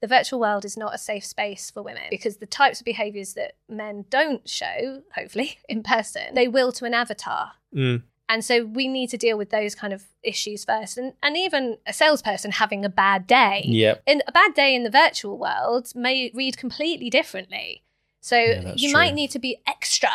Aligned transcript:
the 0.00 0.06
virtual 0.06 0.38
world 0.38 0.64
is 0.64 0.76
not 0.76 0.94
a 0.94 0.98
safe 0.98 1.24
space 1.24 1.70
for 1.70 1.82
women 1.82 2.02
because 2.10 2.36
the 2.36 2.46
types 2.46 2.80
of 2.80 2.84
behaviors 2.84 3.34
that 3.34 3.52
men 3.68 4.04
don't 4.10 4.48
show, 4.48 5.02
hopefully, 5.14 5.58
in 5.68 5.82
person, 5.82 6.34
they 6.34 6.48
will 6.48 6.72
to 6.72 6.84
an 6.84 6.94
avatar. 6.94 7.52
Mm. 7.74 8.02
And 8.28 8.44
so 8.44 8.64
we 8.64 8.88
need 8.88 9.08
to 9.10 9.16
deal 9.16 9.38
with 9.38 9.50
those 9.50 9.74
kind 9.76 9.92
of 9.92 10.02
issues 10.22 10.64
first. 10.64 10.98
And, 10.98 11.12
and 11.22 11.36
even 11.36 11.78
a 11.86 11.92
salesperson 11.92 12.50
having 12.52 12.84
a 12.84 12.88
bad 12.88 13.26
day. 13.26 13.62
Yep. 13.64 14.02
In 14.06 14.22
a 14.26 14.32
bad 14.32 14.52
day 14.54 14.74
in 14.74 14.82
the 14.82 14.90
virtual 14.90 15.38
world 15.38 15.92
may 15.94 16.30
read 16.34 16.56
completely 16.58 17.08
differently. 17.08 17.84
So 18.20 18.36
Yeah, 18.36 18.72
you 18.76 18.88
true. 18.90 18.98
might 18.98 19.14
need 19.14 19.30
to 19.30 19.38
be 19.38 19.58
extra 19.66 20.10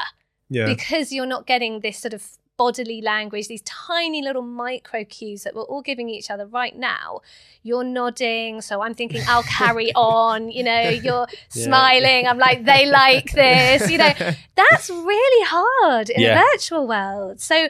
Yeah. 0.50 0.66
because 0.66 1.14
you're 1.14 1.26
not 1.26 1.48
getting 1.48 1.80
this 1.80 2.00
sort 2.00 2.14
of 2.14 2.28
bodily 2.62 3.02
language, 3.02 3.48
these 3.48 3.64
tiny 3.64 4.22
little 4.22 4.44
micro 4.44 5.04
cues 5.04 5.42
that 5.44 5.56
we're 5.56 5.64
all 5.72 5.82
giving 5.82 6.08
each 6.10 6.30
other 6.30 6.46
right 6.46 6.76
now. 6.78 7.22
You're 7.64 7.84
nodding, 7.84 8.62
so 8.62 8.82
I'm 8.84 8.94
thinking 8.94 9.22
I'll 9.28 9.42
carry 9.62 9.92
on. 9.96 10.38
You 10.58 10.64
know, 10.70 10.82
you're 11.08 11.26
Yeah. 11.54 11.66
smiling. 11.68 12.28
I'm 12.28 12.38
like, 12.38 12.60
they 12.66 12.86
like 12.86 13.32
this. 13.44 13.90
You 13.90 13.98
know, 13.98 14.14
that's 14.56 14.90
really 14.92 15.46
hard 15.56 16.10
in 16.12 16.22
Yeah. 16.22 16.34
a 16.40 16.44
virtual 16.52 16.88
world. 16.88 17.40
So 17.40 17.68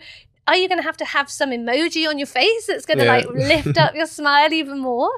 are 0.48 0.58
you 0.58 0.68
going 0.68 0.80
to 0.80 0.84
have 0.92 0.98
to 0.98 1.06
have 1.06 1.30
some 1.30 1.52
emoji 1.52 2.04
on 2.10 2.18
your 2.18 2.28
face 2.28 2.66
that's 2.68 2.86
going 2.86 2.98
to 2.98 3.06
Yeah. 3.06 3.16
like 3.18 3.28
lift 3.54 3.78
up 3.78 3.96
your 3.96 4.08
smile 4.08 4.52
even 4.52 4.80
more? 4.80 5.12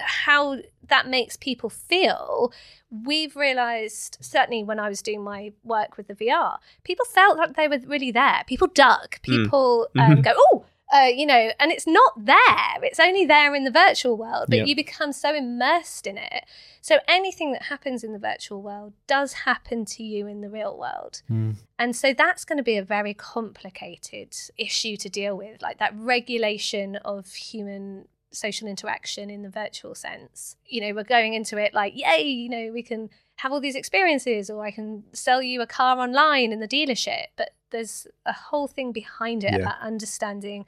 How 0.00 0.58
that 0.88 1.08
makes 1.08 1.36
people 1.36 1.70
feel. 1.70 2.52
We've 2.90 3.34
realized, 3.34 4.18
certainly 4.20 4.62
when 4.62 4.78
I 4.78 4.88
was 4.88 5.02
doing 5.02 5.22
my 5.22 5.52
work 5.64 5.96
with 5.96 6.06
the 6.08 6.14
VR, 6.14 6.58
people 6.84 7.04
felt 7.06 7.36
like 7.36 7.56
they 7.56 7.68
were 7.68 7.80
really 7.86 8.12
there. 8.12 8.42
People 8.46 8.68
dug. 8.68 9.20
People 9.22 9.88
um, 9.98 10.16
Mhm. 10.18 10.24
go, 10.24 10.32
oh, 10.36 10.64
uh, 10.94 11.06
you 11.06 11.26
know, 11.26 11.50
and 11.58 11.72
it's 11.72 11.86
not 11.86 12.12
there. 12.24 12.78
It's 12.84 13.00
only 13.00 13.24
there 13.26 13.54
in 13.56 13.64
the 13.64 13.72
virtual 13.72 14.16
world, 14.16 14.46
but 14.48 14.58
Yep. 14.58 14.66
you 14.68 14.76
become 14.76 15.12
so 15.12 15.34
immersed 15.34 16.06
in 16.06 16.16
it. 16.16 16.44
So 16.80 16.98
anything 17.08 17.50
that 17.52 17.62
happens 17.62 18.04
in 18.04 18.12
the 18.12 18.18
virtual 18.20 18.62
world 18.62 18.92
does 19.08 19.32
happen 19.32 19.84
to 19.86 20.04
you 20.04 20.28
in 20.28 20.40
the 20.42 20.48
real 20.48 20.78
world. 20.78 21.22
Mm. 21.28 21.56
And 21.80 21.96
so 21.96 22.14
that's 22.14 22.44
going 22.44 22.58
to 22.58 22.62
be 22.62 22.76
a 22.76 22.84
very 22.84 23.12
complicated 23.14 24.36
issue 24.56 24.96
to 24.98 25.08
deal 25.08 25.36
with, 25.36 25.60
like 25.60 25.78
that 25.78 25.92
regulation 25.96 26.94
of 26.96 27.32
human 27.34 28.06
social 28.32 28.68
interaction 28.68 29.30
in 29.30 29.42
the 29.42 29.48
virtual 29.48 29.94
sense. 29.94 30.56
You 30.66 30.80
know, 30.82 30.94
we're 30.94 31.04
going 31.04 31.34
into 31.34 31.56
it 31.58 31.72
like, 31.74 31.94
yay, 31.96 32.22
you 32.22 32.48
know, 32.48 32.70
we 32.72 32.82
can 32.82 33.10
have 33.36 33.52
all 33.52 33.60
these 33.60 33.76
experiences, 33.76 34.48
or 34.50 34.64
I 34.64 34.70
can 34.70 35.04
sell 35.12 35.42
you 35.42 35.60
a 35.60 35.66
car 35.66 35.98
online 35.98 36.52
in 36.52 36.60
the 36.60 36.68
dealership. 36.68 37.26
But 37.36 37.50
there's 37.70 38.06
a 38.24 38.32
whole 38.32 38.66
thing 38.66 38.92
behind 38.92 39.44
it 39.44 39.52
Yeah. 39.52 39.58
about 39.58 39.80
understanding 39.80 40.64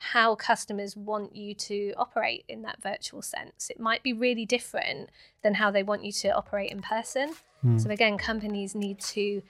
how 0.00 0.34
customers 0.36 0.96
want 0.96 1.34
you 1.34 1.54
to 1.54 1.92
operate 1.96 2.44
in 2.48 2.62
that 2.62 2.80
virtual 2.80 3.20
sense. 3.20 3.68
It 3.68 3.80
might 3.80 4.02
be 4.02 4.12
really 4.12 4.46
different 4.46 5.10
than 5.42 5.54
how 5.54 5.70
they 5.72 5.82
want 5.82 6.04
you 6.04 6.12
to 6.12 6.28
operate 6.28 6.70
in 6.70 6.80
person. 6.82 7.34
Hmm. 7.62 7.78
So 7.78 7.90
again, 7.90 8.16
companies 8.16 8.74
need 8.76 9.00
to 9.00 9.42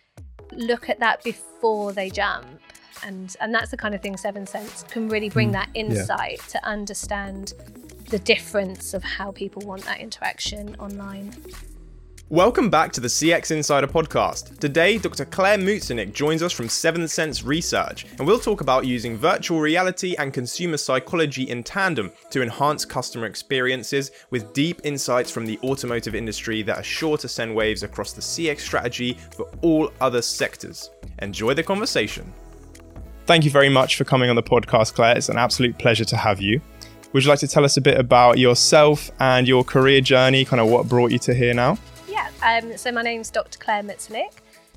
look 0.52 0.88
at 0.88 1.00
that 1.00 1.22
before 1.22 1.92
they 1.92 2.08
jump. 2.08 2.60
And 3.04 3.34
and 3.40 3.54
that's 3.54 3.70
the 3.70 3.76
kind 3.76 3.94
of 3.94 4.02
thing 4.02 4.16
Seventh 4.16 4.48
Sense 4.48 4.84
can 4.90 5.08
really 5.08 5.28
bring 5.28 5.48
hmm. 5.48 5.54
that 5.54 5.70
insight 5.74 6.40
to 6.48 6.64
understand 6.66 7.54
the 8.10 8.18
difference 8.18 8.94
of 8.94 9.02
how 9.04 9.32
people 9.32 9.62
want 9.66 9.84
that 9.84 10.00
interaction 10.00 10.76
online. 10.78 11.34
Welcome 12.30 12.68
back 12.68 12.92
to 12.92 13.00
the 13.00 13.08
CX 13.08 13.52
Insider 13.52 13.86
podcast. 13.86 14.58
Today, 14.58 14.98
Dr. 14.98 15.24
Clare 15.24 15.56
Mutzenich 15.56 16.12
joins 16.12 16.42
us 16.42 16.52
from 16.52 16.68
Seventh 16.68 17.10
Sense 17.10 17.42
Research, 17.42 18.04
and 18.18 18.26
we'll 18.26 18.38
talk 18.38 18.60
about 18.60 18.84
using 18.84 19.16
virtual 19.16 19.60
reality 19.60 20.14
and 20.18 20.30
consumer 20.30 20.76
psychology 20.76 21.48
in 21.48 21.62
tandem 21.62 22.12
to 22.28 22.42
enhance 22.42 22.84
customer 22.84 23.24
experiences 23.24 24.10
with 24.28 24.52
deep 24.52 24.82
insights 24.84 25.30
from 25.30 25.46
the 25.46 25.58
automotive 25.64 26.14
industry 26.14 26.60
that 26.64 26.76
are 26.76 26.82
sure 26.82 27.16
to 27.16 27.28
send 27.28 27.54
waves 27.54 27.82
across 27.82 28.12
the 28.12 28.20
CX 28.20 28.60
strategy 28.60 29.16
for 29.34 29.48
all 29.62 29.90
other 30.02 30.20
sectors. 30.20 30.90
Enjoy 31.20 31.54
the 31.54 31.62
conversation. 31.62 32.30
Thank 33.28 33.44
you 33.44 33.50
very 33.50 33.68
much 33.68 33.96
for 33.96 34.04
coming 34.04 34.30
on 34.30 34.36
the 34.36 34.42
podcast, 34.42 34.94
Clare. 34.94 35.14
It's 35.14 35.28
an 35.28 35.36
absolute 35.36 35.76
pleasure 35.76 36.06
to 36.06 36.16
have 36.16 36.40
you. 36.40 36.62
Would 37.12 37.24
you 37.24 37.28
like 37.28 37.40
to 37.40 37.46
tell 37.46 37.62
us 37.62 37.76
a 37.76 37.80
bit 37.82 38.00
about 38.00 38.38
yourself 38.38 39.10
and 39.20 39.46
your 39.46 39.62
career 39.64 40.00
journey, 40.00 40.46
kind 40.46 40.62
of 40.62 40.68
what 40.68 40.88
brought 40.88 41.12
you 41.12 41.18
to 41.18 41.34
here 41.34 41.52
now? 41.52 41.76
Yeah, 42.08 42.30
um, 42.42 42.74
so 42.78 42.90
my 42.90 43.02
name's 43.02 43.28
Dr. 43.30 43.58
Clare 43.58 43.82
Mutzenich, 43.82 44.32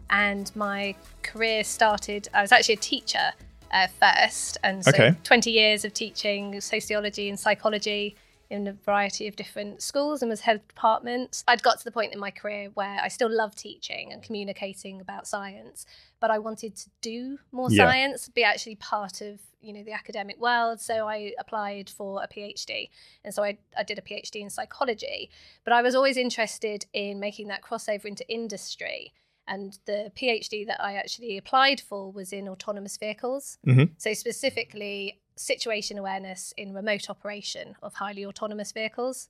and 0.10 0.54
my 0.54 0.96
career 1.24 1.64
started, 1.64 2.28
I 2.34 2.42
was 2.42 2.52
actually 2.52 2.74
a 2.74 2.80
teacher 2.80 3.32
uh, 3.72 3.88
first, 3.88 4.58
and 4.66 4.84
so 4.84 4.92
Okay. 4.92 5.16
20 5.24 5.50
years 5.50 5.86
of 5.86 5.94
teaching 5.94 6.60
sociology 6.60 7.30
and 7.30 7.40
psychology 7.40 8.18
in 8.52 8.68
a 8.68 8.74
variety 8.74 9.28
of 9.30 9.36
different 9.38 9.82
schools 9.82 10.22
and 10.22 10.30
was 10.30 10.42
head 10.42 10.58
of 10.58 10.68
department. 10.68 11.44
I'd 11.48 11.64
got 11.64 11.78
to 11.80 11.86
the 11.86 11.92
point 11.92 12.14
in 12.14 12.20
my 12.20 12.32
career 12.32 12.70
where 12.74 13.00
I 13.02 13.08
still 13.08 13.30
love 13.32 13.56
teaching 13.56 14.12
and 14.12 14.22
communicating 14.22 15.00
about 15.00 15.26
science, 15.26 15.86
but 16.20 16.30
I 16.30 16.38
wanted 16.38 16.76
to 16.76 16.90
do 17.00 17.40
more 17.54 17.72
Yeah. 17.72 17.86
science, 17.86 18.28
be 18.28 18.44
actually 18.44 18.76
part 18.76 19.22
of 19.22 19.40
you 19.62 19.72
know 19.74 19.84
the 19.84 19.94
academic 19.94 20.40
world. 20.40 20.82
So 20.82 21.08
I 21.08 21.34
applied 21.40 21.90
for 21.90 22.22
a 22.24 22.28
PhD, 22.28 22.90
and 23.24 23.34
so 23.34 23.44
I, 23.44 23.58
I 23.78 23.84
did 23.84 23.98
a 24.00 24.02
PhD 24.02 24.42
in 24.42 24.50
psychology. 24.50 25.30
But 25.64 25.74
I 25.74 25.82
was 25.82 25.96
always 25.96 26.18
interested 26.18 26.86
in 26.94 27.20
making 27.20 27.48
that 27.50 27.62
crossover 27.62 28.06
into 28.06 28.28
industry. 28.28 29.14
And 29.48 29.78
the 29.86 30.12
PhD 30.16 30.66
that 30.68 30.82
I 30.84 30.94
actually 30.96 31.38
applied 31.38 31.80
for 31.80 32.12
was 32.12 32.34
in 32.34 32.48
autonomous 32.50 32.98
vehicles. 32.98 33.58
Mhm. 33.66 33.92
So, 33.98 34.14
specifically, 34.14 35.21
situation 35.36 35.98
awareness 35.98 36.54
in 36.58 36.74
remote 36.74 37.10
operation 37.10 37.76
of 37.82 37.96
highly 37.96 38.26
autonomous 38.26 38.72
vehicles. 38.72 39.30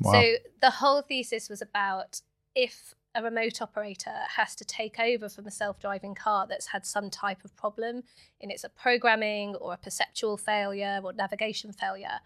Wow. 0.00 0.12
So, 0.12 0.34
the 0.60 0.70
whole 0.70 1.02
thesis 1.02 1.48
was 1.48 1.60
about 1.62 2.20
if 2.54 2.94
a 3.14 3.22
remote 3.22 3.60
operator 3.60 4.14
has 4.36 4.54
to 4.56 4.64
take 4.64 4.98
over 4.98 5.28
from 5.28 5.46
a 5.46 5.50
self 5.50 5.78
driving 5.78 6.14
car 6.14 6.46
that's 6.48 6.68
had 6.68 6.86
some 6.86 7.10
type 7.10 7.44
of 7.44 7.54
problem 7.56 8.02
in 8.40 8.50
its 8.50 8.64
programming 8.80 9.54
or 9.56 9.74
a 9.74 9.76
perceptual 9.76 10.36
failure 10.38 11.00
or 11.04 11.12
navigation 11.12 11.72
failure, 11.72 12.20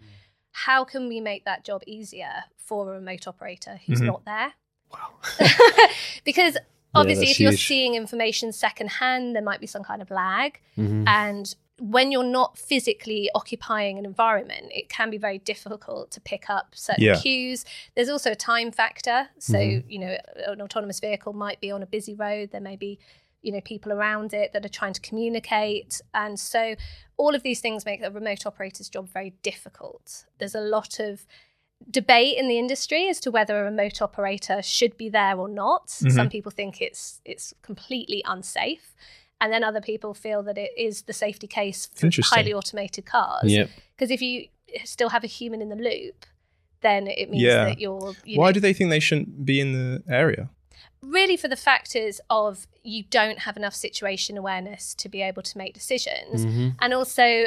how 0.52 0.84
can 0.84 1.08
we 1.08 1.20
make 1.20 1.44
that 1.44 1.64
job 1.64 1.82
easier 1.86 2.44
for 2.56 2.88
a 2.88 2.94
remote 2.94 3.26
operator 3.26 3.80
who's 3.86 4.00
Mhm. 4.00 4.06
not 4.06 4.24
there? 4.24 4.52
Wow. 4.92 5.14
because 6.24 6.56
obviously, 6.94 7.26
that's 7.26 7.32
if 7.36 7.40
you're 7.40 7.50
huge. 7.50 7.66
seeing 7.66 7.94
information 7.94 8.52
secondhand, 8.52 9.34
there 9.34 9.42
might 9.42 9.60
be 9.60 9.66
some 9.66 9.82
kind 9.82 10.00
of 10.00 10.10
lag. 10.10 10.60
Mhm. 10.76 11.04
And 11.08 11.54
when 11.78 12.10
you're 12.10 12.24
not 12.24 12.56
physically 12.56 13.28
occupying 13.34 13.98
an 13.98 14.06
environment, 14.06 14.66
it 14.74 14.88
can 14.88 15.10
be 15.10 15.18
very 15.18 15.38
difficult 15.38 16.10
to 16.10 16.20
pick 16.20 16.48
up 16.48 16.74
certain 16.74 17.04
Yeah. 17.04 17.20
cues. 17.20 17.64
There's 17.94 18.08
also 18.08 18.32
a 18.32 18.36
time 18.36 18.70
factor. 18.70 19.28
So, 19.38 19.58
Mhm. 19.58 19.84
you 19.86 19.98
know, 19.98 20.16
an 20.46 20.62
autonomous 20.62 21.00
vehicle 21.00 21.34
might 21.34 21.60
be 21.60 21.70
on 21.70 21.82
a 21.82 21.86
busy 21.86 22.14
road. 22.14 22.50
There 22.50 22.62
may 22.62 22.76
be, 22.76 22.98
you 23.42 23.52
know, 23.52 23.60
people 23.60 23.92
around 23.92 24.32
it 24.32 24.52
that 24.54 24.64
are 24.64 24.70
trying 24.70 24.94
to 24.94 25.00
communicate. 25.02 26.00
And 26.14 26.40
so 26.40 26.76
all 27.18 27.34
of 27.34 27.42
these 27.42 27.60
things 27.60 27.84
make 27.84 28.00
a 28.02 28.10
remote 28.10 28.46
operator's 28.46 28.88
job 28.88 29.10
very 29.10 29.30
difficult. 29.42 30.24
There's 30.38 30.54
a 30.54 30.60
lot 30.60 30.98
of 30.98 31.26
debate 31.90 32.38
in 32.38 32.48
the 32.48 32.58
industry 32.58 33.06
as 33.06 33.20
to 33.20 33.30
whether 33.30 33.60
a 33.60 33.64
remote 33.64 34.00
operator 34.00 34.62
should 34.62 34.96
be 34.96 35.10
there 35.10 35.38
or 35.38 35.46
not. 35.48 35.90
Some 35.90 36.30
people 36.30 36.50
think 36.50 36.80
it's 36.80 37.20
it's 37.26 37.52
completely 37.60 38.22
unsafe. 38.24 38.94
And 39.40 39.52
then 39.52 39.62
other 39.62 39.80
people 39.80 40.14
feel 40.14 40.42
that 40.44 40.56
it 40.56 40.70
is 40.76 41.02
the 41.02 41.12
safety 41.12 41.46
case 41.46 41.90
for 41.94 42.08
highly 42.22 42.52
automated 42.54 43.04
cars. 43.04 43.44
Yep. 43.52 43.70
Because 43.94 44.10
if 44.10 44.22
you 44.22 44.46
still 44.84 45.10
have 45.10 45.24
a 45.24 45.26
human 45.26 45.60
in 45.60 45.68
the 45.68 45.76
loop, 45.76 46.24
then 46.80 47.06
it 47.06 47.30
means 47.30 47.42
Yeah. 47.42 47.64
that 47.66 47.78
you're 47.78 48.14
you 48.24 48.38
Why 48.38 48.48
know, 48.48 48.52
do 48.52 48.60
they 48.60 48.72
think 48.72 48.90
they 48.90 49.00
shouldn't 49.00 49.44
be 49.44 49.60
in 49.60 49.72
the 49.72 50.02
area? 50.08 50.50
really 51.02 51.36
for 51.36 51.46
the 51.46 51.56
factors 51.56 52.20
of 52.30 52.66
you 52.82 53.04
don't 53.10 53.40
have 53.40 53.56
enough 53.56 53.74
situation 53.74 54.36
awareness 54.36 54.92
to 54.94 55.08
be 55.08 55.22
able 55.22 55.42
to 55.42 55.56
make 55.56 55.72
decisions 55.72 56.44
Mhm. 56.44 56.74
and 56.80 56.92
also 56.94 57.44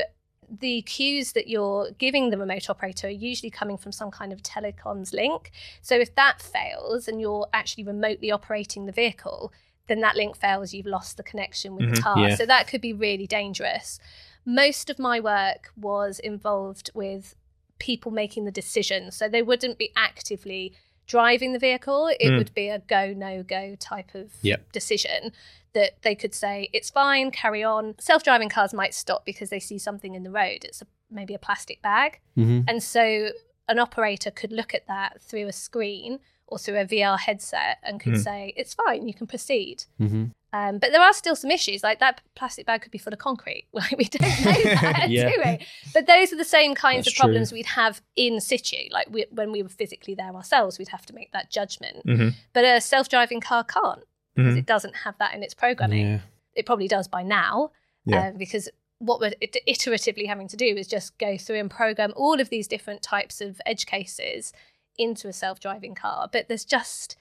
the 0.49 0.81
cues 0.83 1.33
that 1.33 1.47
you're 1.47 1.91
giving 1.97 2.29
the 2.29 2.37
remote 2.37 2.69
operator 2.69 3.07
are 3.07 3.11
usually 3.11 3.49
coming 3.49 3.75
from 3.75 3.91
some 3.91 4.11
kind 4.11 4.31
of 4.31 4.41
telecoms 4.43 5.13
link 5.13 5.51
so 5.81 5.95
if 5.95 6.13
that 6.15 6.41
fails 6.41 7.07
and 7.07 7.19
you're 7.19 7.47
actually 7.51 7.83
remotely 7.83 8.31
operating 8.31 8.85
the 8.85 8.91
vehicle 8.93 9.51
then 9.89 9.99
that 9.99 10.15
link 10.15 10.37
fails 10.37 10.73
you've 10.73 10.85
lost 10.85 11.17
the 11.17 11.23
connection 11.23 11.75
with 11.75 11.89
the 11.89 11.97
Mhm. 11.97 12.03
car 12.03 12.29
Yeah. 12.29 12.35
so 12.35 12.45
that 12.45 12.67
could 12.69 12.79
be 12.81 12.93
really 12.93 13.27
dangerous 13.27 13.99
most 14.45 14.89
of 14.89 14.97
my 14.97 15.19
work 15.19 15.71
was 15.75 16.19
involved 16.19 16.89
with 16.93 17.35
people 17.79 18.11
making 18.11 18.45
the 18.45 18.51
decision 18.51 19.11
so 19.11 19.27
they 19.27 19.41
wouldn't 19.41 19.77
be 19.77 19.91
actively 19.97 20.73
driving 21.07 21.53
the 21.53 21.59
vehicle 21.59 22.07
it 22.19 22.29
Mm. 22.29 22.37
would 22.37 22.53
be 22.53 22.69
a 22.69 22.79
go 22.79 23.13
no 23.13 23.43
go 23.43 23.75
type 23.75 24.13
of 24.15 24.31
Yep. 24.41 24.71
decision 24.71 25.33
that 25.73 26.01
they 26.03 26.15
could 26.15 26.33
say 26.33 26.69
it's 26.73 26.89
fine 26.89 27.31
carry 27.31 27.63
on 27.63 27.95
self-driving 27.99 28.49
cars 28.49 28.73
might 28.73 28.93
stop 28.93 29.25
because 29.25 29.49
they 29.49 29.59
see 29.59 29.77
something 29.79 30.13
in 30.15 30.23
the 30.23 30.31
road 30.31 30.63
it's 30.63 30.81
a, 30.81 30.87
maybe 31.09 31.33
a 31.33 31.39
plastic 31.39 31.81
bag 31.81 32.19
Mhm. 32.37 32.63
and 32.67 32.81
so 32.83 33.31
an 33.67 33.79
operator 33.79 34.31
could 34.31 34.51
look 34.51 34.73
at 34.73 34.87
that 34.87 35.21
through 35.21 35.47
a 35.47 35.51
screen 35.53 36.19
or 36.49 36.57
through 36.59 36.77
a 36.79 36.85
VR 36.85 37.17
headset 37.17 37.77
and 37.83 37.99
could 37.99 38.15
Hmm. 38.15 38.19
say 38.21 38.53
it's 38.57 38.73
fine 38.73 39.07
you 39.07 39.13
can 39.13 39.27
proceed 39.27 39.85
Mhm. 39.99 40.31
Um, 40.51 40.79
but 40.79 40.91
there 40.91 41.01
are 41.01 41.13
still 41.13 41.35
some 41.35 41.51
issues, 41.51 41.83
like 41.83 41.99
that 41.99 42.21
plastic 42.33 42.65
bag 42.65 42.81
could 42.81 42.91
be 42.91 42.97
full 42.97 43.13
of 43.13 43.19
concrete. 43.19 43.67
Like 43.73 43.95
we 43.97 44.05
don't 44.05 44.21
know 44.43 44.63
that, 44.81 45.05
Yeah. 45.09 45.29
do 45.29 45.41
we? 45.45 45.65
But 45.93 46.07
those 46.07 46.33
are 46.33 46.37
the 46.37 46.43
same 46.43 46.73
kinds 46.73 47.05
That's 47.05 47.15
of 47.15 47.19
problems 47.19 47.51
we'd 47.51 47.67
have 47.67 48.01
in 48.15 48.41
situ. 48.41 48.87
Like 48.91 49.07
we, 49.11 49.25
when 49.29 49.51
we 49.51 49.61
were 49.61 49.69
physically 49.69 50.15
there 50.15 50.33
ourselves, 50.35 50.79
we'd 50.79 50.87
have 50.87 51.05
to 51.05 51.13
make 51.13 51.31
that 51.33 51.51
judgment. 51.51 52.03
Mhm. 52.05 52.33
But 52.53 52.65
a 52.65 52.81
self-driving 52.81 53.41
car 53.41 53.63
can't 53.63 54.03
because 54.35 54.55
Mhm. 54.55 54.59
it 54.59 54.65
doesn't 54.65 54.95
have 55.05 55.15
that 55.19 55.35
in 55.35 55.43
its 55.43 55.53
programming. 55.53 56.07
Yeah. 56.07 56.19
It 56.55 56.65
probably 56.65 56.87
does 56.87 57.07
by 57.07 57.21
now, 57.21 57.71
Yeah. 58.05 58.29
um, 58.29 58.37
because 58.37 58.69
what 58.97 59.19
we're 59.21 59.31
iteratively 59.67 60.27
having 60.27 60.47
to 60.47 60.57
do 60.57 60.65
is 60.65 60.87
just 60.87 61.17
go 61.19 61.37
through 61.37 61.57
and 61.59 61.69
program 61.71 62.11
all 62.17 62.41
of 62.41 62.49
these 62.49 62.67
different 62.67 63.01
types 63.01 63.39
of 63.39 63.61
edge 63.65 63.85
cases 63.85 64.51
into 64.99 65.27
a 65.27 65.33
self-driving 65.33 65.95
car. 65.95 66.29
But 66.31 66.47
there's 66.47 66.65
just 66.65 67.17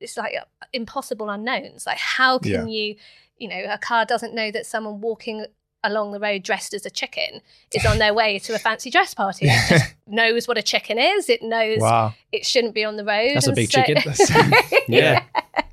it's 0.00 0.16
like 0.18 0.34
uh, 0.38 0.44
impossible 0.74 1.30
unknowns. 1.30 1.86
Like 1.86 1.96
how 1.98 2.38
can 2.38 2.68
you, 2.68 2.96
you 3.38 3.48
know, 3.48 3.62
a 3.70 3.78
car 3.78 4.04
doesn't 4.04 4.34
know 4.34 4.50
that 4.50 4.66
someone 4.66 5.00
walking 5.00 5.46
along 5.82 6.12
the 6.12 6.18
road 6.20 6.42
dressed 6.42 6.72
as 6.74 6.86
a 6.86 6.90
chicken 6.90 7.42
is 7.74 7.84
on 7.84 7.98
their 7.98 8.14
way 8.14 8.38
to 8.38 8.54
a 8.54 8.58
fancy 8.58 8.90
dress 8.90 9.12
party. 9.14 9.46
It 9.46 9.60
just 9.68 9.94
knows 10.06 10.48
what 10.48 10.56
a 10.58 10.62
chicken 10.62 10.98
is. 10.98 11.28
It 11.28 11.42
knows 11.42 11.78
Wow. 11.80 12.14
it 12.32 12.44
shouldn't 12.46 12.74
be 12.74 12.84
on 12.84 12.96
the 12.96 13.04
road. 13.04 13.32
That's 13.34 13.46
a 13.46 13.52
big 13.52 13.70
so- 13.70 13.82
chicken. 13.82 14.02
Yeah. 14.88 15.22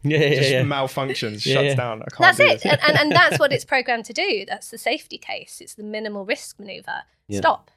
Yeah, 0.04 0.18
yeah, 0.18 0.36
Just 0.36 0.52
yeah. 0.52 0.64
malfunctions, 0.64 1.46
Yeah, 1.46 1.54
shuts 1.54 1.66
yeah. 1.66 1.76
down. 1.76 2.02
I 2.02 2.06
can't 2.10 2.20
That's 2.20 2.38
do 2.40 2.46
it. 2.48 2.66
And, 2.66 2.80
and, 2.88 2.98
and 3.00 3.12
that's 3.12 3.38
what 3.40 3.54
it's 3.56 3.64
programmed 3.66 4.06
to 4.06 4.14
do. 4.14 4.46
That's 4.48 4.70
the 4.72 4.78
safety 4.80 5.18
case. 5.20 5.60
It's 5.62 5.76
the 5.76 5.84
minimal 5.84 6.26
risk 6.26 6.60
maneuver. 6.60 7.04
Yeah. 7.28 7.40
Stop. 7.40 7.70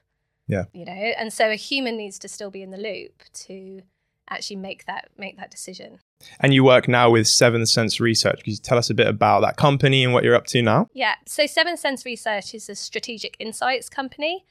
Yeah. 0.46 0.64
You 0.73 0.85
know, 0.85 0.93
and 0.93 1.32
so 1.32 1.50
a 1.50 1.55
human 1.55 1.96
needs 1.96 2.19
to 2.20 2.29
still 2.29 2.50
be 2.50 2.62
in 2.62 2.70
the 2.70 2.79
loop 2.79 3.23
to 3.46 3.82
actually 4.29 4.56
make 4.56 4.87
that 4.87 5.08
make 5.19 5.37
that 5.37 5.50
decision. 5.50 5.99
And 6.41 6.55
you 6.55 6.64
work 6.64 6.88
now 6.88 7.11
with 7.11 7.26
Seventh 7.26 7.69
Sense 7.69 8.00
Research. 8.00 8.38
Could 8.38 8.49
you 8.49 8.56
tell 8.56 8.79
us 8.79 8.91
a 8.91 8.94
bit 8.94 9.06
about 9.06 9.41
that 9.41 9.56
company 9.56 10.05
and 10.05 10.12
what 10.12 10.25
you're 10.25 10.35
up 10.35 10.46
to 10.49 10.62
now? 10.62 10.88
Yeah. 10.94 11.14
So 11.26 11.46
Seventh 11.46 11.81
Sense 11.81 12.05
Research 12.05 12.55
is 12.55 12.69
a 12.69 12.75
strategic 12.75 13.37
insights 13.38 13.88
company. 13.88 14.44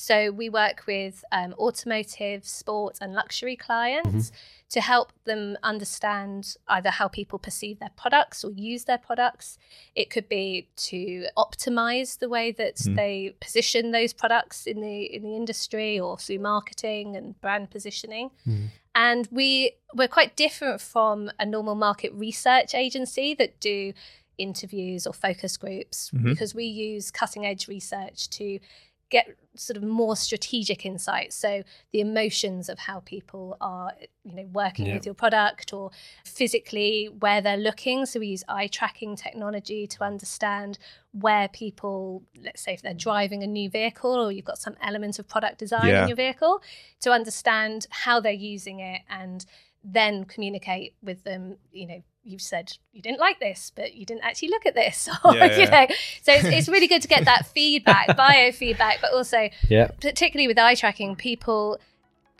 So 0.00 0.30
we 0.30 0.48
work 0.48 0.84
with 0.86 1.24
um, 1.32 1.54
automotive, 1.58 2.46
sport, 2.46 2.98
and 3.00 3.14
luxury 3.14 3.56
clients 3.56 4.30
to 4.70 4.80
help 4.80 5.12
them 5.24 5.58
understand 5.64 6.54
either 6.68 6.90
how 6.90 7.08
people 7.08 7.40
perceive 7.40 7.80
their 7.80 7.90
products 7.96 8.44
or 8.44 8.52
use 8.52 8.84
their 8.84 8.98
products. 8.98 9.58
It 9.96 10.08
could 10.08 10.28
be 10.28 10.68
to 10.76 11.26
optimize 11.36 12.20
the 12.20 12.28
way 12.28 12.52
that 12.52 12.76
Mhm. 12.76 12.94
they 12.94 13.34
position 13.40 13.90
those 13.90 14.12
products 14.12 14.68
in 14.68 14.80
the 14.80 15.02
in 15.12 15.24
the 15.24 15.34
industry 15.34 15.98
or 15.98 16.16
through 16.16 16.38
marketing 16.38 17.16
and 17.16 17.38
brand 17.40 17.68
positioning. 17.72 18.30
Mhm. 18.46 18.68
And 18.94 19.26
we 19.32 19.72
we're 19.94 20.06
quite 20.06 20.36
different 20.36 20.80
from 20.80 21.32
a 21.40 21.44
normal 21.44 21.74
market 21.74 22.12
research 22.12 22.72
agency 22.72 23.34
that 23.34 23.58
do 23.58 23.92
interviews 24.36 25.08
or 25.08 25.12
focus 25.12 25.56
groups 25.56 26.10
Mhm. 26.10 26.22
because 26.22 26.54
we 26.54 26.66
use 26.66 27.10
cutting 27.10 27.44
edge 27.44 27.66
research 27.66 28.30
to 28.30 28.60
get 29.10 29.26
sort 29.54 29.76
of 29.76 29.82
more 29.82 30.14
strategic 30.14 30.86
insights 30.86 31.34
so 31.34 31.62
the 31.92 32.00
emotions 32.00 32.68
of 32.68 32.78
how 32.78 33.00
people 33.00 33.56
are 33.60 33.92
you 34.22 34.34
know 34.34 34.46
working 34.52 34.86
Yeah. 34.86 34.94
with 34.94 35.04
your 35.06 35.14
product 35.16 35.72
or 35.72 35.90
physically 36.24 37.06
where 37.18 37.40
they're 37.40 37.56
looking 37.56 38.06
so 38.06 38.20
we 38.20 38.28
use 38.28 38.44
eye 38.48 38.68
tracking 38.68 39.16
technology 39.16 39.86
to 39.88 40.04
understand 40.04 40.78
where 41.12 41.48
people 41.48 42.22
let's 42.44 42.62
say 42.62 42.72
if 42.74 42.82
they're 42.82 42.94
driving 42.94 43.42
a 43.42 43.46
new 43.46 43.68
vehicle 43.68 44.14
or 44.14 44.30
you've 44.30 44.44
got 44.44 44.58
some 44.58 44.76
element 44.80 45.18
of 45.18 45.26
product 45.26 45.58
design 45.58 45.86
Yeah. 45.88 46.02
in 46.02 46.08
your 46.08 46.16
vehicle 46.16 46.62
to 47.00 47.10
understand 47.10 47.86
how 47.90 48.20
they're 48.20 48.32
using 48.54 48.78
it 48.78 49.02
and 49.10 49.44
then 49.84 50.24
communicate 50.24 50.94
with 51.02 51.22
them 51.24 51.56
you 51.72 51.86
know 51.86 52.02
you've 52.24 52.42
said 52.42 52.72
you 52.92 53.00
didn't 53.00 53.20
like 53.20 53.38
this 53.40 53.72
but 53.74 53.94
you 53.94 54.04
didn't 54.04 54.22
actually 54.24 54.48
look 54.48 54.66
at 54.66 54.74
this 54.74 55.08
or 55.24 55.34
Yeah, 55.36 55.44
you 55.46 55.62
yeah. 55.64 55.70
know 55.70 55.86
so 56.22 56.32
it's, 56.32 56.44
it's 56.46 56.68
really 56.68 56.88
good 56.88 57.02
to 57.02 57.08
get 57.08 57.24
that 57.24 57.46
feedback 57.46 58.08
biofeedback 58.16 59.00
but 59.00 59.12
also 59.14 59.48
Yeah. 59.68 59.88
particularly 60.00 60.48
with 60.48 60.58
eye 60.58 60.74
tracking 60.74 61.16
people 61.16 61.78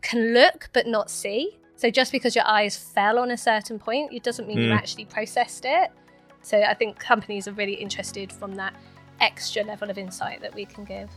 can 0.03 0.35
look 0.35 0.69
but 0.73 0.87
not 0.87 1.11
see 1.11 1.57
so 1.77 1.91
just 1.91 2.11
because 2.13 2.35
your 2.35 2.47
eyes 2.47 2.77
fell 2.77 3.19
on 3.19 3.31
a 3.31 3.37
certain 3.37 3.79
point 3.79 4.13
it 4.13 4.23
doesn't 4.23 4.47
mean 4.49 4.59
you 4.59 4.69
Mm. 4.71 4.77
actually 4.77 5.05
processed 5.07 5.65
it 5.65 5.91
so 6.43 6.61
i 6.63 6.75
think 6.75 6.99
companies 6.99 7.49
are 7.49 7.53
really 7.53 7.75
interested 7.75 8.33
from 8.33 8.55
that 8.57 8.75
extra 9.21 9.63
level 9.63 9.89
of 9.91 9.97
insight 9.99 10.41
that 10.41 10.55
we 10.55 10.65
can 10.65 10.85
give 10.85 11.09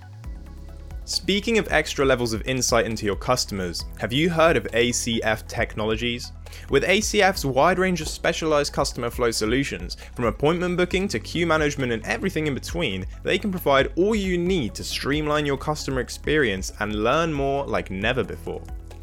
Speaking 1.06 1.58
of 1.58 1.68
extra 1.72 2.06
levels 2.06 2.32
of 2.32 2.48
insight 2.48 2.86
into 2.86 3.08
your 3.08 3.16
customers, 3.16 3.86
have 4.00 4.14
you 4.14 4.30
heard 4.30 4.56
of 4.56 4.66
ACF 4.66 5.48
Technologies? 5.48 6.32
With 6.70 6.84
ACF's 6.84 7.44
wide 7.44 7.80
range 7.80 8.02
of 8.02 8.08
specialized 8.08 8.72
customer 8.72 9.10
flow 9.10 9.32
solutions, 9.32 9.98
from 10.16 10.26
appointment 10.26 10.78
booking 10.78 11.08
to 11.08 11.20
queue 11.20 11.48
management 11.48 11.92
and 11.92 12.06
everything 12.06 12.46
in 12.46 12.54
between, 12.54 13.08
they 13.24 13.40
can 13.40 13.50
provide 13.50 13.92
all 13.96 14.14
you 14.14 14.38
need 14.38 14.76
to 14.76 14.84
streamline 14.84 15.46
your 15.46 15.58
customer 15.58 16.02
experience 16.02 16.72
and 16.80 17.04
learn 17.04 17.34
more 17.34 17.66
like 17.66 17.90
never 17.90 18.24
before. 18.24 18.62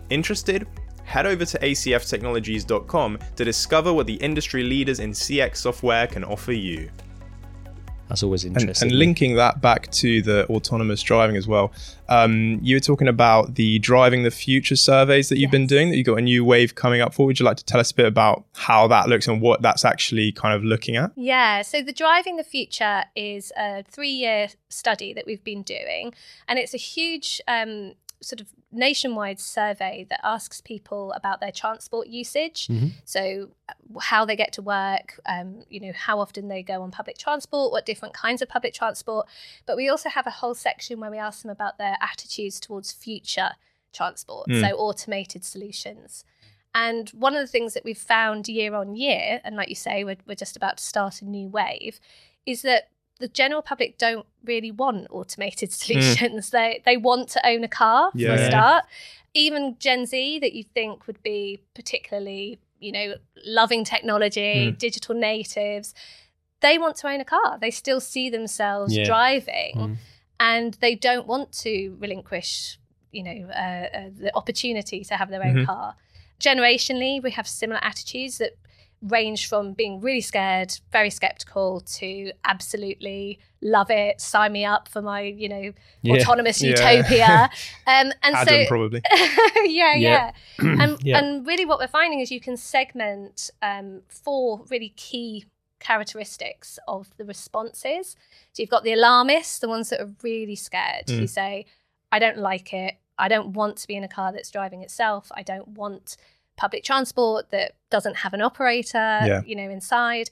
Interested? 0.08 0.68
Head 1.02 1.26
over 1.26 1.44
to 1.44 1.58
acftechnologies.com 1.58 3.18
to 3.34 3.44
discover 3.44 3.92
what 3.92 4.06
the 4.06 4.14
industry 4.14 4.62
leaders 4.62 5.00
in 5.00 5.10
CX 5.10 5.56
software 5.56 6.06
can 6.06 6.22
offer 6.22 6.52
you. 6.52 6.90
That's 8.08 8.22
always 8.22 8.44
interesting. 8.44 8.88
and 8.88 8.99
linking 8.99 9.37
that 9.37 9.60
back 9.60 9.90
to 9.93 10.22
the 10.22 10.46
autonomous 10.49 11.02
driving 11.02 11.37
as 11.37 11.46
well, 11.46 11.72
um, 12.08 12.58
you 12.62 12.76
were 12.76 12.81
talking 12.81 13.08
about 13.08 13.55
the 13.55 13.78
driving 13.81 14.22
the 14.22 14.31
future 14.31 14.76
surveys 14.76 15.28
that 15.28 15.38
you've 15.38 15.50
been 15.50 15.66
doing. 15.66 15.90
That 15.90 15.96
you 15.96 16.05
got 16.05 16.19
a 16.19 16.22
new 16.22 16.44
wave 16.44 16.75
coming 16.75 17.00
up 17.00 17.12
for. 17.12 17.26
Would 17.26 17.38
you 17.38 17.44
like 17.44 17.58
to 17.58 17.64
tell 17.64 17.81
us 17.81 17.90
a 17.90 17.94
bit 17.94 18.06
about 18.06 18.44
how 18.55 18.87
that 18.88 19.08
looks 19.08 19.28
and 19.28 19.40
what 19.40 19.60
that's 19.62 19.84
actually 19.84 20.32
kind 20.32 20.55
of 20.55 20.64
looking 20.64 20.96
at? 20.96 21.12
Yeah, 21.16 21.62
so 21.62 21.82
the 21.82 21.93
Driving 21.93 22.37
the 22.37 22.44
Future 22.44 23.05
is 23.14 23.52
a 23.56 23.82
three 23.82 24.10
year 24.10 24.49
study 24.69 25.12
that 25.12 25.26
we've 25.26 25.44
been 25.44 25.62
doing, 25.62 26.14
and 26.49 26.58
it's 26.58 26.75
a 26.75 26.78
huge 26.78 27.40
um, 27.46 27.94
sort 28.20 28.40
of 28.40 28.49
nationwide 28.70 29.41
survey 29.41 30.06
that 30.11 30.20
asks 30.23 30.61
people 30.61 31.12
about 31.12 31.41
their 31.41 31.50
transport 31.53 32.06
usage. 32.09 32.67
Mhm. 32.69 32.93
So, 33.05 33.50
uh, 33.69 33.99
how 34.00 34.25
they 34.25 34.37
get 34.37 34.53
to 34.55 34.62
work, 34.62 35.19
um, 35.26 35.65
you 35.70 35.81
know, 35.81 35.93
how 35.93 36.20
often 36.20 36.49
they 36.49 36.62
go 36.62 36.82
on 36.82 36.91
public 36.91 37.17
transport, 37.19 37.73
what 37.73 37.87
different 37.87 38.15
kinds 38.15 38.43
of 38.43 38.49
public 38.49 38.75
transport. 38.75 39.26
But 39.67 39.76
we 39.76 39.88
also 39.88 40.09
have 40.11 40.26
a 40.26 40.31
whole 40.31 40.55
section 40.55 41.00
where 41.00 41.11
we 41.11 41.19
ask 41.19 41.43
them 41.43 41.50
about 41.50 41.79
their 41.79 41.97
attitudes 42.00 42.61
towards 42.61 42.93
future 42.93 43.53
transport, 43.93 44.49
Mm. 44.49 44.61
so 44.69 44.76
automated 44.76 45.44
solutions. 45.44 46.25
And 46.75 47.09
one 47.11 47.35
of 47.35 47.41
the 47.41 47.47
things 47.47 47.73
that 47.73 47.85
we've 47.85 47.97
found 47.99 48.47
year 48.49 48.75
on 48.75 48.94
year, 48.94 49.41
and 49.44 49.56
like 49.56 49.70
you 49.70 49.75
say, 49.75 50.05
we're, 50.05 50.19
we're 50.26 50.35
just 50.35 50.56
about 50.56 50.76
to 50.76 50.85
start 50.85 51.23
a 51.23 51.25
new 51.25 51.49
wave, 51.49 51.99
is 52.44 52.61
that 52.62 52.91
the 53.19 53.29
general 53.29 53.62
public 53.62 53.99
don't 53.99 54.26
really 54.44 54.70
want 54.70 55.06
automated 55.11 55.73
solutions. 55.82 56.50
They 56.50 56.82
they 56.85 56.97
want 56.97 57.29
to 57.31 57.47
own 57.47 57.65
a 57.65 57.69
car 57.69 58.11
for 58.12 58.19
Yeah. 58.19 58.35
a 58.35 58.47
start. 58.47 58.85
Even 59.35 59.76
Gen 59.79 60.06
Z 60.06 60.38
that 60.41 60.53
you 60.53 60.65
think 60.65 61.06
would 61.06 61.23
be 61.23 61.61
particularly, 61.75 62.59
you 62.81 62.93
know, 62.93 63.15
loving 63.44 63.85
technology, 63.85 64.72
Mm. 64.72 64.79
digital 64.79 65.15
natives, 65.15 65.94
they 66.60 66.79
want 66.79 66.96
to 66.96 67.08
own 67.08 67.20
a 67.20 67.25
car. 67.25 67.58
They 67.60 67.70
still 67.70 68.01
see 68.01 68.31
themselves 68.31 68.96
Yeah. 68.96 69.05
driving 69.05 69.75
Mm. 69.77 69.96
and 70.41 70.75
they 70.75 70.94
don't 70.94 71.27
want 71.27 71.53
to 71.65 71.96
relinquish 72.01 72.79
you 73.10 73.22
know 73.22 73.48
uh, 73.55 73.87
uh, 73.98 74.10
the 74.25 74.31
opportunity 74.37 75.03
to 75.03 75.15
have 75.17 75.31
their 75.31 75.43
own 75.43 75.56
Mhm. 75.56 75.65
car 75.67 75.96
generationally 76.39 77.22
we 77.22 77.31
have 77.31 77.48
similar 77.48 77.81
attitudes 77.82 78.37
that 78.39 78.53
range 79.02 79.48
from 79.48 79.72
being 79.74 80.00
really 80.00 80.20
scared 80.20 80.76
very 80.90 81.08
skeptical 81.10 81.81
to 81.82 82.32
absolutely 82.44 83.38
love 83.62 83.90
it 83.90 84.20
sign 84.20 84.50
me 84.52 84.64
up 84.64 84.88
for 84.88 85.00
my 85.00 85.20
you 85.20 85.48
know 85.48 85.72
Yeah. 86.02 86.14
autonomous 86.17 86.60
Yeah. 86.60 86.70
utopia 86.70 87.50
um 87.86 88.12
and 88.22 88.34
Adam, 88.34 88.62
so 88.64 88.67
probably. 88.67 89.02
yeah, 89.64 89.94
Yeah. 89.94 89.94
yeah. 89.96 90.32
And, 90.58 90.98
and 91.06 91.46
really, 91.46 91.64
what 91.64 91.78
we're 91.78 91.86
finding 91.86 92.20
is 92.20 92.31
you 92.32 92.40
can 92.40 92.56
segment 92.56 93.50
um, 93.62 94.02
four 94.08 94.64
really 94.69 94.93
key 94.96 95.44
characteristics 95.81 96.78
of 96.86 97.08
the 97.17 97.24
responses. 97.24 98.17
So 98.52 98.62
you've 98.62 98.70
got 98.70 98.84
the 98.84 98.93
alarmists, 98.93 99.58
the 99.58 99.69
ones 99.69 99.90
that 99.90 100.00
are 100.00 100.10
really 100.22 100.56
scared, 100.56 101.08
who 101.08 101.22
Mm. 101.22 101.28
say, 101.28 101.67
I 102.12 102.19
don't 102.19 102.38
like 102.38 102.72
it. 102.72 102.94
I 103.19 103.28
don't 103.28 103.52
want 103.52 103.76
to 103.78 103.86
be 103.88 103.96
in 103.96 104.05
a 104.05 104.08
car 104.08 104.32
that's 104.32 104.50
driving 104.50 104.82
itself. 104.82 105.31
I 105.34 105.43
don't 105.43 105.69
want 105.69 106.17
public 106.58 106.84
transport 106.84 107.50
that 107.50 107.72
doesn't 107.91 108.17
have 108.19 108.34
an 108.34 108.43
operator, 108.43 108.98
Yeah. 108.98 109.41
you 109.46 109.56
know, 109.56 109.70
inside. 109.70 110.29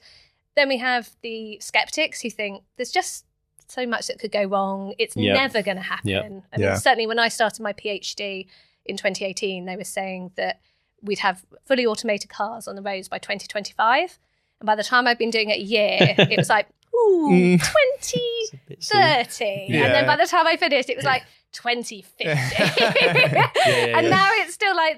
Then 0.55 0.67
we 0.69 0.77
have 0.77 1.09
the 1.21 1.57
skeptics 1.61 2.21
who 2.21 2.29
think 2.29 2.63
there's 2.75 2.91
just 2.91 3.25
so 3.67 3.85
much 3.85 4.07
that 4.07 4.19
could 4.19 4.31
go 4.31 4.43
wrong. 4.43 4.93
It's 4.99 5.15
Yeah. 5.15 5.33
never 5.33 5.61
going 5.63 5.77
to 5.77 5.83
happen. 5.83 6.09
Yeah. 6.09 6.19
I 6.21 6.29
mean, 6.29 6.43
Yeah. 6.57 6.75
certainly 6.75 7.07
when 7.07 7.19
I 7.19 7.27
started 7.29 7.61
my 7.61 7.73
PhD 7.73 8.47
in 8.85 8.95
2018, 8.97 9.65
they 9.65 9.75
were 9.75 9.83
saying 9.83 10.31
that 10.35 10.59
we'd 11.01 11.19
have 11.19 11.45
fully 11.65 11.85
automated 11.85 12.29
cars 12.29 12.67
on 12.67 12.75
the 12.75 12.81
roads 12.81 13.07
by 13.09 13.17
2025. 13.19 14.19
And 14.59 14.65
by 14.67 14.75
the 14.75 14.83
time 14.83 15.05
I'd 15.07 15.17
been 15.17 15.29
doing 15.29 15.49
it 15.49 15.57
a 15.57 15.61
year, 15.63 15.97
it 16.17 16.37
was 16.37 16.49
like, 16.49 16.67
ooh, 16.95 17.29
Mm. 17.29 17.59
2030. 17.59 18.21
It's 18.69 18.91
a 18.93 18.97
bit 18.97 19.31
soon. 19.33 19.75
And 19.75 19.93
then 19.93 20.05
by 20.05 20.15
the 20.15 20.25
time 20.27 20.47
I 20.47 20.55
finished, 20.57 20.89
it 20.89 20.95
was 20.97 21.05
like 21.05 21.23
2050. 21.51 22.23
yeah, 22.25 23.49
and 23.97 24.05
yeah. 24.05 24.09
now 24.09 24.29
it's 24.33 24.36
still 24.36 24.36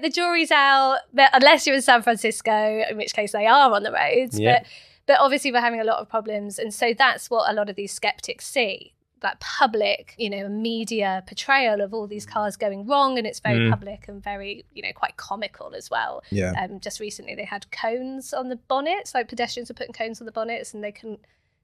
like 0.00 0.02
the 0.02 0.10
jury's 0.20 0.50
out, 0.50 0.98
but 1.12 1.30
unless 1.32 1.66
you're 1.66 1.76
in 1.76 1.82
San 1.82 2.02
Francisco, 2.02 2.82
in 2.90 2.96
which 2.96 3.12
case 3.14 3.32
they 3.32 3.46
are 3.46 3.72
on 3.72 3.82
the 3.82 3.92
roads. 3.92 4.38
Yeah. 4.38 4.60
But 4.60 4.66
but 5.06 5.18
obviously 5.20 5.50
we're 5.50 5.60
having 5.60 5.80
a 5.80 5.84
lot 5.84 5.98
of 5.98 6.08
problems 6.08 6.58
and 6.58 6.72
so 6.72 6.94
that's 6.96 7.30
what 7.30 7.50
a 7.50 7.52
lot 7.54 7.68
of 7.68 7.74
these 7.74 7.90
skeptics 7.92 8.46
see 8.46 8.94
that 9.22 9.40
public 9.40 10.14
you 10.18 10.30
know 10.30 10.48
media 10.48 11.22
portrayal 11.26 11.80
of 11.80 11.92
all 11.92 12.06
these 12.06 12.24
cars 12.24 12.56
going 12.56 12.86
wrong 12.86 13.18
and 13.18 13.26
it's 13.26 13.40
very 13.40 13.58
Mm. 13.58 13.70
public 13.70 14.06
and 14.08 14.22
very 14.22 14.64
you 14.72 14.82
know 14.82 14.92
quite 14.94 15.16
comical 15.16 15.74
as 15.74 15.90
well 15.90 16.22
Yeah. 16.30 16.52
um, 16.62 16.78
just 16.80 17.00
recently 17.00 17.34
they 17.34 17.44
had 17.44 17.70
cones 17.72 18.32
on 18.32 18.50
the 18.50 18.56
bonnets 18.56 19.12
like 19.14 19.28
pedestrians 19.28 19.68
were 19.68 19.74
putting 19.74 19.92
cones 19.92 20.20
on 20.20 20.26
the 20.26 20.32
bonnets 20.32 20.72
and 20.74 20.84
they 20.84 20.92
couldn't 20.92 21.20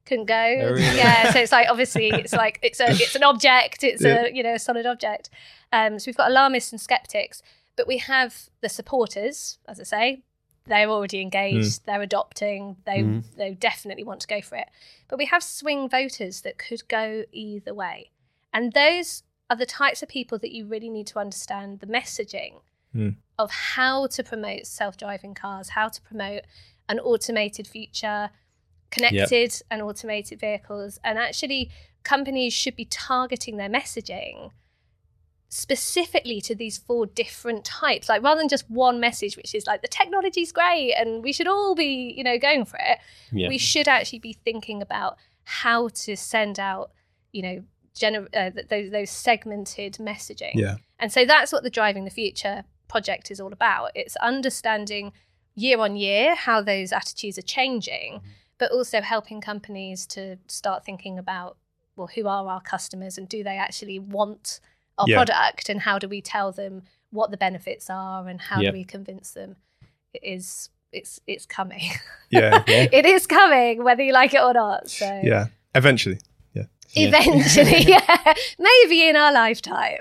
couldn't 0.06 0.26
go 0.26 0.34
Oh, 0.34 0.72
really? 0.72 0.82
yeah 0.96 1.30
so 1.32 1.38
it's 1.38 1.52
like 1.52 1.68
obviously 1.70 2.08
it's 2.08 2.32
like 2.32 2.58
it's 2.62 2.80
a 2.80 2.90
it's 2.90 3.14
an 3.14 3.22
object 3.22 3.84
it's 3.84 4.02
Yeah. 4.02 4.24
a 4.26 4.32
you 4.34 4.42
know 4.42 4.54
a 4.54 4.58
solid 4.58 4.86
object 4.86 5.30
um, 5.72 5.98
so 6.00 6.08
we've 6.08 6.16
got 6.16 6.30
alarmists 6.30 6.72
and 6.72 6.80
skeptics 6.80 7.42
but 7.76 7.86
we 7.86 7.98
have 7.98 8.48
the 8.62 8.68
supporters 8.68 9.58
as 9.68 9.78
i 9.80 9.82
say 9.84 10.22
they're 10.66 10.88
already 10.88 11.20
engaged 11.20 11.86
they're 11.86 12.02
adopting 12.02 12.76
they 12.86 12.98
Mm. 13.02 13.22
they 13.36 13.54
definitely 13.54 14.02
want 14.02 14.20
to 14.22 14.26
go 14.26 14.40
for 14.40 14.56
it. 14.56 14.68
But 15.08 15.18
we 15.18 15.26
have 15.26 15.42
swing 15.44 15.88
voters 15.88 16.40
that 16.40 16.58
could 16.58 16.88
go 16.88 17.22
either 17.30 17.72
way. 17.72 18.10
And 18.52 18.72
those 18.72 19.22
are 19.48 19.54
the 19.56 19.66
types 19.66 20.02
of 20.02 20.08
people 20.08 20.38
that 20.40 20.50
you 20.52 20.66
really 20.66 20.88
need 20.88 21.06
to 21.08 21.20
understand 21.20 21.78
the 21.78 21.86
messaging 21.86 22.62
Mm. 22.94 23.14
of 23.38 23.50
how 23.50 24.08
to 24.08 24.24
promote 24.24 24.66
self-driving 24.66 25.34
cars 25.34 25.68
how 25.70 25.88
to 25.88 26.00
promote 26.02 26.42
an 26.88 26.98
automated 26.98 27.66
future 27.68 28.30
connected 28.90 29.52
and 29.70 29.82
automated 29.82 30.40
vehicles. 30.40 30.98
And 31.04 31.18
actually 31.18 31.70
companies 32.02 32.52
should 32.52 32.74
be 32.76 32.86
targeting 32.86 33.56
their 33.56 33.68
messaging 33.68 34.50
specifically 35.48 36.40
to 36.40 36.54
these 36.54 36.76
four 36.76 37.06
different 37.06 37.64
types 37.64 38.08
like 38.08 38.22
rather 38.22 38.40
than 38.40 38.48
just 38.48 38.68
one 38.70 38.98
message 39.00 39.36
which 39.36 39.54
is 39.54 39.66
like 39.66 39.80
the 39.80 39.88
technology's 39.88 40.52
great 40.52 40.92
and 40.94 41.22
we 41.22 41.32
should 41.32 41.46
all 41.46 41.74
be 41.74 42.12
you 42.16 42.24
know 42.24 42.38
going 42.38 42.64
for 42.64 42.78
it 42.82 42.98
Yeah. 43.32 43.48
we 43.48 43.56
should 43.58 43.88
actually 43.88 44.18
be 44.18 44.32
thinking 44.32 44.82
about 44.82 45.16
how 45.44 45.88
to 45.88 46.16
send 46.16 46.58
out 46.58 46.90
you 47.32 47.42
know 47.42 47.62
gener- 47.94 48.28
uh, 48.34 48.50
those, 48.68 48.90
those 48.90 49.10
segmented 49.10 49.94
messaging 49.94 50.52
Yeah. 50.54 50.76
and 50.98 51.12
so 51.12 51.24
that's 51.24 51.52
what 51.52 51.62
the 51.62 51.70
driving 51.70 52.04
the 52.04 52.10
future 52.10 52.64
project 52.88 53.30
is 53.30 53.40
all 53.40 53.52
about 53.52 53.92
it's 53.94 54.16
understanding 54.16 55.12
year 55.54 55.78
on 55.78 55.96
year 55.96 56.34
how 56.34 56.60
those 56.60 56.92
attitudes 56.92 57.38
are 57.38 57.42
changing 57.42 58.20
but 58.58 58.70
also 58.72 59.00
helping 59.00 59.40
companies 59.40 60.06
to 60.06 60.38
start 60.48 60.84
thinking 60.84 61.18
about 61.18 61.56
well 61.96 62.08
who 62.14 62.26
are 62.26 62.46
our 62.48 62.60
customers 62.60 63.16
and 63.16 63.28
do 63.28 63.42
they 63.44 63.56
actually 63.56 63.98
want 63.98 64.60
our 64.98 65.06
Yeah. 65.08 65.16
product 65.16 65.68
and 65.68 65.80
how 65.80 65.98
do 65.98 66.08
we 66.08 66.20
tell 66.20 66.52
them 66.52 66.82
what 67.10 67.30
the 67.30 67.36
benefits 67.36 67.88
are 67.90 68.28
and 68.28 68.40
how 68.40 68.60
Yep. 68.60 68.72
do 68.72 68.78
we 68.78 68.84
convince 68.84 69.32
them 69.32 69.56
it 70.12 70.22
is 70.22 70.70
it's 70.92 71.20
it's 71.26 71.46
coming 71.46 71.82
Yeah. 72.30 72.62
Yeah. 72.66 72.86
it 72.92 73.04
is 73.06 73.26
coming 73.26 73.84
whether 73.84 74.02
you 74.02 74.12
like 74.12 74.34
it 74.34 74.40
or 74.42 74.54
not 74.54 74.88
so 74.90 75.20
Yeah. 75.22 75.46
Eventually. 75.74 76.18
Yeah. 76.54 76.64
eventually 76.94 77.82
yeah 77.86 78.34
maybe 78.58 79.08
in 79.08 79.16
our 79.16 79.32
lifetime 79.32 79.98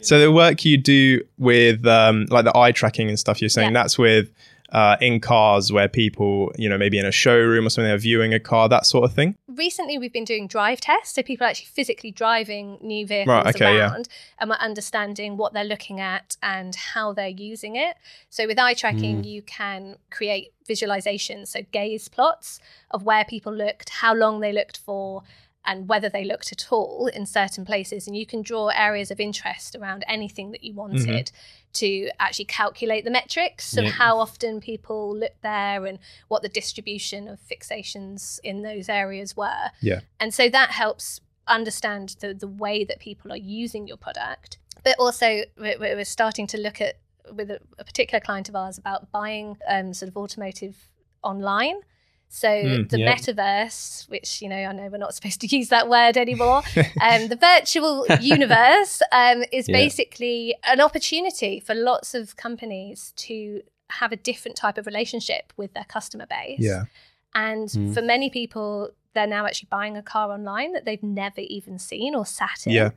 So 0.00 0.18
the 0.20 0.30
work 0.30 0.64
you 0.64 0.76
do 0.76 1.22
with 1.38 1.86
um, 1.86 2.26
like 2.30 2.44
the 2.44 2.56
eye 2.56 2.72
tracking 2.72 3.08
and 3.08 3.18
stuff, 3.18 3.40
you're 3.42 3.48
saying 3.48 3.70
Yeah. 3.72 3.82
that's 3.82 3.98
with 3.98 4.30
uh, 4.74 4.96
in 5.00 5.20
cars 5.20 5.72
where 5.72 5.88
people, 5.88 6.52
you 6.58 6.68
know, 6.68 6.76
maybe 6.76 6.98
in 6.98 7.06
a 7.06 7.12
showroom 7.12 7.64
or 7.66 7.70
something, 7.70 7.88
they're 7.88 7.96
viewing 7.96 8.34
a 8.34 8.40
car, 8.40 8.68
that 8.68 8.84
sort 8.84 9.04
of 9.04 9.12
thing. 9.14 9.36
recently 9.48 9.96
we've 9.98 10.12
been 10.12 10.24
doing 10.24 10.48
drive 10.48 10.80
tests 10.80 11.14
so 11.14 11.22
people 11.22 11.46
are 11.46 11.50
actually 11.50 11.66
physically 11.78 12.10
driving 12.10 12.76
new 12.82 13.06
vehicles 13.06 13.34
Right, 13.44 13.54
okay, 13.54 13.76
yeah. 13.76 13.90
around 13.92 14.08
and 14.38 14.50
we're 14.50 14.56
understanding 14.56 15.36
what 15.36 15.52
they're 15.52 15.62
looking 15.74 16.00
at 16.00 16.36
and 16.42 16.74
how 16.74 17.12
they're 17.12 17.28
using 17.52 17.76
it 17.76 17.94
so 18.30 18.46
with 18.48 18.58
eye 18.58 18.74
tracking 18.74 19.18
Hmm. 19.18 19.22
you 19.34 19.42
can 19.42 19.96
create 20.10 20.52
visualizations 20.68 21.48
so 21.48 21.60
gaze 21.72 22.08
plots 22.08 22.58
of 22.90 23.04
where 23.04 23.24
people 23.24 23.52
looked 23.54 23.88
how 23.90 24.12
long 24.14 24.40
they 24.40 24.52
looked 24.52 24.78
for 24.78 25.22
and 25.66 25.88
whether 25.88 26.08
they 26.08 26.24
looked 26.24 26.52
at 26.52 26.66
all 26.70 27.06
in 27.06 27.26
certain 27.26 27.64
places 27.64 28.06
and 28.06 28.16
you 28.16 28.26
can 28.26 28.42
draw 28.42 28.68
areas 28.68 29.10
of 29.10 29.18
interest 29.20 29.74
around 29.74 30.04
anything 30.08 30.50
that 30.52 30.62
you 30.62 30.72
Mm-hmm. 30.72 30.80
wanted 30.80 31.30
to 31.74 32.10
actually 32.20 32.44
calculate 32.44 33.04
the 33.04 33.10
metrics 33.10 33.76
of 33.76 33.84
how 33.84 34.18
often 34.18 34.60
people 34.60 35.16
looked 35.16 35.42
there 35.42 35.86
and 35.86 35.98
what 36.28 36.42
the 36.42 36.48
distribution 36.48 37.26
of 37.28 37.40
fixations 37.40 38.38
in 38.44 38.62
those 38.62 38.88
areas 38.88 39.36
were 39.36 39.70
Yeah. 39.80 40.00
and 40.20 40.32
so 40.32 40.48
that 40.50 40.70
helps 40.70 41.20
understand 41.46 42.16
the, 42.20 42.32
the 42.34 42.46
way 42.48 42.84
that 42.84 42.98
people 42.98 43.32
are 43.32 43.36
using 43.36 43.86
your 43.86 43.96
product. 43.98 44.58
But 44.82 44.96
also, 44.98 45.42
we're, 45.58 45.78
we're 45.78 46.04
starting 46.04 46.46
to 46.48 46.58
look 46.58 46.80
at, 46.80 46.94
with 47.32 47.50
a, 47.50 47.58
a 47.78 47.84
particular 47.84 48.20
client 48.20 48.48
of 48.48 48.56
ours, 48.56 48.78
about 48.78 49.10
buying 49.12 49.56
um, 49.68 49.92
sort 49.94 50.08
of 50.08 50.16
automotive 50.16 50.76
online. 51.22 51.76
So 52.28 52.48
Mm, 52.48 52.88
the 52.88 52.98
yeah. 52.98 53.14
metaverse, 53.14 54.08
which 54.10 54.42
you 54.42 54.48
know, 54.48 54.56
I 54.56 54.72
know 54.72 54.88
we're 54.88 54.98
not 54.98 55.14
supposed 55.14 55.40
to 55.42 55.46
use 55.56 55.68
that 55.68 55.88
word 55.88 56.16
anymore. 56.16 56.62
um, 57.00 57.28
the 57.28 57.36
virtual 57.40 58.06
universe 58.20 59.02
um, 59.12 59.44
is 59.52 59.68
Yeah. 59.68 59.76
basically 59.76 60.54
an 60.64 60.80
opportunity 60.80 61.60
for 61.60 61.74
lots 61.74 62.14
of 62.14 62.36
companies 62.36 63.12
to 63.16 63.62
have 63.90 64.10
a 64.12 64.16
different 64.16 64.56
type 64.56 64.78
of 64.78 64.86
relationship 64.86 65.52
with 65.56 65.74
their 65.74 65.84
customer 65.84 66.26
base. 66.26 66.58
Yeah. 66.60 66.84
And 67.34 67.68
Mm. 67.68 67.94
for 67.94 68.02
many 68.02 68.30
people, 68.30 68.90
they're 69.12 69.26
now 69.28 69.46
actually 69.46 69.68
buying 69.70 69.96
a 69.96 70.02
car 70.02 70.32
online 70.32 70.72
that 70.72 70.84
they've 70.84 71.02
never 71.02 71.40
even 71.42 71.78
seen 71.78 72.14
or 72.16 72.26
sat 72.26 72.66
in. 72.66 72.72
Yeah. 72.72 72.90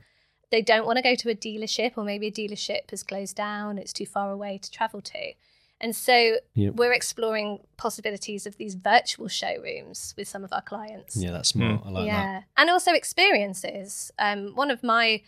They 0.50 0.62
don't 0.62 0.86
want 0.86 0.96
to 0.96 1.02
go 1.02 1.14
to 1.14 1.30
a 1.30 1.34
dealership, 1.34 1.92
or 1.96 2.04
maybe 2.04 2.26
a 2.28 2.32
dealership 2.32 2.90
has 2.90 3.02
closed 3.02 3.36
down, 3.36 3.78
it's 3.78 3.92
too 3.92 4.06
far 4.06 4.32
away 4.32 4.58
to 4.58 4.70
travel 4.70 5.00
to. 5.02 5.32
And 5.80 5.94
so 5.94 6.38
Yep. 6.54 6.74
we're 6.74 6.92
exploring 6.92 7.60
possibilities 7.76 8.46
of 8.46 8.56
these 8.56 8.74
virtual 8.74 9.28
showrooms 9.28 10.14
with 10.16 10.26
some 10.26 10.44
of 10.44 10.52
our 10.52 10.62
clients. 10.62 11.16
Yeah, 11.16 11.30
that's 11.30 11.50
smart. 11.50 11.82
I 11.84 11.90
like 11.90 12.06
yeah. 12.06 12.42
And 12.56 12.68
also 12.68 12.92
experiences. 12.92 14.10
Um, 14.18 14.54
one 14.54 14.70
of 14.70 14.82
my 14.82 15.22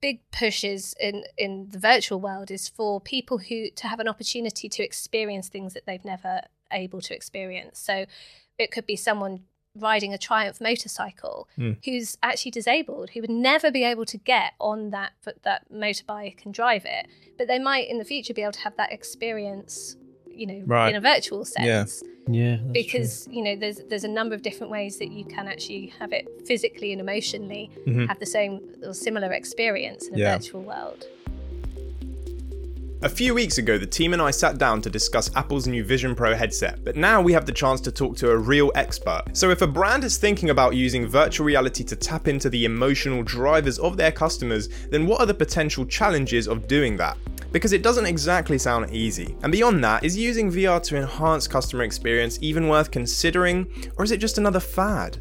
big 0.00 0.20
pushes 0.32 0.94
in 1.00 1.24
in 1.38 1.68
the 1.70 1.78
virtual 1.78 2.20
world 2.20 2.50
is 2.50 2.68
for 2.68 3.00
people 3.00 3.38
who 3.38 3.70
to 3.70 3.86
have 3.86 4.00
an 4.00 4.08
opportunity 4.08 4.68
to 4.68 4.82
experience 4.82 5.48
things 5.48 5.74
that 5.74 5.86
they've 5.86 6.04
never 6.04 6.40
able 6.72 7.00
to 7.00 7.14
experience. 7.14 7.78
So 7.78 8.06
it 8.58 8.70
could 8.70 8.86
be 8.86 8.96
someone 8.96 9.44
riding 9.74 10.12
a 10.12 10.18
Triumph 10.18 10.60
motorcycle 10.60 11.48
Mm. 11.58 11.78
who's 11.84 12.18
actually 12.22 12.50
disabled, 12.50 13.10
who 13.10 13.20
would 13.20 13.30
never 13.30 13.70
be 13.70 13.84
able 13.84 14.04
to 14.06 14.18
get 14.18 14.52
on 14.60 14.90
that 14.90 15.12
that 15.42 15.62
motorbike 15.72 16.44
and 16.44 16.52
drive 16.52 16.84
it, 16.84 17.06
but 17.38 17.46
they 17.48 17.58
might 17.58 17.88
in 17.88 17.98
the 17.98 18.04
future 18.04 18.34
be 18.34 18.42
able 18.42 18.52
to 18.52 18.60
have 18.60 18.76
that 18.76 18.92
experience, 18.92 19.96
you 20.30 20.46
know, 20.46 20.62
Right. 20.66 20.90
in 20.90 20.96
a 20.96 21.00
virtual 21.00 21.44
sense 21.44 22.02
Yeah. 22.04 22.08
Yeah, 22.28 22.56
that's 22.62 22.72
because 22.72 23.28
you 23.30 23.42
know 23.42 23.56
there's 23.56 23.78
there's 23.88 24.04
a 24.04 24.08
number 24.08 24.32
of 24.34 24.42
different 24.42 24.70
ways 24.70 24.98
that 24.98 25.10
you 25.10 25.24
can 25.24 25.48
actually 25.48 25.86
have 25.98 26.12
it 26.12 26.28
physically 26.46 26.92
and 26.92 27.00
emotionally 27.00 27.68
Mhm. 27.86 28.06
have 28.06 28.20
the 28.20 28.26
same 28.26 28.60
or 28.84 28.94
similar 28.94 29.32
experience 29.32 30.06
in 30.06 30.14
a 30.14 30.18
Yeah. 30.18 30.36
virtual 30.36 30.62
world. 30.62 31.04
A 33.04 33.08
few 33.08 33.34
weeks 33.34 33.58
ago, 33.58 33.78
the 33.78 33.86
team 33.86 34.12
and 34.12 34.22
I 34.22 34.30
sat 34.30 34.58
down 34.58 34.80
to 34.82 34.88
discuss 34.88 35.28
Apple's 35.34 35.66
new 35.66 35.82
Vision 35.82 36.14
Pro 36.14 36.36
headset, 36.36 36.84
but 36.84 36.94
now 36.94 37.20
we 37.20 37.32
have 37.32 37.44
the 37.44 37.50
chance 37.50 37.80
to 37.80 37.90
talk 37.90 38.16
to 38.18 38.30
a 38.30 38.36
real 38.36 38.70
expert. 38.76 39.24
So, 39.32 39.50
if 39.50 39.60
a 39.60 39.66
brand 39.66 40.04
is 40.04 40.18
thinking 40.18 40.50
about 40.50 40.76
using 40.76 41.08
virtual 41.08 41.44
reality 41.44 41.82
to 41.82 41.96
tap 41.96 42.28
into 42.28 42.48
the 42.48 42.64
emotional 42.64 43.24
drivers 43.24 43.80
of 43.80 43.96
their 43.96 44.12
customers, 44.12 44.68
then 44.90 45.04
what 45.08 45.18
are 45.20 45.26
the 45.26 45.34
potential 45.34 45.84
challenges 45.84 46.46
of 46.46 46.68
doing 46.68 46.96
that? 46.98 47.16
Because 47.50 47.72
it 47.72 47.82
doesn't 47.82 48.06
exactly 48.06 48.56
sound 48.56 48.88
easy. 48.92 49.34
And 49.42 49.50
beyond 49.50 49.82
that, 49.82 50.04
is 50.04 50.16
using 50.16 50.48
VR 50.48 50.80
to 50.84 50.96
enhance 50.96 51.48
customer 51.48 51.82
experience 51.82 52.38
even 52.40 52.68
worth 52.68 52.92
considering, 52.92 53.66
or 53.98 54.04
is 54.04 54.12
it 54.12 54.18
just 54.18 54.38
another 54.38 54.60
fad? 54.60 55.18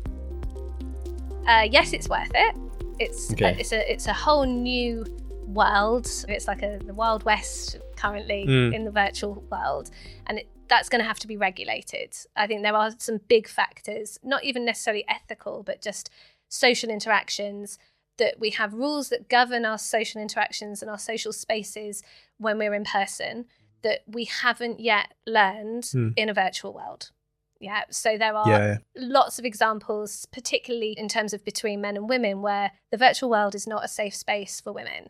Uh, 1.48 1.68
yes, 1.68 1.94
it's 1.94 2.08
worth 2.08 2.30
it. 2.36 2.56
It's 3.00 3.34
Okay. 3.34 3.46
uh, 3.46 3.56
it's 3.58 3.72
a 3.72 3.92
it's 3.92 4.06
a 4.06 4.14
whole 4.14 4.46
new 4.46 5.04
world. 5.54 6.08
It's 6.28 6.48
like 6.48 6.62
a 6.64 6.80
the 6.86 6.94
wild 6.94 7.24
west 7.24 7.78
currently 7.96 8.46
Mm. 8.48 8.74
in 8.76 8.86
the 8.86 8.92
virtual 8.92 9.44
world, 9.52 9.90
and 10.28 10.40
it, 10.40 10.48
that's 10.68 10.90
going 10.90 11.02
to 11.02 11.08
have 11.08 11.20
to 11.20 11.28
be 11.28 11.38
regulated. 11.38 12.16
I 12.36 12.48
think 12.48 12.62
there 12.64 12.76
are 12.76 12.92
some 12.98 13.20
big 13.28 13.48
factors, 13.48 14.18
not 14.24 14.44
even 14.44 14.66
necessarily 14.66 15.06
ethical, 15.08 15.64
but 15.64 15.82
just 15.82 16.10
social 16.50 16.90
interactions. 16.90 17.78
That 18.18 18.40
we 18.40 18.52
have 18.52 18.74
rules 18.74 19.10
that 19.10 19.30
govern 19.30 19.66
our 19.66 19.80
social 19.80 20.22
interactions 20.22 20.82
and 20.82 20.92
our 20.92 21.00
social 21.00 21.34
spaces 21.34 22.04
when 22.38 22.58
we're 22.60 22.74
in 22.76 22.84
person 22.84 23.46
that 23.82 24.02
we 24.06 24.26
haven't 24.26 24.80
yet 24.80 25.14
learned 25.26 25.86
Mm. 25.86 26.14
in 26.16 26.30
a 26.30 26.34
virtual 26.34 26.72
world. 26.72 27.10
Yeah, 27.60 27.84
so 27.90 28.18
there 28.18 28.36
are 28.36 28.48
Yeah, 28.50 28.78
lots 28.96 29.40
of 29.40 29.46
examples, 29.46 30.26
particularly 30.32 30.92
in 30.98 31.08
terms 31.08 31.34
of 31.34 31.44
between 31.44 31.82
men 31.82 31.96
and 31.96 32.08
women, 32.10 32.42
where 32.44 32.72
the 32.92 32.98
virtual 32.98 33.30
world 33.30 33.56
is 33.56 33.66
not 33.66 33.84
a 33.84 33.88
safe 33.88 34.16
space 34.16 34.60
for 34.62 34.72
women. 34.72 35.10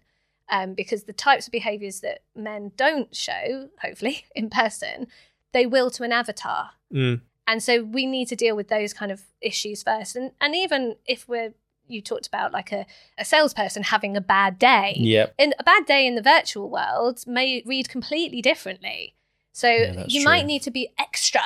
Um, 0.51 0.73
because 0.73 1.03
the 1.05 1.13
types 1.13 1.47
of 1.47 1.51
behaviors 1.53 2.01
that 2.01 2.19
men 2.35 2.73
don't 2.75 3.15
show, 3.15 3.69
hopefully, 3.81 4.25
in 4.35 4.49
person, 4.49 5.07
they 5.53 5.65
will 5.65 5.89
to 5.91 6.03
an 6.03 6.11
avatar. 6.11 6.71
Mm, 6.93 7.21
And 7.47 7.63
so 7.63 7.83
we 7.83 8.05
need 8.05 8.27
to 8.27 8.35
deal 8.35 8.55
with 8.55 8.67
those 8.67 8.93
kind 8.93 9.11
of 9.13 9.21
issues 9.41 9.81
first. 9.83 10.15
And 10.17 10.31
and 10.41 10.53
even 10.55 10.95
if 11.05 11.27
we're 11.29 11.53
you 11.87 12.01
talked 12.01 12.27
about 12.27 12.53
like 12.53 12.71
a, 12.71 12.85
a 13.17 13.25
salesperson 13.25 13.83
having 13.83 14.15
a 14.15 14.21
bad 14.21 14.57
day. 14.59 14.93
Yep. 14.97 15.33
In 15.37 15.53
a 15.59 15.63
bad 15.63 15.85
day 15.85 16.05
in 16.07 16.15
the 16.15 16.21
virtual 16.21 16.69
world 16.69 17.23
may 17.27 17.63
read 17.65 17.89
completely 17.89 18.41
differently. 18.41 19.15
So 19.51 19.67
Yeah, 19.69 20.05
you 20.07 20.21
true. 20.21 20.31
might 20.31 20.45
need 20.45 20.61
to 20.63 20.71
be 20.71 20.89
extra 20.97 21.41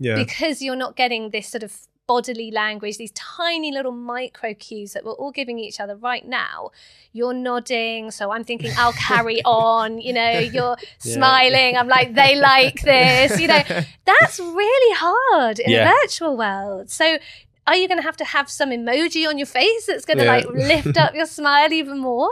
Yeah. 0.00 0.16
because 0.16 0.62
you're 0.62 0.74
not 0.74 0.96
getting 0.96 1.30
this 1.30 1.46
sort 1.48 1.62
of 1.62 1.72
bodily 2.06 2.50
language, 2.50 2.98
these 2.98 3.12
tiny 3.12 3.72
little 3.72 3.92
micro 3.92 4.54
cues 4.54 4.92
that 4.92 5.04
we're 5.04 5.12
all 5.12 5.30
giving 5.30 5.58
each 5.58 5.80
other 5.80 5.96
right 5.96 6.26
now. 6.26 6.70
You're 7.12 7.32
nodding, 7.34 8.10
so 8.10 8.30
I'm 8.32 8.44
thinking 8.44 8.72
I'll 8.76 8.92
carry 9.10 9.42
on. 9.44 10.00
You 10.00 10.12
know, 10.12 10.38
you're 10.38 10.76
smiling. 10.98 11.76
I'm 11.76 11.88
like 11.88 12.14
they 12.14 12.36
like 12.36 12.82
this. 12.82 13.40
You 13.40 13.48
know, 13.48 13.62
that's 14.04 14.38
really 14.40 14.96
hard 14.98 15.58
in 15.58 15.70
Yeah. 15.70 15.90
a 15.90 15.94
virtual 16.02 16.36
world. 16.36 16.90
So. 16.90 17.18
Are 17.66 17.76
you 17.76 17.88
going 17.88 17.96
to 17.96 18.02
have 18.04 18.18
to 18.18 18.26
have 18.26 18.50
some 18.50 18.68
emoji 18.68 19.26
on 19.26 19.38
your 19.38 19.46
face 19.46 19.86
that's 19.86 20.04
going 20.04 20.18
to 20.18 20.24
Yeah. 20.24 20.32
like 20.36 20.44
lift 20.50 20.98
up 20.98 21.14
your 21.14 21.24
smile 21.24 21.72
even 21.72 21.98
more? 21.98 22.28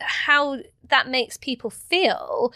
How 0.00 0.58
that 0.88 1.08
makes 1.08 1.36
people 1.36 1.70
feel 1.70 2.52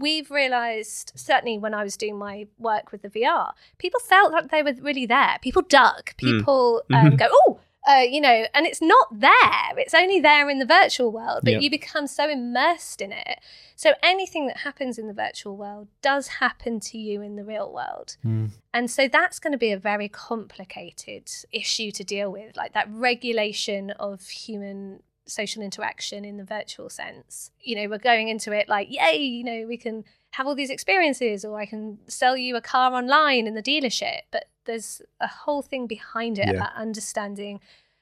we've 0.00 0.30
realized 0.30 1.12
certainly 1.14 1.58
when 1.58 1.74
i 1.74 1.84
was 1.84 1.96
doing 1.98 2.16
my 2.16 2.46
work 2.58 2.90
with 2.90 3.02
the 3.02 3.10
vr 3.10 3.52
people 3.76 4.00
felt 4.00 4.32
like 4.32 4.50
they 4.50 4.62
were 4.62 4.72
really 4.80 5.04
there 5.04 5.36
people 5.42 5.60
duck 5.60 6.16
people 6.16 6.82
um, 6.94 7.10
Mhm. 7.10 7.18
go 7.18 7.26
oh 7.30 7.60
uh, 7.86 8.00
you 8.00 8.18
know 8.22 8.46
and 8.54 8.64
it's 8.64 8.80
not 8.80 9.06
there 9.12 9.72
it's 9.76 9.92
only 9.92 10.18
there 10.18 10.48
in 10.48 10.58
the 10.58 10.64
virtual 10.64 11.12
world 11.12 11.40
but 11.44 11.52
Yep. 11.52 11.60
you 11.62 11.70
become 11.70 12.06
so 12.06 12.30
immersed 12.30 13.02
in 13.02 13.12
it 13.12 13.38
so 13.76 13.92
anything 14.02 14.46
that 14.46 14.56
happens 14.58 14.98
in 14.98 15.06
the 15.06 15.12
virtual 15.12 15.54
world 15.54 15.88
does 16.00 16.28
happen 16.28 16.80
to 16.80 16.96
you 16.96 17.20
in 17.20 17.36
the 17.36 17.44
real 17.44 17.70
world 17.70 18.16
Mm. 18.24 18.52
and 18.72 18.90
so 18.90 19.06
that's 19.06 19.38
going 19.38 19.52
to 19.52 19.58
be 19.58 19.70
a 19.72 19.76
very 19.78 20.08
complicated 20.08 21.30
issue 21.52 21.90
to 21.90 22.02
deal 22.04 22.30
with, 22.32 22.56
like 22.56 22.72
that 22.72 22.88
regulation 22.90 23.90
of 23.92 24.22
human 24.28 25.02
social 25.26 25.62
interaction 25.62 26.24
in 26.24 26.36
the 26.36 26.44
virtual 26.44 26.88
sense. 26.90 27.50
You 27.60 27.76
know, 27.76 27.88
we're 27.88 27.98
going 27.98 28.28
into 28.28 28.52
it 28.52 28.68
like, 28.68 28.88
yay, 28.90 29.16
you 29.16 29.44
know, 29.44 29.66
we 29.66 29.76
can 29.76 30.04
have 30.32 30.46
all 30.46 30.54
these 30.54 30.70
experiences, 30.70 31.44
or 31.44 31.58
I 31.60 31.66
can 31.66 31.98
sell 32.08 32.36
you 32.36 32.56
a 32.56 32.60
car 32.60 32.92
online 32.92 33.46
in 33.46 33.54
the 33.54 33.62
dealership. 33.62 34.22
But 34.30 34.46
there's 34.64 35.00
a 35.20 35.28
whole 35.28 35.62
thing 35.62 35.86
behind 35.86 36.38
it 36.38 36.46
Yeah. 36.46 36.52
about 36.54 36.74
understanding 36.74 37.60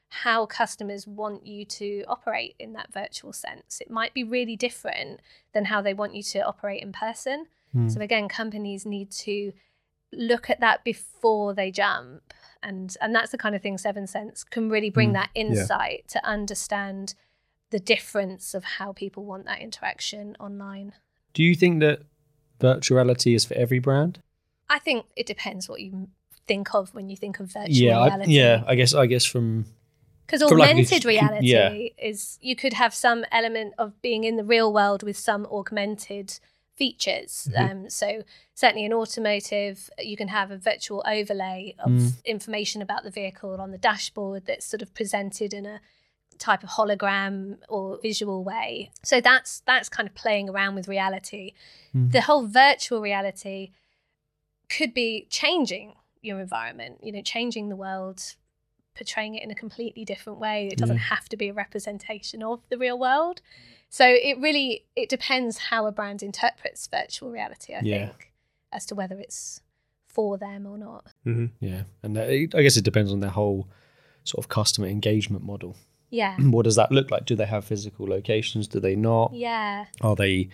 how 0.08 0.44
customers 0.46 1.06
want 1.06 1.46
you 1.46 1.64
to 1.64 2.04
operate 2.06 2.54
in 2.58 2.74
that 2.74 2.92
virtual 2.92 3.32
sense. 3.32 3.80
It 3.80 3.90
might 3.90 4.12
be 4.12 4.24
really 4.24 4.56
different 4.56 5.20
than 5.52 5.66
how 5.66 5.80
they 5.80 5.94
want 5.94 6.14
you 6.14 6.22
to 6.22 6.40
operate 6.40 6.82
in 6.82 6.92
person. 6.92 7.46
Hmm. 7.72 7.88
So 7.88 8.00
again, 8.00 8.28
companies 8.28 8.84
need 8.84 9.10
to 9.12 9.52
look 10.12 10.50
at 10.50 10.60
that 10.60 10.84
before 10.84 11.54
they 11.54 11.70
jump. 11.70 12.34
And 12.62 12.96
and 13.00 13.14
that's 13.14 13.32
the 13.32 13.38
kind 13.38 13.54
of 13.54 13.62
thing 13.62 13.78
Seventh 13.78 14.10
Sense 14.10 14.44
can 14.44 14.70
really 14.70 14.90
bring 14.90 15.10
Mm, 15.10 15.14
that 15.14 15.30
insight 15.34 16.04
to 16.08 16.24
understand 16.24 17.14
the 17.70 17.80
difference 17.80 18.54
of 18.54 18.64
how 18.64 18.92
people 18.92 19.24
want 19.24 19.46
that 19.46 19.60
interaction 19.60 20.36
online. 20.38 20.92
Do 21.32 21.42
you 21.42 21.54
think 21.54 21.80
that 21.80 22.02
virtual 22.60 22.96
reality 22.96 23.34
is 23.34 23.44
for 23.44 23.54
every 23.54 23.78
brand? 23.78 24.20
I 24.68 24.78
think 24.78 25.06
it 25.16 25.26
depends 25.26 25.68
what 25.68 25.80
you 25.80 26.08
think 26.46 26.74
of 26.74 26.94
when 26.94 27.08
you 27.08 27.16
think 27.16 27.40
of 27.40 27.52
virtual 27.52 27.74
yeah, 27.74 27.98
I, 27.98 28.24
yeah. 28.24 28.64
I 28.66 28.74
guess 28.74 28.94
I 28.94 29.06
guess 29.06 29.24
from 29.24 29.66
Because 30.26 30.48
From 30.48 30.58
like 30.58 30.70
augmented 30.70 31.04
reality 31.04 31.46
yeah. 31.46 31.72
is 31.98 32.38
you 32.40 32.56
could 32.56 32.72
have 32.74 32.94
some 32.94 33.24
element 33.30 33.74
of 33.76 34.00
being 34.00 34.24
in 34.24 34.36
the 34.36 34.44
real 34.44 34.72
world 34.72 35.02
with 35.02 35.16
some 35.16 35.46
augmented 35.46 36.38
features. 36.74 37.48
Mm-hmm. 37.52 37.70
Um, 37.84 37.90
so 37.90 38.22
certainly 38.54 38.84
in 38.84 38.92
automotive, 38.92 39.90
you 39.98 40.16
can 40.16 40.28
have 40.28 40.50
a 40.50 40.56
virtual 40.56 41.02
overlay 41.06 41.74
of 41.78 41.90
Mm. 41.90 42.24
information 42.24 42.82
about 42.82 43.02
the 43.04 43.10
vehicle 43.10 43.60
on 43.60 43.70
the 43.70 43.78
dashboard 43.78 44.46
that's 44.46 44.64
sort 44.66 44.82
of 44.82 44.94
presented 44.94 45.52
in 45.52 45.66
a 45.66 45.80
type 46.38 46.62
of 46.64 46.70
hologram 46.70 47.58
or 47.68 47.98
visual 48.02 48.42
way. 48.42 48.90
So 49.04 49.20
that's 49.20 49.60
that's 49.60 49.88
kind 49.88 50.08
of 50.08 50.14
playing 50.14 50.48
around 50.48 50.74
with 50.74 50.88
reality. 50.88 51.52
Mm. 51.94 52.10
The 52.12 52.22
whole 52.22 52.46
virtual 52.46 53.00
reality 53.00 53.70
could 54.68 54.94
be 54.94 55.26
changing 55.28 55.94
your 56.22 56.40
environment, 56.40 56.98
you 57.02 57.12
know, 57.12 57.20
changing 57.22 57.68
the 57.68 57.76
world, 57.76 58.34
portraying 58.96 59.34
it 59.34 59.42
in 59.42 59.50
a 59.50 59.54
completely 59.54 60.04
different 60.04 60.38
way. 60.38 60.68
It 60.68 60.78
doesn't 60.78 60.96
Yeah. 60.96 61.02
have 61.14 61.28
to 61.28 61.36
be 61.36 61.48
a 61.48 61.52
representation 61.52 62.42
of 62.42 62.60
the 62.70 62.78
real 62.78 62.98
world. 62.98 63.42
So 63.92 64.06
it 64.08 64.38
really 64.38 64.86
it 64.96 65.10
depends 65.10 65.58
how 65.58 65.84
a 65.86 65.92
brand 65.92 66.22
interprets 66.22 66.86
virtual 66.86 67.30
reality, 67.30 67.74
I 67.74 67.80
Yeah. 67.82 68.06
think, 68.06 68.32
as 68.72 68.86
to 68.86 68.94
whether 68.94 69.18
it's 69.20 69.60
for 70.06 70.38
them 70.38 70.66
or 70.66 70.78
not. 70.78 71.08
hmm 71.24 71.46
yeah, 71.60 71.82
and 72.02 72.18
I 72.18 72.46
guess 72.46 72.78
it 72.78 72.84
depends 72.84 73.12
on 73.12 73.20
their 73.20 73.30
whole 73.30 73.68
sort 74.24 74.42
of 74.42 74.48
customer 74.48 74.86
engagement 74.86 75.44
model. 75.44 75.76
Yeah. 76.08 76.36
What 76.54 76.64
does 76.64 76.76
that 76.76 76.90
look 76.90 77.10
like? 77.10 77.26
Do 77.26 77.36
they 77.36 77.44
have 77.44 77.66
physical 77.66 78.06
locations? 78.06 78.66
Do 78.66 78.80
they 78.80 78.96
not? 78.96 79.34
Yeah. 79.34 79.84
Are 80.00 80.16
they? 80.16 80.48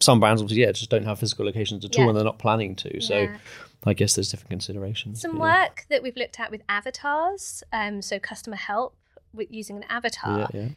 Some 0.00 0.18
brands 0.18 0.42
obviously 0.42 0.62
yeah 0.62 0.72
just 0.72 0.90
don't 0.90 1.04
have 1.04 1.20
physical 1.20 1.44
locations 1.46 1.84
at 1.84 1.96
all, 1.96 2.08
and 2.08 2.16
they're 2.16 2.24
not 2.24 2.40
planning 2.40 2.74
to. 2.74 3.00
So 3.00 3.20
yeah. 3.20 3.38
I 3.84 3.94
guess 3.94 4.14
there's 4.16 4.30
different 4.32 4.50
considerations. 4.50 5.20
Some 5.20 5.36
yeah. 5.36 5.42
work 5.62 5.86
that 5.90 6.02
we've 6.02 6.16
looked 6.16 6.40
at 6.40 6.50
with 6.50 6.62
avatars, 6.68 7.62
um, 7.72 8.02
so 8.02 8.18
customer 8.18 8.56
help 8.56 8.96
with 9.32 9.48
using 9.52 9.76
an 9.76 9.84
avatar. 9.88 10.48
Yeah, 10.52 10.60
yeah. 10.60 10.68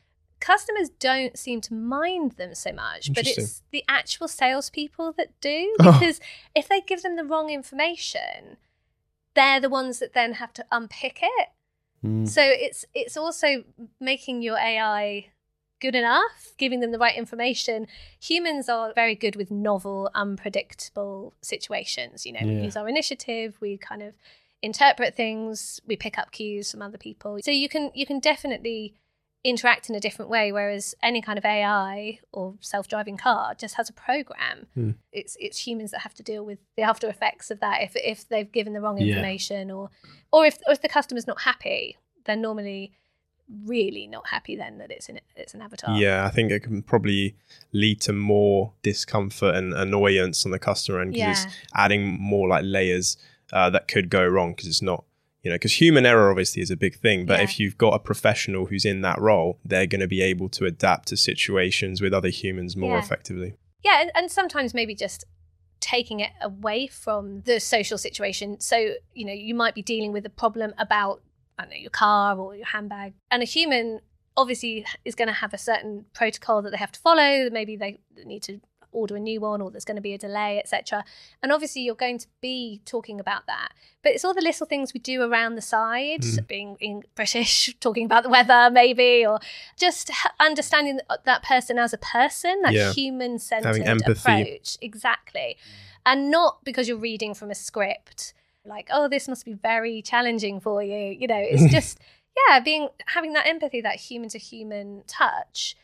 Customers 0.43 0.89
don't 0.99 1.39
seem 1.39 1.61
to 1.61 1.73
mind 1.73 2.33
them 2.33 2.53
so 2.53 2.73
much, 2.73 3.13
but 3.13 3.25
it's 3.25 3.63
the 3.71 3.81
actual 3.87 4.27
salespeople 4.27 5.13
that 5.13 5.29
do. 5.39 5.73
Oh. 5.79 5.93
Because 5.93 6.19
if 6.53 6.67
they 6.67 6.81
give 6.81 7.01
them 7.01 7.15
the 7.15 7.23
wrong 7.23 7.49
information, 7.49 8.57
they're 9.35 9.61
the 9.61 9.69
ones 9.69 9.99
that 9.99 10.13
then 10.13 10.33
have 10.33 10.51
to 10.51 10.65
unpick 10.69 11.19
it. 11.21 11.47
Mm. 12.05 12.27
So 12.27 12.41
it's 12.43 12.83
it's 12.93 13.15
also 13.15 13.63
making 14.01 14.41
your 14.41 14.57
AI 14.57 15.27
good 15.79 15.95
enough, 15.95 16.51
giving 16.57 16.81
them 16.81 16.91
the 16.91 16.99
right 16.99 17.15
information. 17.15 17.87
Humans 18.19 18.67
are 18.67 18.91
very 18.93 19.15
good 19.15 19.37
with 19.37 19.49
novel, 19.49 20.09
unpredictable 20.13 21.33
situations. 21.41 22.25
You 22.25 22.33
know, 22.33 22.41
we 22.43 22.63
use 22.63 22.75
our 22.75 22.89
initiative, 22.89 23.55
we 23.61 23.77
kind 23.77 24.01
of 24.01 24.13
interpret 24.61 25.15
things, 25.15 25.79
we 25.87 25.95
pick 25.95 26.17
up 26.17 26.33
cues 26.33 26.69
from 26.69 26.81
other 26.81 26.97
people. 26.97 27.39
So 27.41 27.51
you 27.51 27.69
can 27.69 27.91
you 27.93 28.05
can 28.05 28.19
definitely 28.19 28.95
interact 29.43 29.89
in 29.89 29.95
a 29.95 29.99
different 29.99 30.31
way 30.31 30.51
whereas 30.51 30.95
any 31.03 31.21
kind 31.21 31.37
of 31.37 31.43
AI 31.43 32.19
or 32.31 32.55
self-driving 32.61 33.17
car 33.17 33.53
just 33.53 33.75
has 33.75 33.89
a 33.89 33.93
program 33.93 34.67
Hmm. 34.73 34.91
it's 35.11 35.35
it's 35.39 35.67
humans 35.67 35.91
that 35.91 36.01
have 36.01 36.13
to 36.15 36.23
deal 36.23 36.45
with 36.45 36.59
the 36.77 36.83
after 36.83 37.09
effects 37.09 37.51
of 37.51 37.59
that 37.59 37.81
if 37.81 37.91
if 37.95 38.27
they've 38.29 38.51
given 38.51 38.71
the 38.73 38.79
wrong 38.81 38.97
Yeah. 38.97 39.07
information 39.07 39.69
or 39.71 39.89
or 40.31 40.45
if 40.45 40.57
or 40.65 40.71
if 40.73 40.81
the 40.81 40.87
customer's 40.89 41.27
not 41.27 41.41
happy 41.41 41.97
they're 42.25 42.37
normally 42.37 42.93
really 43.65 44.07
not 44.07 44.27
happy 44.29 44.55
then 44.55 44.77
that 44.77 44.89
it's 44.89 45.09
an 45.09 45.19
it's 45.35 45.53
an 45.53 45.61
avatar 45.61 45.99
Yeah, 45.99 46.25
I 46.25 46.29
think 46.29 46.49
it 46.51 46.61
can 46.63 46.81
probably 46.81 47.35
lead 47.73 47.99
to 48.01 48.13
more 48.13 48.71
discomfort 48.81 49.55
and 49.55 49.73
annoyance 49.73 50.45
on 50.45 50.51
the 50.51 50.59
customer 50.59 51.01
end 51.01 51.11
because 51.11 51.25
Yeah. 51.25 51.31
it's 51.31 51.47
adding 51.75 52.17
more 52.19 52.47
like 52.47 52.63
layers 52.65 53.17
uh, 53.51 53.69
that 53.71 53.87
could 53.89 54.09
go 54.09 54.25
wrong 54.25 54.53
because 54.53 54.67
it's 54.67 54.81
not, 54.81 55.03
you 55.43 55.51
know, 55.51 55.55
because 55.55 55.79
human 55.81 56.05
error 56.05 56.29
obviously 56.31 56.61
is 56.61 56.71
a 56.71 56.77
big 56.77 56.95
thing. 56.95 57.25
But 57.25 57.39
Yeah. 57.39 57.43
if 57.43 57.59
you've 57.59 57.77
got 57.77 57.93
a 57.93 57.99
professional 57.99 58.67
who's 58.67 58.85
in 58.85 59.01
that 59.01 59.19
role, 59.19 59.59
they're 59.65 59.85
going 59.87 60.01
to 60.01 60.07
be 60.07 60.21
able 60.21 60.47
to 60.49 60.65
adapt 60.65 61.09
to 61.09 61.17
situations 61.17 62.01
with 62.01 62.13
other 62.13 62.29
humans 62.29 62.75
more 62.77 62.91
Yeah. 62.97 62.99
effectively. 63.03 63.53
yeah 63.83 64.01
and, 64.01 64.11
and 64.15 64.31
sometimes 64.31 64.73
maybe 64.73 64.95
just 64.95 65.25
taking 65.81 66.21
it 66.21 66.31
away 66.41 66.87
from 66.87 67.41
the 67.41 67.59
social 67.59 67.97
situation 67.97 68.57
so 68.61 68.93
you 69.13 69.25
know 69.25 69.33
you 69.33 69.53
might 69.53 69.75
be 69.75 69.81
dealing 69.81 70.13
with 70.13 70.25
a 70.25 70.29
problem 70.29 70.73
about 70.77 71.21
i 71.59 71.63
don't 71.63 71.71
know 71.71 71.75
your 71.77 71.89
car 71.89 72.37
or 72.37 72.55
your 72.55 72.65
handbag 72.67 73.13
and 73.29 73.43
a 73.43 73.45
human 73.45 73.99
obviously 74.37 74.85
is 75.03 75.13
going 75.13 75.27
to 75.27 75.33
have 75.33 75.53
a 75.53 75.57
certain 75.57 76.05
protocol 76.13 76.61
that 76.61 76.69
they 76.71 76.77
have 76.77 76.91
to 76.93 76.99
follow 77.01 77.49
maybe 77.51 77.75
they 77.75 77.99
need 78.25 78.41
to 78.41 78.61
order 78.93 79.15
a 79.15 79.19
new 79.19 79.39
one 79.41 79.61
or 79.61 79.69
there's 79.71 79.85
going 79.85 79.95
to 79.95 80.01
be 80.01 80.13
a 80.13 80.17
delay 80.17 80.59
etc 80.59 81.03
and 81.41 81.51
obviously 81.51 81.81
you're 81.81 81.95
going 81.95 82.17
to 82.17 82.27
be 82.41 82.81
talking 82.85 83.19
about 83.19 83.45
that. 83.47 83.69
But 84.01 84.11
it's 84.13 84.25
all 84.25 84.33
the 84.33 84.41
little 84.41 84.65
things 84.67 84.93
we 84.93 84.99
do 84.99 85.21
around 85.21 85.55
the 85.55 85.61
side 85.61 86.21
Mm. 86.21 86.47
being 86.47 86.77
in 86.79 87.03
british 87.15 87.75
talking 87.79 88.05
about 88.05 88.23
the 88.23 88.29
weather 88.29 88.69
maybe 88.71 89.25
or 89.25 89.39
just 89.77 90.09
understanding 90.39 90.99
that 91.25 91.43
person 91.43 91.77
as 91.79 91.93
a 91.93 91.97
person 91.97 92.61
that 92.63 92.73
Yeah. 92.73 92.91
human 92.93 93.39
centered 93.39 93.75
approach. 94.45 94.77
Exactly. 94.81 95.57
And 96.05 96.29
not 96.29 96.63
because 96.63 96.87
you're 96.87 96.97
reading 96.97 97.33
from 97.33 97.49
a 97.51 97.55
script 97.55 98.33
like 98.65 98.87
oh 98.93 99.07
this 99.09 99.27
must 99.27 99.43
be 99.45 99.53
very 99.53 100.01
challenging 100.01 100.59
for 100.59 100.81
you 100.81 101.15
you 101.19 101.27
know 101.27 101.37
it's 101.39 101.69
just 101.77 101.99
yeah 102.47 102.59
being 102.61 102.87
having 103.07 103.33
that 103.33 103.45
empathy 103.45 103.81
that 103.81 103.95
human 103.95 104.29
to 104.29 104.37
human 104.37 105.03
touch 105.05 105.75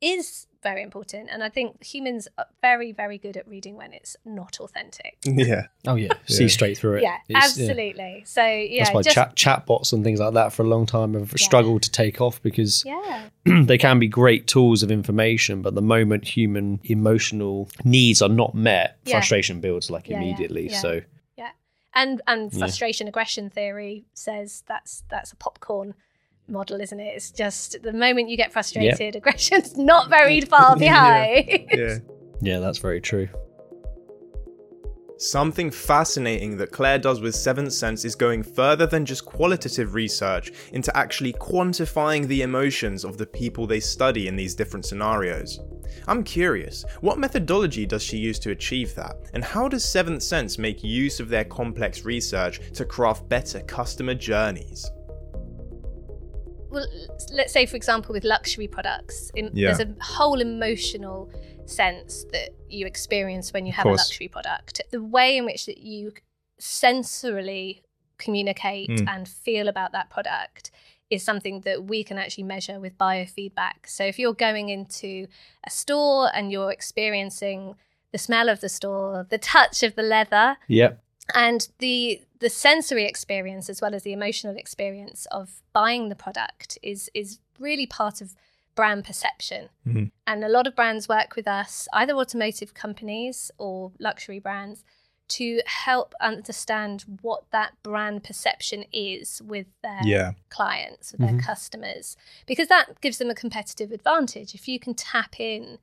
is 0.00 0.46
very 0.62 0.82
important 0.82 1.28
and 1.30 1.42
i 1.44 1.48
think 1.48 1.82
humans 1.84 2.26
are 2.36 2.46
very 2.60 2.90
very 2.92 3.16
good 3.18 3.36
at 3.36 3.46
reading 3.48 3.76
when 3.76 3.92
it's 3.92 4.16
not 4.24 4.58
authentic 4.60 5.16
yeah. 5.24 5.66
Oh 5.86 5.94
yeah, 5.94 6.08
Yeah. 6.26 6.36
see 6.36 6.48
straight 6.48 6.76
through 6.76 6.96
it. 6.96 7.02
yeah 7.02 7.18
It's- 7.28 7.44
absolutely 7.44 8.22
so 8.26 8.44
yeah 8.44 8.84
That's 8.84 8.94
why 8.94 9.02
just 9.02 9.14
chat 9.14 9.36
chatbots 9.36 9.92
and 9.92 10.02
things 10.02 10.18
like 10.20 10.34
that 10.34 10.52
for 10.52 10.62
a 10.64 10.66
long 10.66 10.84
time 10.86 11.14
have 11.14 11.32
struggled 11.36 11.82
to 11.82 11.90
take 11.90 12.20
off 12.20 12.42
because 12.42 12.84
yeah 12.84 13.28
they 13.44 13.78
can 13.78 13.98
be 13.98 14.08
great 14.08 14.46
tools 14.46 14.82
of 14.82 14.90
information, 14.90 15.62
but 15.62 15.74
the 15.74 15.80
moment 15.82 16.26
human 16.26 16.80
emotional 16.84 17.68
needs 17.84 18.20
are 18.20 18.28
not 18.28 18.54
met, 18.54 18.98
Yeah. 19.06 19.12
frustration 19.16 19.60
builds 19.60 19.90
like 19.90 20.08
Yeah, 20.08 20.16
yeah, 20.16 20.22
immediately. 20.22 20.68
yeah. 20.70 20.78
So 20.80 21.00
and 21.94 22.20
and 22.26 22.52
Yeah. 22.52 22.58
frustration 22.58 23.08
aggression 23.08 23.48
theory 23.48 24.04
says 24.12 24.62
that's 24.68 25.02
that's 25.08 25.32
a 25.32 25.36
popcorn 25.36 25.94
model 26.48 26.80
isn't 26.80 27.00
it 27.00 27.14
it's 27.14 27.30
just 27.30 27.76
the 27.82 27.92
moment 27.92 28.28
you 28.28 28.36
get 28.36 28.52
frustrated 28.52 29.14
aggression's 29.20 29.76
not 29.76 30.08
very 30.08 30.40
far 30.40 30.76
Yeah. 30.78 31.34
behind 31.44 31.68
Yeah. 31.72 31.98
yeah, 32.40 32.58
that's 32.60 32.78
very 32.78 33.00
true. 33.00 33.28
Something 35.20 35.72
fascinating 35.72 36.56
that 36.58 36.70
Clare 36.70 36.98
does 37.00 37.20
with 37.20 37.34
Seventh 37.34 37.72
Sense 37.72 38.04
is 38.04 38.14
going 38.14 38.44
further 38.44 38.86
than 38.86 39.04
just 39.04 39.24
qualitative 39.26 39.94
research 39.94 40.52
into 40.72 40.96
actually 40.96 41.32
quantifying 41.32 42.28
the 42.28 42.42
emotions 42.42 43.04
of 43.04 43.18
the 43.18 43.26
people 43.26 43.66
they 43.66 43.80
study 43.80 44.28
in 44.28 44.36
these 44.36 44.54
different 44.54 44.86
scenarios. 44.86 45.58
I'm 46.06 46.22
curious, 46.22 46.84
what 47.00 47.18
methodology 47.18 47.84
does 47.84 48.04
she 48.04 48.16
use 48.16 48.38
to 48.40 48.52
achieve 48.52 48.94
that? 48.94 49.16
And 49.34 49.42
how 49.42 49.66
does 49.66 49.84
Seventh 49.84 50.22
Sense 50.22 50.56
make 50.56 50.84
use 50.84 51.18
of 51.18 51.28
their 51.28 51.44
complex 51.44 52.04
research 52.04 52.60
to 52.74 52.84
craft 52.84 53.28
better 53.28 53.58
customer 53.62 54.14
journeys? 54.14 54.88
Well, 56.70 56.86
let's 57.32 57.52
say, 57.52 57.66
for 57.66 57.76
example, 57.76 58.12
with 58.12 58.24
luxury 58.24 58.68
products, 58.68 59.30
in, 59.34 59.50
Yeah. 59.54 59.68
there's 59.72 59.80
a 59.80 59.94
whole 60.00 60.40
emotional 60.40 61.30
sense 61.66 62.24
that 62.32 62.50
you 62.68 62.86
experience 62.86 63.52
when 63.52 63.66
you 63.66 63.72
have 63.72 63.86
a 63.86 63.90
luxury 63.90 64.28
product. 64.28 64.80
The 64.90 65.02
way 65.02 65.36
in 65.36 65.44
which 65.44 65.66
that 65.66 65.78
you 65.78 66.12
sensorily 66.60 67.82
communicate 68.18 68.90
Mm. 68.90 69.08
and 69.08 69.28
feel 69.28 69.68
about 69.68 69.92
that 69.92 70.10
product 70.10 70.70
is 71.10 71.22
something 71.22 71.60
that 71.62 71.84
we 71.84 72.04
can 72.04 72.18
actually 72.18 72.44
measure 72.44 72.78
with 72.80 72.98
biofeedback. 72.98 73.86
So 73.86 74.04
if 74.04 74.18
you're 74.18 74.34
going 74.34 74.68
into 74.68 75.26
a 75.64 75.70
store 75.70 76.30
and 76.34 76.52
you're 76.52 76.70
experiencing 76.72 77.76
the 78.12 78.18
smell 78.18 78.48
of 78.48 78.60
the 78.60 78.68
store, 78.68 79.26
the 79.30 79.38
touch 79.38 79.82
of 79.82 79.94
the 79.94 80.02
leather, 80.02 80.56
Yep. 80.68 81.02
and 81.34 81.68
the 81.78 82.22
the 82.40 82.50
sensory 82.50 83.04
experience 83.04 83.68
as 83.68 83.80
well 83.80 83.94
as 83.94 84.02
the 84.02 84.12
emotional 84.12 84.56
experience 84.56 85.26
of 85.30 85.62
buying 85.72 86.08
the 86.08 86.14
product 86.16 86.78
is 86.82 87.10
is 87.14 87.38
really 87.58 87.86
part 87.86 88.20
of 88.20 88.34
brand 88.74 89.04
perception 89.04 89.68
Mhm. 89.86 90.12
and 90.26 90.44
a 90.44 90.48
lot 90.48 90.66
of 90.66 90.76
brands 90.76 91.08
work 91.08 91.34
with 91.34 91.48
us 91.48 91.88
either 91.92 92.14
automotive 92.14 92.74
companies 92.74 93.50
or 93.58 93.92
luxury 93.98 94.38
brands 94.38 94.84
to 95.26 95.60
help 95.66 96.14
understand 96.20 97.04
what 97.20 97.50
that 97.50 97.72
brand 97.82 98.22
perception 98.24 98.84
is 98.92 99.42
with 99.42 99.66
their 99.82 100.00
Yeah. 100.04 100.32
clients, 100.48 101.12
with 101.12 101.20
their 101.20 101.34
Mhm. 101.34 101.40
customers, 101.44 102.16
because 102.46 102.68
that 102.68 102.98
gives 103.02 103.18
them 103.18 103.28
a 103.28 103.34
competitive 103.34 103.92
advantage. 103.92 104.54
If 104.54 104.68
you 104.68 104.78
can 104.78 104.94
tap 104.94 105.38
in 105.38 105.80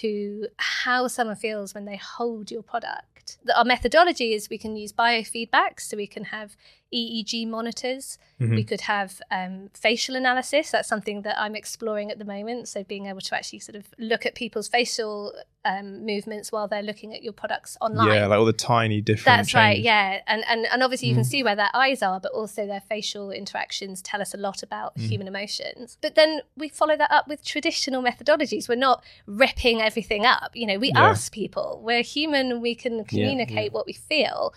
to 0.00 0.48
how 0.58 1.06
someone 1.08 1.36
feels 1.36 1.74
when 1.74 1.84
they 1.86 1.96
hold 1.96 2.50
your 2.50 2.62
product. 2.62 3.11
The- 3.44 3.56
Our 3.56 3.64
methodology 3.64 4.32
is 4.34 4.48
we 4.50 4.58
can 4.58 4.76
use 4.76 4.92
biofeedback, 4.92 5.80
so 5.80 5.96
we 5.96 6.06
can 6.06 6.24
have 6.24 6.56
EEG 6.92 7.46
monitors. 7.48 8.18
Mhm. 8.40 8.56
We 8.56 8.64
could 8.64 8.82
have 8.82 9.20
um, 9.30 9.70
facial 9.74 10.16
analysis. 10.16 10.70
That's 10.70 10.88
something 10.88 11.22
that 11.22 11.38
I'm 11.40 11.54
exploring 11.54 12.10
at 12.10 12.18
the 12.18 12.24
moment. 12.24 12.68
So 12.68 12.82
being 12.84 13.06
able 13.06 13.20
to 13.20 13.34
actually 13.36 13.60
sort 13.60 13.76
of 13.76 13.86
look 13.98 14.26
at 14.26 14.34
people's 14.34 14.68
facial 14.68 15.32
um, 15.64 16.04
movements 16.04 16.50
while 16.50 16.66
they're 16.66 16.82
looking 16.82 17.14
at 17.14 17.22
your 17.22 17.32
products 17.32 17.76
online. 17.80 18.08
Yeah, 18.08 18.26
like 18.26 18.38
all 18.40 18.44
the 18.44 18.52
tiny 18.52 19.00
different. 19.00 19.26
That's 19.26 19.54
right, 19.54 19.78
yeah. 19.78 20.20
And, 20.26 20.42
and 20.48 20.66
and 20.66 20.82
obviously 20.82 21.06
you 21.08 21.14
can 21.14 21.22
Mm. 21.22 21.26
see 21.26 21.42
where 21.44 21.54
their 21.54 21.70
eyes 21.72 22.02
are, 22.02 22.18
but 22.18 22.32
also 22.32 22.66
their 22.66 22.80
facial 22.80 23.30
interactions 23.30 24.02
tell 24.02 24.20
us 24.20 24.34
a 24.34 24.36
lot 24.36 24.64
about 24.64 24.96
Mm. 24.96 25.08
human 25.08 25.28
emotions. 25.28 25.98
But 26.00 26.16
then 26.16 26.40
we 26.56 26.68
follow 26.68 26.96
that 26.96 27.12
up 27.12 27.28
with 27.28 27.44
traditional 27.44 28.02
methodologies. 28.02 28.68
We're 28.68 28.74
not 28.74 29.04
ripping 29.26 29.80
everything 29.80 30.26
up. 30.26 30.50
You 30.54 30.66
know, 30.66 30.78
we 30.78 30.88
Yeah. 30.88 31.10
ask 31.10 31.32
people. 31.32 31.80
We're 31.84 32.02
human, 32.02 32.60
we 32.60 32.74
can 32.74 33.04
communicate 33.04 33.66
yeah. 33.70 33.74
what 33.76 33.86
we 33.86 33.92
feel. 33.92 34.52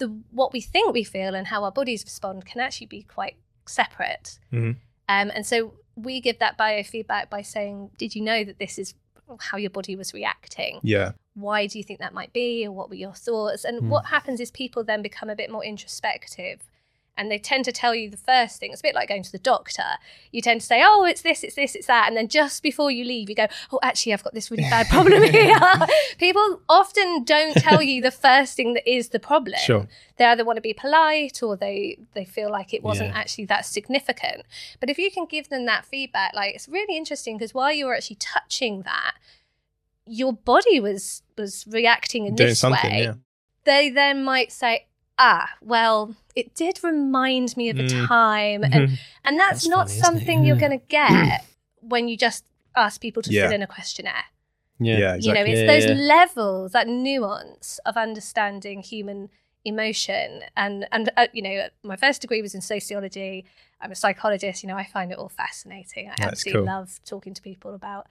The 0.00 0.08
what 0.32 0.52
we 0.52 0.60
think 0.60 0.92
we 0.92 1.04
feel 1.04 1.34
and 1.34 1.46
how 1.46 1.62
our 1.64 1.70
bodies 1.72 2.02
respond 2.04 2.44
can 2.44 2.60
actually 2.60 2.88
be 2.88 3.02
quite 3.04 3.36
separate. 3.66 4.38
Mhm. 4.52 4.76
Um, 5.08 5.30
and 5.34 5.46
so 5.46 5.74
we 5.96 6.20
give 6.20 6.38
that 6.40 6.56
biofeedback 6.58 7.30
by 7.30 7.42
saying, 7.42 7.90
Did 7.98 8.14
you 8.16 8.22
know 8.22 8.42
that 8.44 8.58
this 8.58 8.78
is 8.78 8.94
how 9.38 9.56
your 9.58 9.70
body 9.70 9.94
was 9.96 10.12
reacting? 10.12 10.80
Yeah. 10.82 11.12
why 11.34 11.66
do 11.68 11.78
you 11.78 11.84
think 11.84 12.00
that 12.00 12.12
might 12.12 12.32
be 12.32 12.66
or 12.66 12.72
what 12.72 12.90
were 12.90 12.96
your 12.96 13.14
thoughts 13.14 13.64
and 13.64 13.82
Mm. 13.82 13.88
what 13.88 14.06
happens 14.06 14.40
is 14.40 14.50
people 14.50 14.82
then 14.82 15.00
become 15.00 15.30
a 15.30 15.36
bit 15.36 15.48
more 15.50 15.64
introspective 15.64 16.58
and 17.20 17.30
they 17.30 17.38
tend 17.38 17.64
to 17.64 17.72
tell 17.72 17.94
you 17.94 18.08
the 18.10 18.16
first 18.16 18.58
thing 18.58 18.72
it's 18.72 18.80
a 18.80 18.82
bit 18.82 18.94
like 18.94 19.08
going 19.08 19.22
to 19.22 19.30
the 19.30 19.38
doctor 19.38 19.82
you 20.32 20.40
tend 20.40 20.60
to 20.60 20.66
say 20.66 20.82
oh 20.84 21.04
it's 21.04 21.22
this 21.22 21.44
it's 21.44 21.54
this 21.54 21.74
it's 21.74 21.86
that 21.86 22.08
and 22.08 22.16
then 22.16 22.26
just 22.28 22.62
before 22.62 22.90
you 22.90 23.04
leave 23.04 23.28
you 23.28 23.34
go 23.36 23.46
oh 23.72 23.78
actually 23.82 24.12
i've 24.12 24.24
got 24.24 24.32
this 24.34 24.50
really 24.50 24.62
bad 24.64 24.88
problem 24.88 25.22
here 25.38 25.54
people 26.18 26.60
often 26.68 27.22
don't 27.24 27.54
tell 27.56 27.82
you 27.82 28.00
the 28.00 28.10
first 28.10 28.56
thing 28.56 28.72
that 28.74 28.90
is 28.90 29.10
the 29.10 29.20
problem 29.20 29.54
Sure. 29.62 29.86
they 30.16 30.24
either 30.24 30.44
want 30.44 30.56
to 30.56 30.62
be 30.62 30.72
polite 30.72 31.42
or 31.42 31.56
they 31.56 31.98
they 32.14 32.24
feel 32.24 32.50
like 32.50 32.72
it 32.72 32.82
wasn't 32.82 33.10
Yeah. 33.10 33.18
actually 33.18 33.44
that 33.46 33.66
significant 33.66 34.44
but 34.80 34.88
if 34.88 34.96
you 34.98 35.10
can 35.10 35.26
give 35.26 35.48
them 35.50 35.66
that 35.66 35.84
feedback 35.84 36.32
like 36.34 36.54
it's 36.54 36.68
really 36.68 36.96
interesting 36.96 37.36
because 37.36 37.52
while 37.52 37.72
you 37.72 37.84
were 37.86 37.94
actually 37.94 38.16
touching 38.16 38.82
that 38.82 39.12
your 40.06 40.32
body 40.32 40.80
was 40.80 41.22
was 41.36 41.64
reacting 41.68 42.26
in 42.26 42.34
Doing 42.34 42.48
this 42.50 42.60
something. 42.60 42.90
way 42.90 43.02
Yeah. 43.04 43.14
they 43.64 43.90
then 43.90 44.24
might 44.24 44.50
say 44.50 44.86
ah 45.28 45.48
well 45.72 46.14
it 46.40 46.48
did 46.54 46.74
remind 46.82 47.48
me 47.60 47.68
of 47.72 47.78
a 47.78 47.82
Mm. 47.82 48.06
time 48.08 48.62
and 48.64 48.82
Mhm. 48.88 48.98
and 49.26 49.34
that's, 49.42 49.60
That's 49.64 49.68
not 49.76 49.86
funny, 49.88 49.98
isn't 49.98 50.04
something 50.04 50.38
you're 50.46 50.62
going 50.66 50.78
to 50.80 50.86
get 51.02 51.44
when 51.92 52.08
you 52.08 52.16
just 52.16 52.42
ask 52.84 53.00
people 53.00 53.22
to 53.22 53.30
Yeah. 53.32 53.42
fill 53.44 53.54
in 53.58 53.62
a 53.62 53.66
questionnaire 53.76 54.26
Yeah. 54.78 54.98
Yeah. 54.98 55.14
you 55.24 55.32
know 55.36 55.44
it's 55.52 55.60
Yeah, 55.60 55.72
those 55.72 55.86
yeah. 55.88 56.14
levels 56.16 56.72
that 56.76 56.86
nuance 56.88 57.68
of 57.88 57.96
understanding 58.06 58.78
human 58.82 59.28
emotion 59.64 60.28
and 60.56 60.86
and 60.94 61.10
uh, 61.16 61.26
you 61.36 61.42
know 61.42 61.68
my 61.82 61.96
first 62.04 62.18
degree 62.22 62.40
was 62.46 62.54
in 62.54 62.62
sociology 62.62 63.44
i'm 63.80 63.92
a 63.92 63.94
psychologist 64.04 64.62
you 64.62 64.68
know 64.70 64.76
i 64.84 64.86
find 64.96 65.12
it 65.12 65.18
all 65.18 65.28
fascinating 65.28 66.04
i 66.08 66.14
That's 66.16 66.32
absolutely 66.32 66.60
cool. 66.60 66.66
love 66.74 66.88
talking 67.04 67.34
to 67.34 67.42
people 67.42 67.74
about 67.74 68.06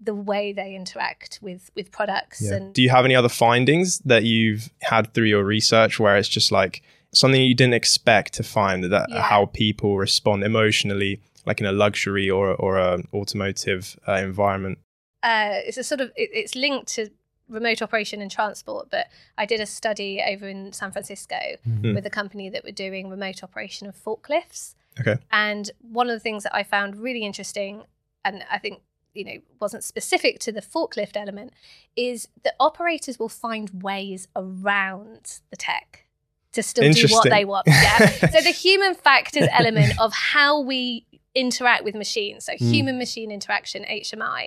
the 0.00 0.14
way 0.14 0.52
they 0.52 0.74
interact 0.74 1.38
with 1.42 1.70
with 1.74 1.90
products 1.90 2.40
Yeah. 2.42 2.54
and 2.56 2.74
Do 2.74 2.82
you 2.82 2.90
have 2.90 3.04
any 3.04 3.16
other 3.16 3.28
findings 3.28 3.98
that 4.00 4.24
you've 4.24 4.70
had 4.82 5.12
through 5.12 5.26
your 5.26 5.44
research 5.44 5.98
where 5.98 6.16
it's 6.16 6.28
just 6.28 6.52
like 6.52 6.82
something 7.12 7.40
you 7.40 7.54
didn't 7.54 7.74
expect 7.74 8.34
to 8.34 8.42
find 8.42 8.84
that 8.84 9.06
Yeah. 9.10 9.22
how 9.22 9.46
people 9.46 9.96
respond 9.98 10.44
emotionally, 10.44 11.20
like 11.46 11.58
in 11.60 11.66
a 11.66 11.72
luxury 11.72 12.28
or 12.30 12.54
or 12.54 12.78
a 12.78 12.98
automotive 13.12 13.98
uh, 14.06 14.12
environment? 14.14 14.78
uh, 15.24 15.54
it's 15.66 15.76
a 15.76 15.82
sort 15.82 16.00
of 16.00 16.08
it, 16.16 16.30
it's 16.32 16.54
linked 16.54 16.86
to 16.94 17.10
remote 17.48 17.80
operation 17.82 18.20
and 18.22 18.30
transport 18.30 18.88
but 18.90 19.06
i 19.38 19.44
did 19.46 19.58
a 19.60 19.66
study 19.66 20.22
over 20.22 20.46
in 20.48 20.72
san 20.72 20.92
francisco 20.92 21.34
Mm. 21.66 21.94
with 21.94 22.06
a 22.06 22.10
company 22.10 22.48
that 22.50 22.62
were 22.62 22.70
doing 22.86 23.08
remote 23.08 23.42
operation 23.42 23.88
of 23.88 23.96
forklifts 23.96 24.74
Okay. 25.00 25.16
and 25.32 25.70
one 25.80 26.08
of 26.10 26.14
the 26.14 26.20
things 26.20 26.42
that 26.44 26.54
i 26.54 26.62
found 26.62 26.94
really 26.96 27.24
interesting 27.24 27.82
and 28.24 28.44
i 28.50 28.58
think 28.58 28.80
you 29.18 29.24
know 29.28 29.38
wasn't 29.60 29.84
specific 29.92 30.38
to 30.46 30.50
the 30.52 30.62
forklift 30.74 31.16
element 31.16 31.52
is 31.96 32.28
that 32.44 32.54
operators 32.68 33.18
will 33.18 33.28
find 33.46 33.66
ways 33.82 34.20
around 34.36 35.40
the 35.50 35.56
tech 35.56 36.04
to 36.52 36.62
still 36.62 36.90
do 36.92 37.06
what 37.16 37.28
they 37.28 37.44
want. 37.44 37.66
Yeah. 37.66 37.98
So 38.34 38.40
the 38.40 38.56
human 38.66 38.94
factors 38.94 39.46
element 39.60 39.92
of 40.00 40.12
how 40.12 40.60
we 40.60 41.04
interact 41.34 41.82
with 41.84 41.94
machines 41.94 42.40
so 42.46 42.52
Mm. 42.54 42.70
human 42.74 42.96
machine 42.98 43.30
interaction 43.38 43.84
hmi 43.84 44.42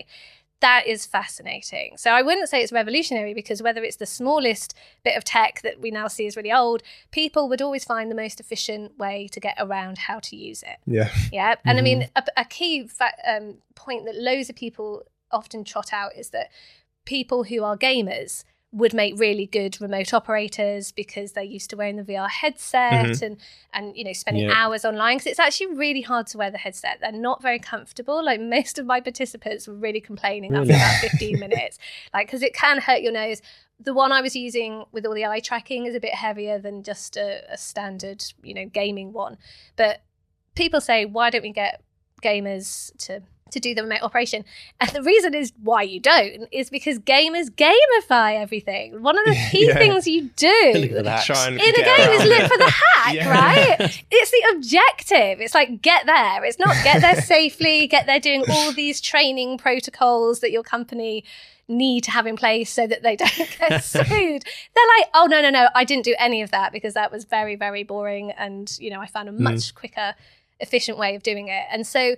that 0.62 0.88
is 0.88 1.06
fascinating. 1.06 1.97
So 1.97 2.12
i 2.12 2.21
wouldn't 2.21 2.50
say 2.50 2.62
it's 2.62 2.71
revolutionary 2.71 3.34
because 3.34 3.62
whether 3.62 3.84
it's 3.84 3.97
the 3.97 4.06
smallest 4.06 4.74
bit 5.04 5.17
of 5.17 5.24
tech 5.24 5.62
that 5.63 5.82
we 5.82 5.91
now 5.91 6.08
see 6.08 6.26
is 6.26 6.36
really 6.38 6.52
old 6.52 6.82
people 7.12 7.50
would 7.50 7.62
always 7.62 7.84
find 7.84 8.10
the 8.10 8.15
most 8.15 8.39
efficient 8.39 8.97
way 8.97 9.28
to 9.32 9.39
get 9.39 9.56
around 9.60 9.97
how 9.97 10.19
to 10.19 10.36
use 10.36 10.63
it. 10.63 10.78
Yeah. 10.86 11.10
yeah. 11.32 11.56
And 11.65 11.78
i 11.78 11.82
mean 11.82 12.10
a, 12.15 12.24
a 12.38 12.45
key 12.45 12.88
fa- 12.88 13.12
um, 13.28 13.58
point 13.76 14.06
that 14.06 14.15
loads 14.15 14.50
of 14.50 14.56
people 14.56 15.04
often 15.32 15.63
trot 15.63 15.91
out 15.91 16.15
is 16.15 16.30
that 16.30 16.50
people 17.06 17.45
who 17.45 17.63
are 17.63 17.78
gamers 17.78 18.43
would 18.74 18.94
make 18.94 19.20
really 19.20 19.46
good 19.46 19.80
remote 19.82 20.14
operators 20.14 20.94
because 20.94 21.34
they're 21.34 21.44
used 21.44 21.70
to 21.70 21.76
wearing 21.76 21.98
the 21.98 22.04
VR 22.04 22.30
headset 22.30 23.06
Mhm. 23.06 23.22
and 23.22 23.38
and 23.74 23.98
you 23.98 24.04
know 24.06 24.14
spending 24.14 24.46
Yeah. 24.46 24.54
hours 24.56 24.86
online 24.86 25.18
because 25.18 25.28
it's 25.32 25.40
actually 25.40 25.76
really 25.76 26.02
hard 26.02 26.28
to 26.28 26.38
wear 26.38 26.50
the 26.50 26.58
headset. 26.58 27.00
They're 27.02 27.12
not 27.12 27.42
very 27.42 27.60
comfortable. 27.60 28.24
Like 28.24 28.40
most 28.40 28.80
of 28.80 28.86
my 28.86 29.02
participants 29.02 29.68
were 29.68 29.74
really 29.76 30.00
complaining 30.00 30.56
after 30.56 30.74
about 30.74 30.96
15 31.02 31.38
minutes, 31.46 31.80
like 32.14 32.28
because 32.28 32.42
it 32.42 32.54
can 32.54 32.78
hurt 32.80 33.02
your 33.02 33.12
nose. 33.12 33.42
The 33.78 33.94
one 33.94 34.12
I 34.14 34.22
was 34.22 34.36
using 34.36 34.86
with 34.94 35.06
all 35.06 35.14
the 35.16 35.26
eye 35.26 35.40
tracking 35.42 35.86
is 35.86 35.94
a 35.96 36.00
bit 36.00 36.14
heavier 36.14 36.58
than 36.60 36.82
just 36.84 37.18
a, 37.18 37.42
a 37.52 37.58
standard, 37.58 38.24
you 38.42 38.54
know, 38.54 38.66
gaming 38.66 39.12
one. 39.12 39.38
But 39.76 40.02
people 40.56 40.80
say, 40.80 41.04
why 41.04 41.30
don't 41.30 41.42
we 41.42 41.52
get 41.52 41.82
gamers 42.24 42.96
to 43.08 43.24
to 43.52 43.60
do 43.60 43.76
the 43.76 43.84
remote 43.84 44.02
operation? 44.02 44.44
And 44.80 44.90
the 44.92 45.04
reason 45.04 45.34
is 45.34 45.54
why 45.62 45.84
you 45.84 46.00
don't 46.00 46.48
is 46.52 46.70
because 46.70 47.00
gamers 47.00 47.50
gamify 47.50 48.40
everything. 48.42 49.02
One 49.02 49.18
of 49.18 49.26
the 49.26 49.36
key 49.52 49.68
Yeah. 49.68 49.78
things 49.78 50.08
you 50.08 50.30
do 50.36 50.94
at 50.98 51.04
that. 51.06 51.26
Try 51.26 51.48
and 51.48 51.56
in 51.56 51.70
a 51.70 51.74
get 51.74 51.98
game 51.98 52.10
is 52.10 52.22
around 52.22 52.30
look 52.30 52.52
for 52.52 52.58
the 52.58 52.72
hack, 52.72 53.14
Yeah. 53.14 53.30
right? 53.30 54.04
It's 54.12 54.32
the 54.32 54.56
objective. 54.56 55.42
It's 55.42 55.54
like 55.54 55.82
get 55.82 56.06
there. 56.06 56.44
It's 56.44 56.60
not 56.60 56.76
get 56.84 57.02
there 57.02 57.22
safely, 57.22 57.88
get 57.88 58.06
there 58.06 58.20
doing 58.20 58.44
all 58.50 58.72
these 58.72 59.00
training 59.02 59.58
protocols 59.58 60.40
that 60.40 60.52
your 60.52 60.64
company 60.64 61.24
need 61.68 62.04
to 62.04 62.12
have 62.12 62.28
in 62.28 62.36
place 62.36 62.70
so 62.70 62.86
that 62.86 63.02
they 63.02 63.16
don't 63.16 63.58
get 63.60 63.84
sued. 63.84 64.08
They're 64.10 64.92
like, 64.98 65.08
oh 65.14 65.28
no, 65.30 65.42
no, 65.42 65.50
no, 65.50 65.70
I 65.74 65.84
didn't 65.84 66.06
do 66.06 66.16
any 66.20 66.42
of 66.42 66.52
that 66.52 66.72
because 66.72 66.94
that 66.94 67.12
was 67.12 67.26
very, 67.26 67.56
very 67.56 67.84
boring. 67.84 68.32
And, 68.32 68.76
you 68.80 68.90
know, 68.90 69.00
I 69.00 69.08
found 69.08 69.30
a 69.30 69.32
mm. 69.32 69.40
much 69.40 69.74
quicker, 69.74 70.14
efficient 70.60 70.98
way 70.98 71.16
of 71.16 71.24
doing 71.24 71.48
it. 71.48 71.64
And 71.72 71.88
so 71.88 72.16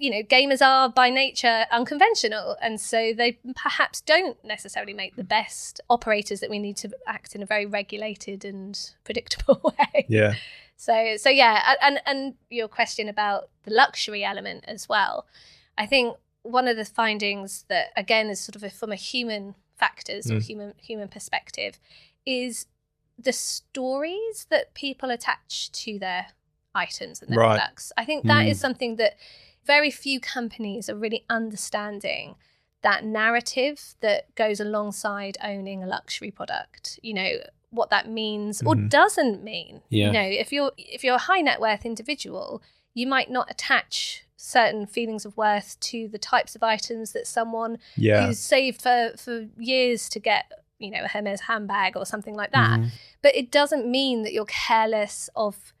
you 0.00 0.10
know, 0.10 0.22
gamers 0.22 0.62
are 0.66 0.88
by 0.88 1.10
nature 1.10 1.66
unconventional. 1.70 2.56
And 2.62 2.80
so 2.80 3.12
they 3.12 3.38
perhaps 3.54 4.00
don't 4.00 4.42
necessarily 4.42 4.94
make 4.94 5.14
the 5.14 5.24
best 5.24 5.80
operators 5.90 6.40
that 6.40 6.48
we 6.48 6.58
need 6.58 6.76
to 6.78 6.90
act 7.06 7.34
in 7.34 7.42
a 7.42 7.46
very 7.46 7.66
regulated 7.66 8.44
and 8.44 8.78
predictable 9.04 9.60
way. 9.78 10.06
Yeah. 10.08 10.34
So 10.76 11.16
so 11.18 11.28
yeah, 11.28 11.74
and 11.82 12.00
and 12.06 12.34
your 12.48 12.66
question 12.66 13.06
about 13.08 13.50
the 13.64 13.72
luxury 13.72 14.24
element 14.24 14.64
as 14.66 14.88
well. 14.88 15.26
I 15.76 15.84
think 15.86 16.16
one 16.42 16.66
of 16.66 16.78
the 16.78 16.86
findings 16.86 17.66
that 17.68 17.88
again 17.96 18.30
is 18.30 18.40
sort 18.40 18.56
of 18.56 18.62
a, 18.64 18.70
from 18.70 18.90
a 18.92 18.96
human 18.96 19.54
factors 19.78 20.30
or 20.30 20.36
Mm. 20.36 20.42
human 20.46 20.74
human 20.78 21.08
perspective 21.08 21.78
is 22.24 22.66
the 23.18 23.32
stories 23.32 24.46
that 24.48 24.72
people 24.72 25.10
attach 25.10 25.70
to 25.72 25.98
their 25.98 26.28
items 26.74 27.20
and 27.20 27.30
their 27.30 27.38
Right. 27.38 27.58
products. 27.58 27.92
I 27.98 28.04
think 28.06 28.24
that 28.26 28.46
Mm. 28.46 28.50
is 28.50 28.58
something 28.60 28.96
that 28.96 29.16
very 29.64 29.90
few 29.90 30.20
companies 30.20 30.88
are 30.88 30.96
really 30.96 31.24
understanding 31.28 32.34
that 32.82 33.04
narrative 33.04 33.94
that 34.00 34.34
goes 34.34 34.58
alongside 34.60 35.36
owning 35.42 35.82
a 35.82 35.86
luxury 35.86 36.30
product. 36.30 36.98
You 37.02 37.14
know 37.14 37.30
what 37.70 37.90
that 37.90 38.08
means 38.08 38.62
or 38.62 38.74
Mhm. 38.74 38.88
doesn't 38.90 39.44
mean. 39.44 39.82
Yeah. 39.90 40.06
You 40.06 40.12
know, 40.12 40.22
if 40.44 40.52
you're 40.52 40.72
if 40.78 41.04
you're 41.04 41.14
a 41.16 41.18
high 41.18 41.40
net 41.40 41.60
worth 41.60 41.84
individual, 41.84 42.62
you 42.94 43.06
might 43.06 43.30
not 43.30 43.50
attach 43.50 44.24
certain 44.36 44.86
feelings 44.86 45.24
of 45.26 45.36
worth 45.36 45.78
to 45.80 46.08
the 46.08 46.18
types 46.18 46.56
of 46.56 46.62
items 46.62 47.12
that 47.12 47.26
someone 47.26 47.78
Yeah. 47.96 48.26
who's 48.26 48.38
saved 48.40 48.80
for 48.82 49.12
for 49.16 49.46
years 49.58 50.08
to 50.08 50.18
get 50.18 50.50
you 50.78 50.90
know 50.90 51.04
a 51.04 51.08
Hermes 51.08 51.42
handbag 51.42 51.96
or 51.96 52.06
something 52.06 52.34
like 52.34 52.52
that. 52.52 52.80
Mhm. 52.80 52.88
But 53.20 53.36
it 53.36 53.50
doesn't 53.50 53.86
mean 53.86 54.22
that 54.22 54.32
you're 54.32 54.46
careless 54.46 55.28
of 55.36 55.74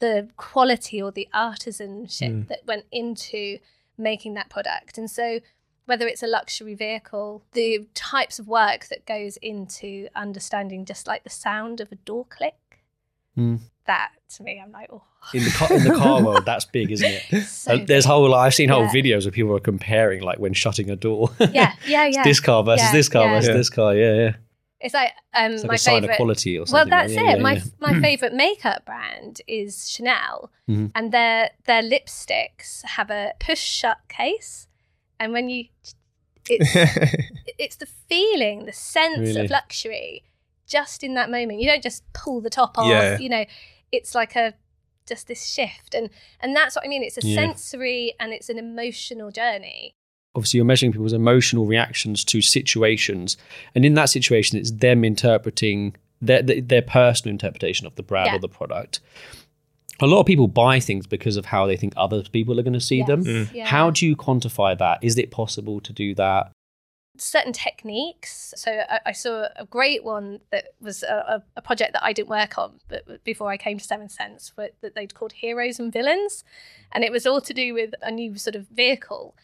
the 0.00 0.28
quality 0.36 1.00
or 1.02 1.10
the 1.10 1.28
artisanship 1.34 2.30
Mm. 2.30 2.48
that 2.48 2.60
went 2.66 2.84
into 2.92 3.58
making 3.96 4.34
that 4.34 4.48
product. 4.48 4.96
And 4.98 5.10
so 5.10 5.40
whether 5.86 6.06
it's 6.06 6.22
a 6.22 6.26
luxury 6.26 6.74
vehicle, 6.74 7.42
the 7.52 7.86
types 7.94 8.38
of 8.38 8.46
work 8.46 8.86
that 8.88 9.06
goes 9.06 9.36
into 9.38 10.08
understanding 10.14 10.84
just 10.84 11.06
like 11.06 11.24
the 11.24 11.30
sound 11.30 11.80
of 11.80 11.90
a 11.90 11.96
door 11.96 12.26
click, 12.28 12.54
Mm. 13.36 13.60
that 13.86 14.10
to 14.36 14.42
me, 14.42 14.60
I'm 14.62 14.70
like, 14.72 14.88
oh, 14.92 15.02
In 15.32 15.44
the 15.44 15.50
car, 15.50 15.72
in 15.72 15.84
the 15.84 15.94
car 15.94 16.22
world, 16.26 16.44
that's 16.44 16.64
big, 16.66 16.90
isn't 16.90 17.10
it? 17.30 17.44
so 17.46 17.72
Uh, 17.74 17.84
there's 17.86 18.04
whole 18.04 18.34
I've 18.34 18.54
seen 18.54 18.68
whole 18.68 18.82
Yeah. 18.84 18.90
videos 18.90 19.24
where 19.24 19.32
people 19.32 19.56
are 19.56 19.60
comparing 19.60 20.22
like 20.22 20.38
when 20.38 20.52
shutting 20.52 20.90
a 20.90 20.96
door. 20.96 21.30
yeah, 21.40 21.74
yeah, 21.86 22.06
yeah. 22.12 22.22
this 22.24 22.40
car 22.40 22.62
versus 22.62 22.86
Yeah, 22.86 22.92
this 22.92 23.08
car 23.08 23.24
yeah. 23.26 23.34
versus 23.34 23.48
Yeah. 23.48 23.54
this 23.54 23.70
car. 23.70 23.94
Yeah, 23.96 24.14
yeah. 24.14 24.32
It's 24.80 24.94
like 24.94 25.12
um, 25.34 25.52
It's 25.52 25.62
like 25.64 25.68
my 25.68 25.74
a 25.74 25.78
sign 25.78 25.94
favorite. 26.02 26.10
of 26.12 26.16
quality 26.16 26.56
or 26.56 26.60
Well, 26.60 26.66
something. 26.66 26.90
that's 26.90 27.14
like, 27.14 27.24
it. 27.24 27.28
yeah, 27.38 27.42
my 27.42 27.52
yeah. 27.54 27.62
my 27.80 28.00
favorite 28.06 28.32
makeup 28.34 28.84
brand 28.84 29.40
is 29.48 29.88
Chanel, 29.90 30.50
Mhm. 30.68 30.92
and 30.94 31.12
their 31.12 31.50
their 31.66 31.82
lipsticks 31.82 32.84
have 32.84 33.10
a 33.10 33.32
push 33.40 33.60
shut 33.60 33.98
case, 34.08 34.68
and 35.18 35.32
when 35.32 35.48
you, 35.48 35.64
it's 36.48 36.74
it's 37.58 37.76
the 37.76 37.86
feeling, 37.86 38.66
the 38.66 38.72
sense 38.72 39.18
Really? 39.18 39.44
of 39.44 39.50
luxury, 39.50 40.24
just 40.66 41.02
in 41.02 41.14
that 41.14 41.30
moment. 41.30 41.60
You 41.60 41.66
don't 41.68 41.82
just 41.82 42.04
pull 42.12 42.40
the 42.40 42.50
top 42.50 42.78
off. 42.78 43.20
You 43.20 43.28
know, 43.28 43.44
it's 43.92 44.14
like 44.14 44.36
a 44.36 44.54
just 45.08 45.26
this 45.26 45.44
shift, 45.44 45.94
and 45.94 46.10
and 46.40 46.54
that's 46.54 46.76
what 46.76 46.84
I 46.84 46.88
mean. 46.88 47.02
It's 47.02 47.18
a 47.18 47.22
sensory 47.22 48.14
and 48.20 48.32
it's 48.32 48.48
an 48.48 48.58
emotional 48.58 49.30
journey. 49.30 49.94
Obviously 50.38 50.58
you're 50.58 50.64
measuring 50.64 50.92
people's 50.92 51.12
emotional 51.12 51.66
reactions 51.66 52.24
to 52.24 52.40
situations 52.40 53.36
and 53.74 53.84
in 53.84 53.94
that 53.94 54.08
situation 54.08 54.56
it's 54.58 54.70
them 54.70 55.04
interpreting 55.04 55.96
their 56.20 56.42
their, 56.42 56.60
their 56.60 56.82
personal 56.82 57.32
interpretation 57.32 57.86
of 57.86 57.94
the 57.96 58.02
brand 58.02 58.26
Yeah. 58.26 58.36
or 58.36 58.38
the 58.38 58.48
product. 58.48 59.00
A 60.00 60.06
lot 60.06 60.20
of 60.20 60.26
people 60.26 60.46
buy 60.46 60.78
things 60.78 61.08
because 61.08 61.36
of 61.36 61.46
how 61.46 61.66
they 61.66 61.76
think 61.76 61.92
other 61.96 62.22
people 62.22 62.58
are 62.60 62.62
going 62.62 62.72
to 62.72 62.80
see 62.80 63.02
them. 63.02 63.22
Yes, 63.22 63.48
mm. 63.48 63.54
yeah. 63.54 63.66
how 63.66 63.90
do 63.90 64.06
you 64.06 64.14
quantify 64.14 64.78
that? 64.78 64.98
Is 65.02 65.18
it 65.18 65.32
possible 65.32 65.80
to 65.80 65.92
do 65.92 66.14
that? 66.14 66.52
Certain 67.16 67.52
techniques. 67.52 68.54
So 68.56 68.70
I, 68.88 69.00
I 69.06 69.12
saw 69.12 69.48
a 69.56 69.66
great 69.66 70.04
one 70.04 70.38
that 70.52 70.66
was 70.80 71.02
a, 71.02 71.16
a, 71.34 71.42
a 71.56 71.62
project 71.62 71.94
that 71.94 72.04
I 72.04 72.12
didn't 72.12 72.28
work 72.28 72.56
on, 72.58 72.78
but 72.86 73.24
before 73.24 73.50
I 73.50 73.56
came 73.56 73.78
to 73.78 73.84
Seventh 73.84 74.12
Sense, 74.12 74.52
but 74.54 74.74
that 74.82 74.94
they'd 74.94 75.14
called 75.14 75.32
Heroes 75.32 75.80
and 75.80 75.92
Villains, 75.92 76.44
and 76.92 77.02
it 77.02 77.10
was 77.10 77.26
all 77.26 77.40
to 77.40 77.52
do 77.52 77.74
with 77.74 77.92
a 78.00 78.12
new 78.12 78.38
sort 78.38 78.54
of 78.54 78.68
vehicle, 78.68 79.34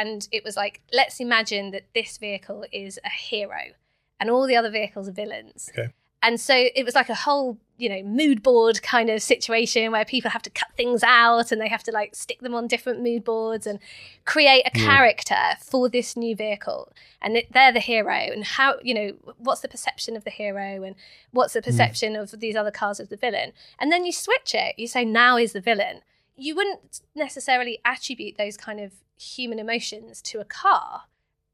and 0.00 0.28
it 0.30 0.44
was 0.44 0.56
like, 0.56 0.80
let's 0.92 1.20
imagine 1.20 1.70
that 1.72 1.84
this 1.94 2.18
vehicle 2.18 2.64
is 2.72 2.98
a 3.04 3.10
hero, 3.10 3.72
and 4.20 4.30
all 4.30 4.46
the 4.46 4.56
other 4.56 4.70
vehicles 4.70 5.08
are 5.08 5.12
villains. 5.12 5.70
Okay. 5.76 5.92
And 6.22 6.40
so 6.40 6.54
it 6.74 6.84
was 6.84 6.94
like 6.94 7.08
a 7.08 7.14
whole, 7.14 7.58
you 7.76 7.88
know, 7.88 8.02
mood 8.02 8.42
board 8.42 8.82
kind 8.82 9.08
of 9.08 9.22
situation 9.22 9.92
where 9.92 10.04
people 10.04 10.32
have 10.32 10.42
to 10.42 10.50
cut 10.50 10.68
things 10.76 11.04
out 11.04 11.52
and 11.52 11.60
they 11.60 11.68
have 11.68 11.84
to 11.84 11.92
like 11.92 12.16
stick 12.16 12.40
them 12.40 12.54
on 12.54 12.66
different 12.66 13.02
mood 13.02 13.24
boards 13.24 13.68
and 13.68 13.78
create 14.24 14.62
a 14.66 14.76
Yeah. 14.76 14.84
character 14.84 15.56
for 15.62 15.88
this 15.88 16.16
new 16.16 16.34
vehicle. 16.34 16.92
And 17.22 17.36
it, 17.36 17.52
they're 17.52 17.72
the 17.72 17.78
hero. 17.78 18.32
And 18.32 18.44
how, 18.44 18.78
you 18.82 18.94
know, 18.94 19.34
what's 19.38 19.60
the 19.60 19.68
perception 19.68 20.16
of 20.16 20.24
the 20.24 20.30
hero 20.30 20.82
and 20.82 20.96
what's 21.30 21.52
the 21.52 21.60
hmm. 21.60 21.66
perception 21.66 22.16
of 22.16 22.32
these 22.32 22.56
other 22.56 22.72
cars 22.72 22.98
of 22.98 23.10
the 23.10 23.16
villain? 23.16 23.52
And 23.78 23.92
then 23.92 24.04
you 24.04 24.12
switch 24.12 24.54
it. 24.54 24.76
You 24.76 24.88
say, 24.88 25.04
now 25.04 25.36
is 25.36 25.52
the 25.52 25.60
villain. 25.60 26.02
You 26.38 26.54
wouldn't 26.54 27.00
necessarily 27.14 27.78
attribute 27.84 28.38
those 28.38 28.56
kind 28.56 28.80
of 28.80 28.92
human 29.18 29.58
emotions 29.58 30.22
to 30.22 30.38
a 30.40 30.44
car 30.44 31.02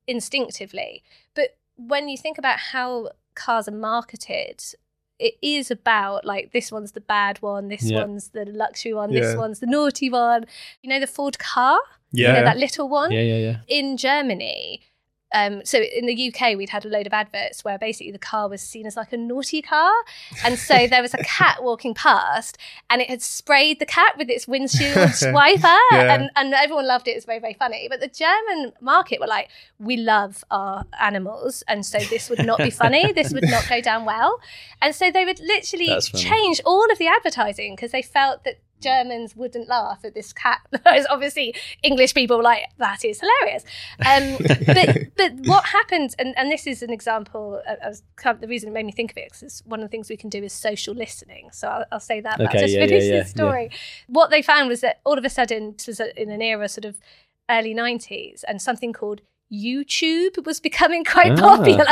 instinctively. 0.06 1.02
But 1.34 1.56
when 1.76 2.08
you 2.08 2.16
think 2.16 2.38
about 2.38 2.58
how 2.58 3.10
cars 3.34 3.66
are 3.68 3.72
marketed, 3.72 4.62
it 5.18 5.34
is 5.42 5.70
about 5.70 6.24
like 6.24 6.52
this 6.52 6.70
one's 6.70 6.92
the 6.92 7.00
bad 7.00 7.40
one, 7.40 7.68
this 7.68 7.84
Yeah. 7.84 8.00
one's 8.00 8.28
the 8.28 8.44
luxury 8.44 8.94
one, 8.94 9.12
this 9.12 9.36
one's 9.36 9.60
the 9.60 9.66
naughty 9.66 10.10
one. 10.10 10.44
You 10.82 10.90
know 10.90 11.00
the 11.00 11.06
Ford 11.06 11.38
car, 11.38 11.78
you 12.12 12.24
yeah. 12.24 12.32
know 12.34 12.44
that 12.44 12.58
little 12.58 12.88
one 12.88 13.10
yeah 13.12 13.20
yeah 13.20 13.38
yeah 13.38 13.56
in 13.68 13.96
Germany. 13.96 14.82
Um, 15.34 15.64
so 15.64 15.78
in 15.80 16.06
the 16.06 16.32
UK, 16.32 16.56
we'd 16.56 16.70
had 16.70 16.84
a 16.86 16.88
load 16.88 17.06
of 17.06 17.12
adverts 17.12 17.64
where 17.64 17.76
basically 17.78 18.12
the 18.12 18.18
car 18.18 18.48
was 18.48 18.62
seen 18.62 18.86
as 18.86 18.96
like 18.96 19.12
a 19.12 19.16
naughty 19.16 19.60
car, 19.60 19.92
and 20.44 20.58
so 20.58 20.86
there 20.86 21.02
was 21.02 21.12
a 21.12 21.18
cat 21.24 21.62
walking 21.62 21.92
past, 21.92 22.56
and 22.88 23.02
it 23.02 23.10
had 23.10 23.20
sprayed 23.20 23.80
the 23.80 23.86
cat 23.86 24.16
with 24.16 24.30
its 24.30 24.46
windshield 24.48 24.94
wiper, 25.34 25.76
Yeah. 25.92 26.14
and, 26.14 26.30
and 26.36 26.54
everyone 26.54 26.86
loved 26.86 27.08
it. 27.08 27.12
It 27.12 27.16
was 27.16 27.24
very 27.24 27.40
very 27.40 27.54
funny. 27.54 27.88
But 27.90 28.00
the 28.00 28.08
German 28.08 28.72
market 28.80 29.20
were 29.20 29.26
like, 29.26 29.48
we 29.78 29.96
love 29.96 30.44
our 30.50 30.84
animals, 31.00 31.62
and 31.68 31.84
so 31.84 31.98
this 31.98 32.30
would 32.30 32.46
not 32.46 32.58
be 32.58 32.70
funny. 32.70 33.12
this 33.12 33.32
would 33.34 33.44
not 33.50 33.68
go 33.68 33.80
down 33.80 34.04
well, 34.04 34.40
and 34.80 34.94
so 34.94 35.10
they 35.10 35.24
would 35.24 35.40
literally 35.40 36.00
change 36.14 36.60
all 36.64 36.90
of 36.92 36.98
the 36.98 37.08
advertising 37.08 37.74
because 37.74 37.90
they 37.90 38.02
felt 38.02 38.44
that. 38.44 38.60
Germans 38.84 39.34
wouldn't 39.34 39.68
laugh 39.68 40.04
at 40.04 40.14
this 40.14 40.32
cat. 40.32 40.60
Whereas 40.82 41.06
obviously 41.10 41.54
English 41.82 42.14
people 42.14 42.36
were 42.36 42.42
like 42.42 42.64
that 42.78 43.04
is 43.04 43.20
hilarious. 43.20 43.64
Um, 44.06 44.36
but 44.66 44.98
but 45.16 45.32
what 45.46 45.64
happened, 45.64 46.14
and, 46.18 46.36
and 46.38 46.50
this 46.50 46.66
is 46.66 46.82
an 46.82 46.92
example. 46.92 47.60
The 47.66 48.48
reason 48.48 48.68
it 48.68 48.72
made 48.72 48.86
me 48.86 48.92
think 48.92 49.10
of 49.10 49.16
it 49.16 49.32
because 49.32 49.62
one 49.64 49.80
of 49.80 49.84
the 49.84 49.90
things 49.90 50.08
we 50.10 50.16
can 50.16 50.30
do 50.30 50.42
is 50.42 50.52
social 50.52 50.94
listening. 50.94 51.48
So 51.52 51.68
I'll, 51.68 51.84
I'll 51.92 52.00
say 52.00 52.20
that. 52.20 52.38
but 52.38 52.48
Okay, 52.48 52.58
I'll 52.58 52.64
just 52.64 52.74
yeah, 52.74 52.86
finish 52.86 53.04
yeah, 53.04 53.12
yeah, 53.12 53.22
this 53.22 53.30
story. 53.30 53.70
What 54.06 54.30
they 54.30 54.42
found 54.42 54.68
was 54.68 54.80
that 54.82 55.00
all 55.04 55.18
of 55.18 55.24
a 55.24 55.30
sudden, 55.30 55.74
this 55.76 55.86
was 55.86 56.00
in 56.00 56.30
an 56.30 56.42
era 56.42 56.68
sort 56.68 56.84
of 56.84 56.96
early 57.50 57.74
'90s, 57.74 58.44
and 58.46 58.60
something 58.60 58.92
called 58.92 59.22
YouTube 59.52 60.44
was 60.46 60.58
becoming 60.60 61.04
quite 61.04 61.32
Ah. 61.32 61.56
popular. 61.56 61.84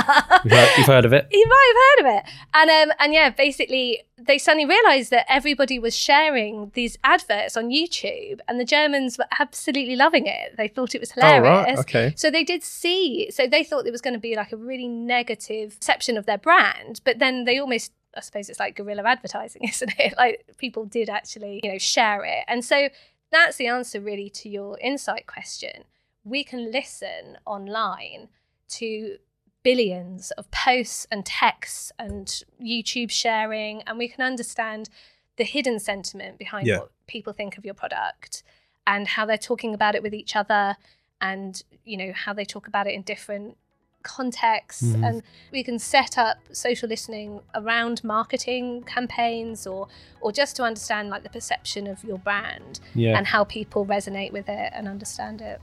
you've 0.45 0.53
heard, 0.53 0.69
you've 0.79 0.87
heard 0.87 1.05
of 1.05 1.13
it 1.13 1.29
You 1.33 1.47
might 1.47 1.73
have 1.75 2.07
heard 2.07 2.17
of 2.17 2.19
it. 2.19 2.33
And 2.55 2.91
um, 2.91 2.97
and 2.99 3.13
yeah, 3.13 3.31
basically 3.31 4.01
they 4.19 4.39
suddenly 4.39 4.67
realised 4.67 5.11
that 5.11 5.27
everybody 5.29 5.79
was 5.79 5.97
sharing 5.97 6.71
these 6.75 6.97
adverts 7.05 7.57
on 7.57 7.71
YouTube, 7.71 8.41
and 8.49 8.59
the 8.61 8.65
Germans 8.65 9.19
were 9.19 9.27
absolutely 9.39 9.97
loving 9.97 10.27
it. 10.27 10.57
They 10.57 10.69
thought 10.69 10.95
it 10.95 11.01
was 11.01 11.13
Oh, 11.17 11.21
hilarious. 11.21 11.69
right. 11.69 11.79
Okay. 11.79 12.15
So 12.17 12.31
they 12.31 12.45
did 12.45 12.63
see. 12.63 13.31
So 13.31 13.47
they 13.47 13.65
thought 13.65 13.83
there 13.85 13.93
was 13.93 14.01
going 14.01 14.15
to 14.15 14.21
be 14.21 14.35
like 14.37 14.53
a 14.53 14.57
really 14.57 14.89
negative 14.89 15.79
perception 15.79 16.17
of 16.17 16.27
their 16.27 16.39
brand, 16.39 17.01
but 17.05 17.19
then 17.19 17.45
they 17.45 17.59
almost. 17.59 17.93
I 18.15 18.21
suppose 18.21 18.51
it's 18.51 18.61
like 18.61 18.77
guerrilla 18.77 19.05
advertising, 19.05 19.63
isn't 19.69 19.93
it? 19.99 20.15
Like 20.19 20.45
people 20.59 20.85
did 20.85 21.09
actually, 21.09 21.61
you 21.65 21.73
know, 21.73 21.79
share 21.79 22.23
it. 22.25 22.45
And 22.47 22.63
so 22.65 22.89
that's 23.31 23.57
the 23.57 23.67
answer 23.69 24.01
really 24.01 24.29
to 24.31 24.51
your 24.51 24.79
insight 24.81 25.27
question. 25.27 25.85
We 26.25 26.45
can 26.45 26.71
listen 26.71 27.39
online 27.47 28.29
to 28.71 29.19
billions 29.63 30.31
of 30.33 30.51
posts 30.51 31.07
and 31.11 31.25
texts 31.25 31.93
and 31.99 32.27
YouTube 32.61 33.11
sharing, 33.11 33.83
and 33.83 33.99
we 33.99 34.09
can 34.09 34.23
understand 34.25 34.89
the 35.37 35.45
hidden 35.45 35.79
sentiment 35.79 36.39
behind 36.39 36.67
Yeah. 36.67 36.79
what 36.81 36.91
people 37.07 37.33
think 37.33 37.57
of 37.59 37.65
your 37.65 37.75
product 37.75 38.43
and 38.87 39.07
how 39.09 39.25
they're 39.25 39.39
talking 39.39 39.73
about 39.75 39.95
it 39.95 40.03
with 40.03 40.15
each 40.15 40.35
other 40.37 40.77
and 41.21 41.63
you 41.85 41.97
know 41.97 42.13
how 42.13 42.33
they 42.33 42.45
talk 42.45 42.67
about 42.67 42.87
it 42.87 42.95
in 42.95 43.03
different 43.03 43.57
contexts 44.03 44.83
Mhm. 44.83 45.07
and 45.09 45.23
we 45.53 45.63
can 45.63 45.79
set 45.79 46.19
up 46.19 46.39
social 46.53 46.89
listening 46.89 47.41
around 47.55 48.03
marketing 48.03 48.83
campaigns 48.83 49.67
or 49.67 49.87
or 50.21 50.33
just 50.33 50.57
to 50.57 50.65
understand 50.65 51.09
like 51.11 51.23
the 51.23 51.29
perception 51.31 51.87
of 51.87 52.03
your 52.03 52.19
brand 52.19 52.81
yeah 52.95 53.17
and 53.17 53.29
how 53.29 53.45
people 53.45 53.87
resonate 53.87 54.33
with 54.33 54.49
it 54.49 54.73
and 54.75 54.89
understand 54.89 55.41
it 55.41 55.61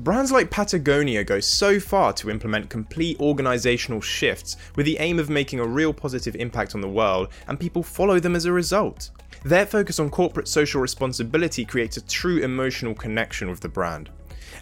Brands 0.00 0.32
like 0.32 0.50
Patagonia 0.50 1.22
go 1.22 1.40
so 1.40 1.78
far 1.78 2.14
to 2.14 2.30
implement 2.30 2.70
complete 2.70 3.20
organizational 3.20 4.00
shifts 4.00 4.56
with 4.74 4.86
the 4.86 4.96
aim 4.98 5.18
of 5.18 5.28
making 5.28 5.60
a 5.60 5.66
real 5.66 5.92
positive 5.92 6.34
impact 6.36 6.74
on 6.74 6.80
the 6.80 6.88
world, 6.88 7.28
and 7.48 7.60
people 7.60 7.82
follow 7.82 8.18
them 8.18 8.34
as 8.34 8.46
a 8.46 8.52
result. 8.52 9.10
Their 9.44 9.66
focus 9.66 10.00
on 10.00 10.08
corporate 10.08 10.48
social 10.48 10.80
responsibility 10.80 11.66
creates 11.66 11.98
a 11.98 12.06
true 12.06 12.38
emotional 12.38 12.94
connection 12.94 13.50
with 13.50 13.60
the 13.60 13.68
brand. 13.68 14.08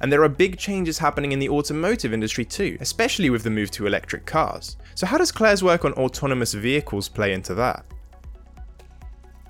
And 0.00 0.12
there 0.12 0.24
are 0.24 0.28
big 0.28 0.58
changes 0.58 0.98
happening 0.98 1.30
in 1.30 1.38
the 1.38 1.50
automotive 1.50 2.12
industry 2.12 2.44
too, 2.44 2.76
especially 2.80 3.30
with 3.30 3.44
the 3.44 3.50
move 3.50 3.70
to 3.72 3.86
electric 3.86 4.26
cars. 4.26 4.76
So, 4.96 5.06
how 5.06 5.18
does 5.18 5.30
Clare's 5.30 5.62
work 5.62 5.84
on 5.84 5.92
autonomous 5.92 6.52
vehicles 6.52 7.08
play 7.08 7.32
into 7.32 7.54
that? 7.54 7.86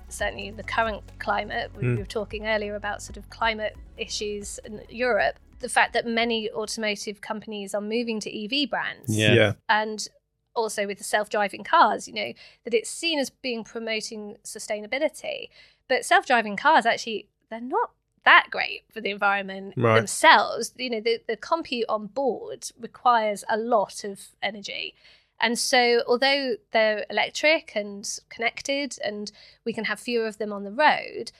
Certainly, 0.07 0.51
the 0.51 0.63
current 0.63 1.01
climate, 1.17 1.71
we 1.75 1.83
Mm. 1.83 1.97
were 1.97 2.05
talking 2.05 2.45
earlier 2.45 2.75
about 2.75 3.01
sort 3.01 3.17
of 3.17 3.27
climate 3.31 3.75
issues 3.97 4.59
in 4.65 4.81
Europe. 4.87 5.39
The 5.59 5.69
fact 5.69 5.93
that 5.93 6.05
many 6.05 6.49
automotive 6.51 7.21
companies 7.21 7.73
are 7.73 7.81
moving 7.81 8.19
to 8.21 8.29
EV 8.45 8.69
brands. 8.69 9.15
Yeah. 9.15 9.53
and 9.67 10.07
also 10.55 10.85
with 10.87 10.97
the 10.97 11.03
self-driving 11.03 11.63
cars 11.63 12.07
you 12.07 12.13
know 12.13 12.33
that 12.65 12.73
it's 12.73 12.89
seen 12.89 13.17
as 13.19 13.29
being 13.29 13.63
promoting 13.63 14.35
sustainability. 14.43 15.49
But 15.87 16.05
self-driving 16.05 16.57
cars 16.57 16.85
actually 16.85 17.27
they're 17.49 17.61
not 17.61 17.91
that 18.25 18.47
great 18.51 18.83
for 18.93 18.99
the 19.01 19.09
environment 19.11 19.73
Right. 19.77 19.95
themselves. 19.97 20.73
You 20.77 20.89
know 20.89 20.99
the, 21.01 21.21
the 21.27 21.37
compute 21.37 21.85
on 21.87 22.07
board 22.07 22.69
requires 22.79 23.43
a 23.49 23.57
lot 23.57 24.03
of 24.03 24.27
energy. 24.41 24.95
And 25.39 25.57
so 25.57 26.01
although 26.05 26.55
they're 26.71 27.05
electric 27.09 27.71
and 27.75 28.05
connected 28.29 28.97
and 29.03 29.31
we 29.65 29.71
can 29.71 29.85
have 29.85 29.99
fewer 29.99 30.27
of 30.27 30.37
them 30.37 30.51
on 30.51 30.63
the 30.65 30.71
road 30.71 31.31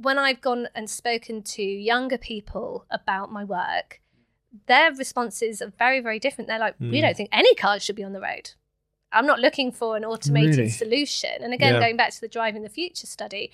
when 0.00 0.18
i've 0.18 0.40
gone 0.40 0.68
and 0.74 0.88
spoken 0.88 1.42
to 1.42 1.62
younger 1.62 2.18
people 2.18 2.84
about 2.90 3.30
my 3.32 3.44
work 3.44 4.00
their 4.66 4.90
responses 4.94 5.60
are 5.60 5.72
very, 5.78 6.00
very 6.00 6.18
different. 6.18 6.48
They're 6.48 6.58
like, 6.58 6.74
we 6.80 6.86
Mm. 6.98 7.02
don't 7.02 7.16
think 7.18 7.28
any 7.32 7.54
cars 7.54 7.82
should 7.84 7.96
be 7.96 8.02
on 8.02 8.14
the 8.14 8.20
road. 8.20 8.52
I'm 9.12 9.26
not 9.26 9.40
looking 9.40 9.70
for 9.70 9.94
an 9.94 10.06
automated 10.06 10.56
Really? 10.56 10.70
solution. 10.70 11.42
And 11.42 11.52
again, 11.52 11.74
Yeah. 11.74 11.80
going 11.80 11.98
back 11.98 12.12
to 12.12 12.20
the 12.20 12.28
Driving 12.28 12.62
the 12.62 12.70
Future 12.70 13.06
study, 13.06 13.52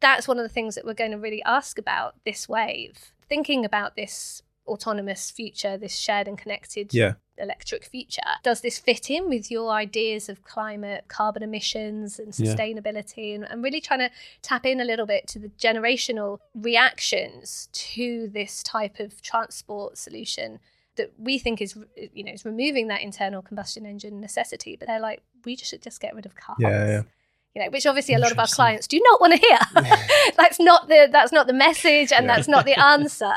that's 0.00 0.26
one 0.26 0.38
of 0.38 0.42
the 0.42 0.48
things 0.48 0.76
that 0.76 0.86
we're 0.86 0.94
going 0.94 1.10
to 1.10 1.18
really 1.18 1.42
ask 1.42 1.78
about 1.78 2.14
this 2.24 2.48
wave. 2.48 3.12
Thinking 3.28 3.66
about 3.66 3.96
this 3.96 4.42
autonomous 4.66 5.30
future, 5.30 5.76
this 5.76 5.94
shared 5.96 6.26
and 6.28 6.38
connected 6.38 6.92
Yeah. 6.94 7.14
electric 7.36 7.84
future, 7.84 8.22
does 8.42 8.60
this 8.60 8.78
fit 8.78 9.10
in 9.10 9.28
with 9.28 9.50
your 9.50 9.70
ideas 9.70 10.28
of 10.28 10.42
climate, 10.44 11.04
carbon 11.08 11.42
emissions, 11.42 12.18
and 12.18 12.28
Yeah. 12.38 12.54
sustainability? 12.54 13.34
And, 13.34 13.44
and 13.44 13.62
really 13.62 13.80
trying 13.80 14.00
to 14.00 14.10
tap 14.42 14.64
in 14.64 14.80
a 14.80 14.84
little 14.84 15.06
bit 15.06 15.26
to 15.28 15.38
the 15.38 15.48
generational 15.50 16.38
reactions 16.54 17.68
to 17.72 18.28
this 18.28 18.62
type 18.62 19.00
of 19.00 19.20
transport 19.22 19.96
solution 19.98 20.60
that 20.96 21.10
we 21.18 21.38
think 21.38 21.60
is 21.60 21.76
you 22.12 22.22
know 22.22 22.32
is 22.32 22.44
removing 22.44 22.86
that 22.88 23.02
internal 23.02 23.42
combustion 23.42 23.84
engine 23.84 24.20
necessity 24.20 24.76
but 24.76 24.86
they're 24.86 25.00
like 25.00 25.22
we 25.44 25.56
just 25.56 25.70
should 25.70 25.82
just 25.82 26.00
get 26.00 26.14
rid 26.14 26.24
of 26.24 26.36
cars 26.36 26.56
Yeah, 26.60 26.86
yeah. 26.86 27.02
you 27.54 27.62
know 27.64 27.70
which 27.70 27.84
obviously 27.84 28.14
a 28.14 28.18
lot 28.20 28.30
of 28.30 28.38
our 28.38 28.46
clients 28.46 28.86
do 28.86 29.00
not 29.02 29.20
want 29.20 29.32
to 29.32 29.38
hear 29.40 29.58
that's 30.36 30.60
not 30.60 30.86
the 30.86 31.08
that's 31.10 31.32
not 31.32 31.48
the 31.48 31.52
message 31.52 32.12
and 32.12 32.26
Yeah. 32.26 32.36
that's 32.36 32.46
not 32.48 32.64
the 32.64 32.78
answer 32.94 33.34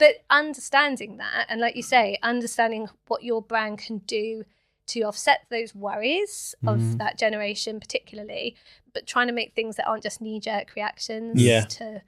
but 0.00 0.16
understanding 0.30 1.18
that 1.18 1.46
and 1.48 1.60
like 1.60 1.76
you 1.76 1.82
say 1.82 2.18
understanding 2.22 2.88
what 3.06 3.22
your 3.22 3.40
brand 3.40 3.78
can 3.78 3.98
do 3.98 4.42
to 4.88 5.02
offset 5.02 5.40
those 5.50 5.72
worries 5.72 6.56
of 6.66 6.78
Mhm. 6.80 6.98
that 6.98 7.16
generation 7.16 7.78
particularly 7.78 8.56
but 8.92 9.06
trying 9.06 9.28
to 9.28 9.32
make 9.32 9.54
things 9.54 9.76
that 9.76 9.86
aren't 9.86 10.02
just 10.02 10.20
knee-jerk 10.20 10.74
reactions 10.74 11.40
Yeah. 11.40 11.60
to 11.78 12.02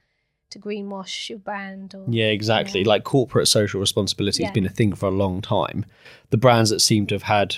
to 0.50 0.58
greenwash 0.58 1.30
your 1.30 1.38
brand 1.38 1.94
or 1.94 2.04
Yeah, 2.10 2.26
exactly. 2.26 2.80
Yeah. 2.80 2.88
Like 2.88 3.04
corporate 3.04 3.48
social 3.48 3.80
responsibility 3.80 4.42
Yeah. 4.42 4.48
has 4.48 4.54
been 4.54 4.66
a 4.66 4.76
thing 4.78 4.92
for 4.94 5.06
a 5.06 5.10
long 5.24 5.40
time. 5.40 5.86
The 6.28 6.36
brands 6.36 6.68
that 6.68 6.80
seem 6.80 7.06
to 7.06 7.14
have 7.14 7.22
had 7.22 7.56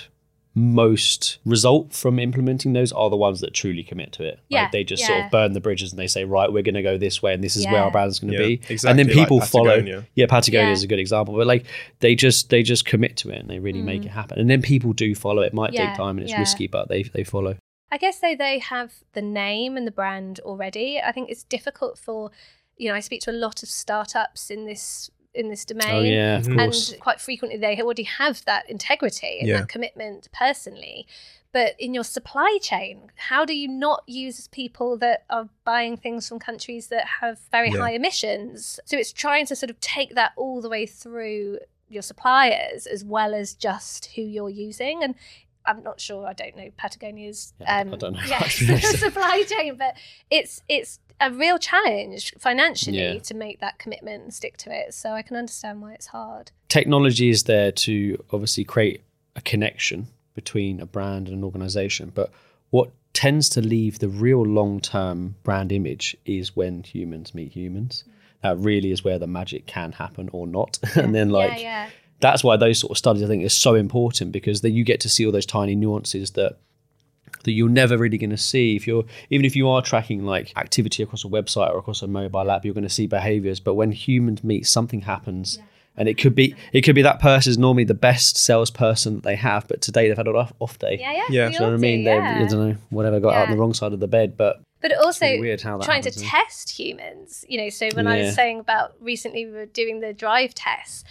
most 0.57 1.37
result 1.45 1.93
from 1.93 2.17
implementing 2.17 2.71
those 2.73 2.91
are 2.93 3.09
the 3.09 3.17
ones 3.17 3.41
that 3.41 3.53
truly 3.53 3.83
commit 3.83 4.13
to 4.13 4.23
it. 4.23 4.39
Yeah, 4.47 4.63
like 4.63 4.71
they 4.71 4.83
just 4.85 5.05
sort 5.05 5.25
of 5.25 5.29
burn 5.31 5.51
the 5.51 5.59
bridges 5.59 5.91
and 5.91 5.99
they 5.99 6.07
say, 6.07 6.23
right, 6.23 6.51
we're 6.51 6.63
going 6.63 6.75
to 6.75 6.81
go 6.81 6.97
this 6.97 7.21
way 7.21 7.33
and 7.33 7.43
this 7.43 7.57
is 7.57 7.65
where 7.65 7.75
Yeah. 7.75 7.83
our 7.83 7.91
brand's 7.91 8.19
going 8.19 8.31
to 8.33 8.39
Yeah, 8.39 8.47
be. 8.47 8.53
exactly 8.69 8.89
and 8.89 8.99
then 8.99 9.07
like 9.07 9.15
people 9.25 9.41
follow. 9.41 9.65
Patagonia. 9.71 10.07
Yeah, 10.15 10.25
Patagonia 10.27 10.67
Yeah. 10.67 10.73
is 10.73 10.83
a 10.83 10.87
good 10.87 10.99
example, 10.99 11.35
but 11.35 11.45
like 11.45 11.65
they 11.99 12.15
just 12.15 12.49
they 12.49 12.63
just 12.63 12.85
commit 12.85 13.17
to 13.17 13.29
it 13.29 13.39
and 13.39 13.49
they 13.49 13.59
really 13.59 13.81
make 13.81 14.03
Mm. 14.03 14.05
it 14.05 14.11
happen. 14.11 14.39
And 14.39 14.49
then 14.49 14.61
people 14.61 14.93
do 14.93 15.13
follow. 15.13 15.41
It 15.41 15.53
might 15.53 15.73
Yeah, 15.73 15.87
take 15.87 15.95
time 15.95 16.17
and 16.17 16.21
it's 16.21 16.31
yeah. 16.31 16.39
risky, 16.39 16.67
but 16.67 16.87
they 16.87 17.03
they 17.03 17.25
follow. 17.25 17.57
I 17.91 17.97
guess 17.97 18.19
though 18.19 18.35
they 18.35 18.59
have 18.59 18.93
the 19.13 19.21
name 19.21 19.75
and 19.77 19.85
the 19.85 19.91
brand 19.91 20.39
already. 20.39 20.99
I 20.99 21.11
think 21.11 21.29
it's 21.29 21.43
difficult 21.43 21.97
for, 21.99 22.31
you 22.77 22.89
know, 22.89 22.95
I 22.95 22.99
speak 23.01 23.21
to 23.21 23.31
a 23.31 23.33
lot 23.33 23.61
of 23.61 23.69
startups 23.69 24.49
in 24.49 24.65
this 24.65 25.11
in 25.35 25.49
this 25.49 25.65
oh, 25.69 25.73
domain. 25.73 25.95
Oh 25.95 26.01
yeah, 26.01 26.37
of 26.37 26.47
course. 26.47 26.91
And 26.91 26.99
quite 26.99 27.21
frequently 27.21 27.59
they 27.59 27.81
already 27.81 28.03
have 28.03 28.43
that 28.45 28.69
integrity 28.69 29.39
and 29.39 29.47
Yeah. 29.47 29.59
that 29.61 29.69
commitment 29.69 30.29
personally. 30.31 31.07
But 31.51 31.75
in 31.79 31.93
your 31.93 32.03
supply 32.03 32.57
chain, 32.61 33.11
how 33.15 33.45
do 33.45 33.55
you 33.55 33.69
not 33.69 34.03
use 34.07 34.49
people 34.49 34.97
that 34.97 35.23
are 35.29 35.47
buying 35.63 35.95
things 35.95 36.27
from 36.27 36.37
countries 36.37 36.87
that 36.87 37.05
have 37.21 37.39
very 37.49 37.69
Yeah. 37.69 37.77
high 37.77 37.91
emissions? 37.91 38.79
So 38.83 38.97
it's 38.97 39.13
trying 39.13 39.45
to 39.45 39.55
sort 39.55 39.69
of 39.69 39.79
take 39.79 40.15
that 40.15 40.33
all 40.35 40.59
the 40.61 40.69
way 40.69 40.85
through 40.85 41.59
your 41.87 42.01
suppliers 42.01 42.87
as 42.87 43.05
well 43.05 43.33
as 43.33 43.53
just 43.53 44.07
who 44.15 44.21
you're 44.21 44.49
using. 44.49 45.03
And 45.03 45.15
I'm 45.67 45.83
not 45.83 45.99
sure. 45.99 46.25
I 46.27 46.33
don't 46.33 46.55
know 46.55 46.69
Patagonia's 46.77 47.53
Yeah, 47.59 47.77
I 47.77 47.81
um, 47.81 47.89
don't 47.97 48.13
know 48.13 48.19
yeah, 48.27 48.39
much, 48.39 48.59
to 48.59 48.67
be 48.67 48.73
honest. 48.73 48.99
supply 48.99 49.43
chain, 49.47 49.75
but 49.77 49.95
it's 50.29 50.61
it's 50.69 50.99
a 51.21 51.31
real 51.31 51.57
challenge 51.57 52.33
financially 52.39 52.97
Yeah. 52.97 53.19
to 53.19 53.33
make 53.33 53.59
that 53.61 53.79
commitment 53.79 54.23
and 54.23 54.33
stick 54.33 54.57
to 54.57 54.69
it. 54.71 54.93
So 54.93 55.11
I 55.11 55.21
can 55.21 55.37
understand 55.37 55.81
why 55.81 55.93
it's 55.93 56.07
hard. 56.07 56.51
technology 56.67 57.29
is 57.29 57.43
there 57.43 57.71
to 57.71 58.21
obviously 58.33 58.63
create 58.65 59.01
a 59.35 59.41
connection 59.41 60.07
between 60.33 60.79
a 60.81 60.85
brand 60.85 61.27
and 61.29 61.37
an 61.37 61.43
organization 61.43 62.11
but 62.13 62.29
what 62.69 62.91
tends 63.13 63.47
to 63.47 63.61
leave 63.61 63.99
the 63.99 64.09
real 64.09 64.43
long-term 64.45 65.35
brand 65.43 65.71
image 65.71 66.17
is 66.25 66.55
when 66.55 66.83
humans 66.83 67.33
meet 67.33 67.51
humans 67.53 68.03
that 68.41 68.57
really 68.57 68.91
is 68.91 69.03
where 69.03 69.17
the 69.17 69.27
magic 69.27 69.65
can 69.65 69.93
happen 69.93 70.29
or 70.33 70.45
not 70.47 70.77
and 70.95 71.15
then 71.15 71.29
like 71.29 71.51
yeah, 71.61 71.85
yeah. 71.85 71.89
That's 72.19 72.43
why 72.43 72.57
those 72.57 72.79
sort 72.79 72.91
of 72.91 72.97
studies 72.97 73.23
I 73.23 73.27
think 73.27 73.43
is 73.43 73.53
so 73.53 73.75
important 73.75 74.31
because 74.31 74.61
then 74.61 74.73
you 74.73 74.83
get 74.83 74.99
to 75.01 75.09
see 75.09 75.25
all 75.25 75.31
those 75.31 75.45
tiny 75.45 75.75
nuances 75.75 76.31
that 76.31 76.57
that 77.43 77.51
you're 77.51 77.69
never 77.69 77.97
really 77.97 78.17
going 78.17 78.29
to 78.31 78.37
see 78.37 78.75
if 78.75 78.87
you're 78.87 79.03
even 79.29 79.45
if 79.45 79.55
you 79.55 79.69
are 79.69 79.81
tracking 79.81 80.25
like 80.25 80.51
activity 80.57 81.03
across 81.03 81.23
a 81.23 81.27
website 81.27 81.71
or 81.71 81.77
across 81.77 82.01
a 82.01 82.07
mobile 82.07 82.49
app 82.49 82.65
you're 82.65 82.73
going 82.73 82.83
to 82.83 82.89
see 82.89 83.07
behaviors 83.07 83.59
but 83.59 83.75
when 83.75 83.91
humans 83.91 84.43
meet 84.43 84.65
something 84.65 85.01
happens 85.01 85.59
and 85.97 86.09
it 86.09 86.15
could 86.17 86.35
be 86.35 86.55
it 86.73 86.81
could 86.81 86.95
be 86.95 87.01
that 87.01 87.19
person 87.19 87.51
is 87.51 87.57
normally 87.57 87.83
the 87.83 87.93
best 87.93 88.37
salesperson 88.37 89.15
that 89.15 89.23
they 89.23 89.35
have 89.35 89.67
but 89.67 89.81
today 89.81 90.07
they've 90.07 90.17
had 90.17 90.27
an 90.27 90.35
off, 90.35 90.53
off 90.59 90.79
day 90.79 90.97
Yeah, 90.99 91.13
yeah. 91.13 91.23
Yeah. 91.29 91.45
we 91.45 91.51
Do 91.51 91.53
you 91.53 91.59
know 91.59 91.65
what 91.67 91.73
I 91.73 91.77
mean? 91.77 91.99
do, 91.99 92.05
They've, 92.05 92.23
yeah. 92.23 92.43
I 92.43 92.47
don't 92.47 92.69
know, 92.69 92.77
whatever, 92.89 93.19
got 93.19 93.33
out 93.35 93.45
on 93.47 93.51
the 93.51 93.57
wrong 93.57 93.73
side 93.73 93.93
of 93.93 93.99
the 93.99 94.07
bed. 94.07 94.35
But 94.37 94.61
But 94.81 94.93
also 94.97 95.25
really 95.25 95.39
weird 95.39 95.61
how 95.61 95.77
that 95.77 95.85
trying 95.85 95.97
happens, 95.97 96.15
to 96.15 96.21
isn't 96.21 96.29
test 96.29 96.71
humans. 96.71 97.45
You 97.47 97.59
know, 97.59 97.69
so 97.69 97.89
when 97.93 98.07
I 98.07 98.23
was 98.23 98.35
saying 98.35 98.59
about 98.59 98.93
recently 98.99 99.45
we 99.45 99.51
were 99.51 99.65
doing 99.65 99.99
the 99.99 100.13
drive 100.13 100.53
tests, 100.55 101.03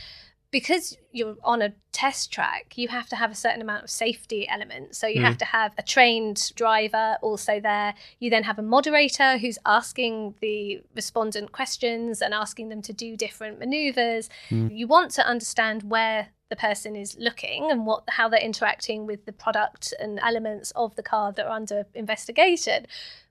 because 0.54 0.96
you're 1.10 1.36
on 1.42 1.60
a 1.62 1.72
test 1.90 2.30
track, 2.32 2.78
you 2.78 2.86
have 2.86 3.08
to 3.08 3.16
have 3.16 3.32
a 3.32 3.34
certain 3.34 3.60
amount 3.60 3.82
of 3.82 3.90
safety 3.90 4.48
elements. 4.48 4.98
So 4.98 5.08
you 5.08 5.20
Mm. 5.20 5.24
have 5.24 5.38
to 5.38 5.44
have 5.46 5.72
a 5.76 5.82
trained 5.82 6.52
driver 6.54 7.18
also 7.22 7.58
there. 7.58 7.92
You 8.20 8.30
then 8.30 8.44
have 8.44 8.56
a 8.60 8.62
moderator 8.62 9.36
who's 9.38 9.58
asking 9.66 10.36
the 10.40 10.80
respondent 10.94 11.50
questions 11.50 12.22
and 12.22 12.32
asking 12.32 12.68
them 12.68 12.82
to 12.82 12.92
do 12.92 13.16
different 13.16 13.58
maneuvers. 13.58 14.30
Mm. 14.48 14.70
You 14.78 14.86
want 14.86 15.10
to 15.18 15.26
understand 15.26 15.82
where 15.94 16.28
the 16.50 16.56
person 16.56 16.94
is 16.94 17.16
looking 17.18 17.68
and 17.72 17.84
what 17.84 18.04
how 18.10 18.28
they're 18.28 18.38
interacting 18.52 19.06
with 19.06 19.24
the 19.24 19.32
product 19.32 19.92
and 19.98 20.20
elements 20.20 20.70
of 20.76 20.94
the 20.94 21.02
car 21.02 21.32
that 21.32 21.46
are 21.46 21.56
under 21.56 21.84
investigation. 21.94 22.86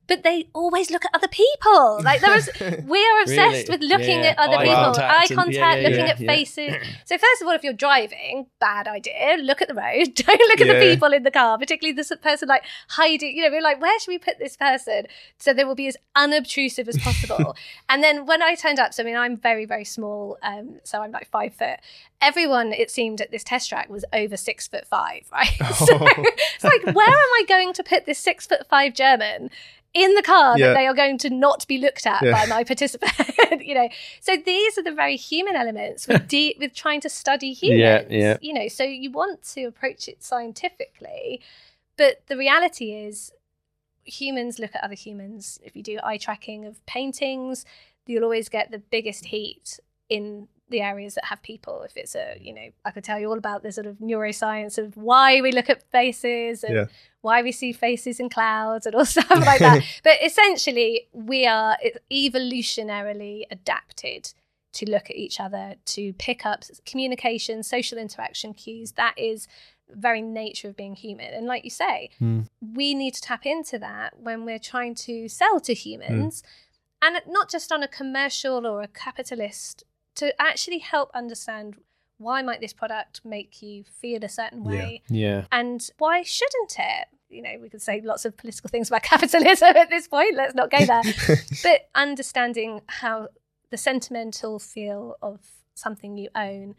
But 0.06 0.24
they 0.24 0.48
always 0.54 0.92
look 0.92 1.06
at 1.06 1.12
other 1.14 1.30
people. 1.30 2.02
Like 2.04 2.20
there 2.20 2.36
is, 2.36 2.50
we 2.86 3.00
are 3.06 3.22
obsessed 3.22 3.70
Really? 3.70 3.80
with 3.80 3.82
looking 3.90 4.24
Yeah, 4.24 4.32
at 4.32 4.40
other 4.40 4.58
eye 4.58 4.64
people, 4.66 4.76
contact 4.84 5.00
eye 5.14 5.22
and- 5.22 5.30
yeah, 5.30 5.36
contact, 5.36 5.82
yeah, 5.82 5.88
looking 5.88 6.06
yeah, 6.06 6.12
at 6.12 6.20
yeah. 6.20 6.28
faces. 6.28 6.76
So 7.06 7.18
first 7.18 7.42
of 7.42 7.48
all, 7.48 7.54
if 7.54 7.64
you're 7.64 7.74
driving, 7.74 8.48
bad 8.60 8.88
idea. 8.88 9.38
Look 9.40 9.62
at 9.62 9.68
the 9.68 9.74
road. 9.76 10.14
Don't 10.16 10.40
look 10.50 10.62
at 10.62 10.68
the 10.68 10.80
people 10.80 11.14
in 11.14 11.24
the 11.24 11.32
car, 11.32 11.58
particularly 11.58 11.94
this 11.96 12.12
person 12.22 12.48
like 12.50 12.64
hiding. 12.90 13.36
You 13.38 13.44
know, 13.44 13.50
we're 13.52 13.62
like, 13.62 13.82
where 13.82 13.98
should 14.00 14.10
we 14.12 14.18
put 14.18 14.40
this 14.40 14.58
person 14.58 15.06
so 15.38 15.54
they 15.54 15.64
will 15.64 15.76
be 15.76 15.88
as 15.88 15.96
unobtrusive 16.16 16.88
as 16.90 16.98
possible? 16.98 17.56
and 17.90 18.04
then 18.04 18.26
when 18.26 18.42
I 18.42 18.56
turned 18.56 18.80
up, 18.80 18.94
so 18.94 19.04
I 19.04 19.06
mean, 19.06 19.16
I'm 19.16 19.38
very 19.38 19.66
very 19.66 19.86
small, 19.86 20.38
um, 20.44 20.80
so 20.84 21.02
I'm 21.02 21.12
like 21.12 21.28
five 21.30 21.54
foot. 21.54 21.80
Everyone, 22.22 22.72
it 22.74 22.90
seemed 22.90 23.20
at 23.22 23.32
this 23.32 23.44
test 23.44 23.70
track 23.70 23.90
was 23.90 24.06
over 24.14 24.38
six 24.38 24.68
foot 24.68 24.86
five, 24.88 25.28
right? 25.32 25.48
so 25.76 25.98
it's 26.02 26.64
like, 26.64 26.96
where 26.96 27.08
am 27.08 27.14
I 27.16 27.44
going 27.48 27.74
to 27.74 27.84
put 27.84 28.06
this 28.06 28.20
six 28.20 28.48
foot 28.48 28.66
five 28.70 28.94
German? 28.94 29.50
In 29.94 30.16
the 30.16 30.24
car 30.24 30.58
Yeah. 30.58 30.68
that 30.70 30.74
they 30.74 30.88
are 30.88 30.94
going 30.96 31.20
to 31.20 31.30
not 31.30 31.68
be 31.68 31.78
looked 31.78 32.08
at 32.08 32.22
Yeah. 32.24 32.32
by 32.32 32.46
my 32.48 32.64
participant, 32.72 33.14
you 33.64 33.76
know. 33.76 33.90
So 34.22 34.36
these 34.38 34.78
are 34.78 34.84
the 34.84 34.92
very 34.92 35.16
human 35.18 35.56
elements 35.56 36.08
with 36.08 36.28
de- 36.36 36.56
with 36.60 36.74
trying 36.74 37.02
to 37.02 37.10
study 37.10 37.54
humans. 37.54 38.08
Yeah, 38.10 38.18
yeah. 38.18 38.38
You 38.42 38.54
know, 38.54 38.68
so 38.68 38.84
you 38.84 39.12
want 39.12 39.44
to 39.54 39.66
approach 39.66 40.08
it 40.08 40.24
scientifically, 40.24 41.42
but 41.98 42.22
the 42.28 42.38
reality 42.38 42.92
is 42.94 43.32
humans 44.06 44.60
look 44.60 44.72
at 44.76 44.84
other 44.84 44.96
humans. 44.96 45.60
If 45.64 45.76
you 45.76 45.84
do 45.84 46.00
eye 46.04 46.18
tracking 46.18 46.66
of 46.66 46.84
paintings, 46.86 47.64
you'll 48.06 48.24
always 48.24 48.50
get 48.50 48.72
the 48.72 48.80
biggest 48.80 49.26
heat 49.26 49.80
in 50.10 50.48
the 50.74 50.82
areas 50.82 51.16
that 51.16 51.26
have 51.26 51.42
people. 51.42 51.84
If 51.84 51.96
it's 51.96 52.16
a, 52.16 52.38
you 52.42 52.54
know, 52.54 52.68
I 52.84 52.92
could 52.92 53.06
tell 53.06 53.20
you 53.20 53.30
all 53.30 53.38
about 53.38 53.64
the 53.64 53.72
sort 53.72 53.88
of 53.88 53.96
neuroscience 54.00 54.78
of 54.78 54.98
why 54.98 55.40
we 55.42 55.52
look 55.54 55.70
at 55.70 55.84
faces 55.92 56.64
and 56.66 56.76
Yeah. 56.76 56.86
why 57.22 57.42
we 57.42 57.52
see 57.54 57.72
faces 57.72 58.20
in 58.20 58.28
clouds 58.30 58.86
and 58.86 58.94
all 58.96 59.06
stuff 59.16 59.30
like 59.30 59.60
that. 59.60 59.84
but 60.04 60.18
essentially, 60.22 61.08
we 61.14 61.46
are 61.48 61.78
evolutionarily 62.12 63.44
adapted 63.52 64.34
to 64.74 64.90
look 64.90 65.10
at 65.10 65.16
each 65.16 65.40
other, 65.40 65.76
to 65.86 66.14
pick 66.14 66.46
up 66.46 66.64
communication, 66.86 67.62
social 67.64 67.98
interaction 67.98 68.54
cues. 68.54 68.94
That 68.94 69.14
is 69.18 69.48
very 69.90 70.22
nature 70.22 70.70
of 70.70 70.76
being 70.76 70.96
human. 70.96 71.32
And 71.34 71.46
like 71.46 71.64
you 71.64 71.70
say, 71.70 72.10
Mm. 72.20 72.48
we 72.60 72.94
need 72.96 73.14
to 73.14 73.22
tap 73.22 73.46
into 73.46 73.78
that 73.80 74.18
when 74.20 74.46
we're 74.46 74.60
trying 74.60 74.96
to 74.96 75.28
sell 75.30 75.60
to 75.62 75.74
humans 75.74 76.42
and 77.02 77.22
not 77.28 77.52
just 77.52 77.72
on 77.72 77.84
a 77.84 77.88
commercial 77.88 78.66
or 78.66 78.82
a 78.82 78.88
capitalist 78.88 79.84
to 80.16 80.34
actually 80.42 80.80
help 80.80 81.10
understand 81.14 81.76
why 82.18 82.42
might 82.42 82.62
this 82.62 82.74
product 82.74 83.22
make 83.26 83.62
you 83.62 83.84
feel 83.84 84.24
a 84.24 84.30
certain 84.30 84.64
Yeah. 84.64 84.70
way 84.72 85.02
Yeah. 85.10 85.46
and 85.52 85.88
why 85.98 86.22
shouldn't 86.24 86.76
it 86.80 87.08
you 87.30 87.42
know 87.42 87.56
we 87.60 87.70
could 87.70 87.82
say 87.82 88.00
lots 88.02 88.26
of 88.26 88.38
political 88.38 88.70
things 88.70 88.90
about 88.90 89.04
capitalism 89.14 89.76
at 89.76 89.90
this 89.90 90.08
point 90.08 90.36
let's 90.36 90.54
not 90.56 90.70
go 90.72 90.86
there 90.86 91.02
but 91.64 91.90
understanding 91.96 92.82
how 92.88 93.28
the 93.72 93.78
sentimental 93.78 94.60
feel 94.60 95.16
of 95.22 95.40
something 95.74 96.16
you 96.18 96.30
own 96.36 96.76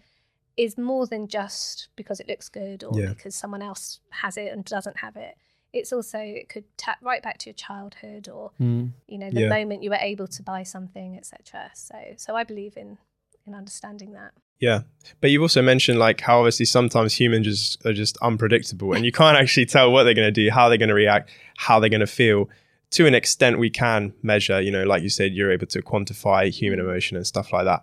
is 0.57 0.79
more 0.79 1.05
than 1.09 1.27
just 1.27 1.89
because 1.97 2.21
it 2.21 2.29
looks 2.29 2.49
good 2.49 2.85
or 2.85 2.99
Yeah. 2.99 3.09
because 3.09 3.35
someone 3.35 3.61
else 3.63 3.99
has 4.11 4.37
it 4.37 4.53
and 4.53 4.65
doesn't 4.65 4.99
have 4.99 5.17
it 5.17 5.35
it's 5.73 5.93
also 5.93 6.19
it 6.21 6.49
could 6.49 6.65
tap 6.79 6.99
right 7.03 7.21
back 7.21 7.39
to 7.39 7.51
your 7.51 7.55
childhood 7.55 8.29
or 8.29 8.53
Mm. 8.61 8.93
you 9.09 9.19
know 9.19 9.31
the 9.31 9.41
Yeah. 9.43 9.49
moment 9.49 9.83
you 9.83 9.91
were 9.91 9.97
able 10.13 10.29
to 10.29 10.43
buy 10.45 10.63
something 10.63 11.17
etc 11.19 11.73
so 11.75 11.97
so 12.17 12.37
i 12.37 12.45
believe 12.45 12.77
in 12.77 12.97
in 13.47 13.55
understanding 13.55 14.13
that 14.13 14.33
Yeah. 14.61 14.83
But 15.21 15.31
you've 15.31 15.43
also 15.43 15.63
mentioned 15.63 15.99
like 15.99 16.21
how 16.21 16.39
obviously 16.39 16.67
sometimes 16.67 17.19
humans 17.19 17.47
just 17.47 17.87
are 17.87 17.93
just 17.93 18.17
unpredictable 18.23 18.93
and 18.95 19.05
you 19.05 19.13
can't 19.13 19.37
actually 19.37 19.67
tell 19.67 19.93
what 19.93 20.05
they're 20.05 20.15
going 20.15 20.33
to 20.33 20.45
do, 20.45 20.51
how 20.51 20.69
they're 20.69 20.79
going 20.79 20.89
to 20.89 20.95
react, 20.95 21.31
how 21.57 21.81
they're 21.81 21.91
going 21.91 22.01
to 22.01 22.07
feel. 22.07 22.49
To 22.93 23.07
an 23.07 23.15
extent, 23.15 23.59
we 23.59 23.71
can 23.71 24.15
measure, 24.23 24.61
you 24.61 24.71
know, 24.71 24.85
like 24.85 25.03
you 25.03 25.09
said, 25.09 25.33
you're 25.33 25.51
able 25.51 25.67
to 25.67 25.83
quantify 25.83 26.51
human 26.51 26.79
mm. 26.79 26.85
emotion 26.85 27.17
and 27.17 27.27
stuff 27.27 27.53
like 27.53 27.65
that. 27.65 27.83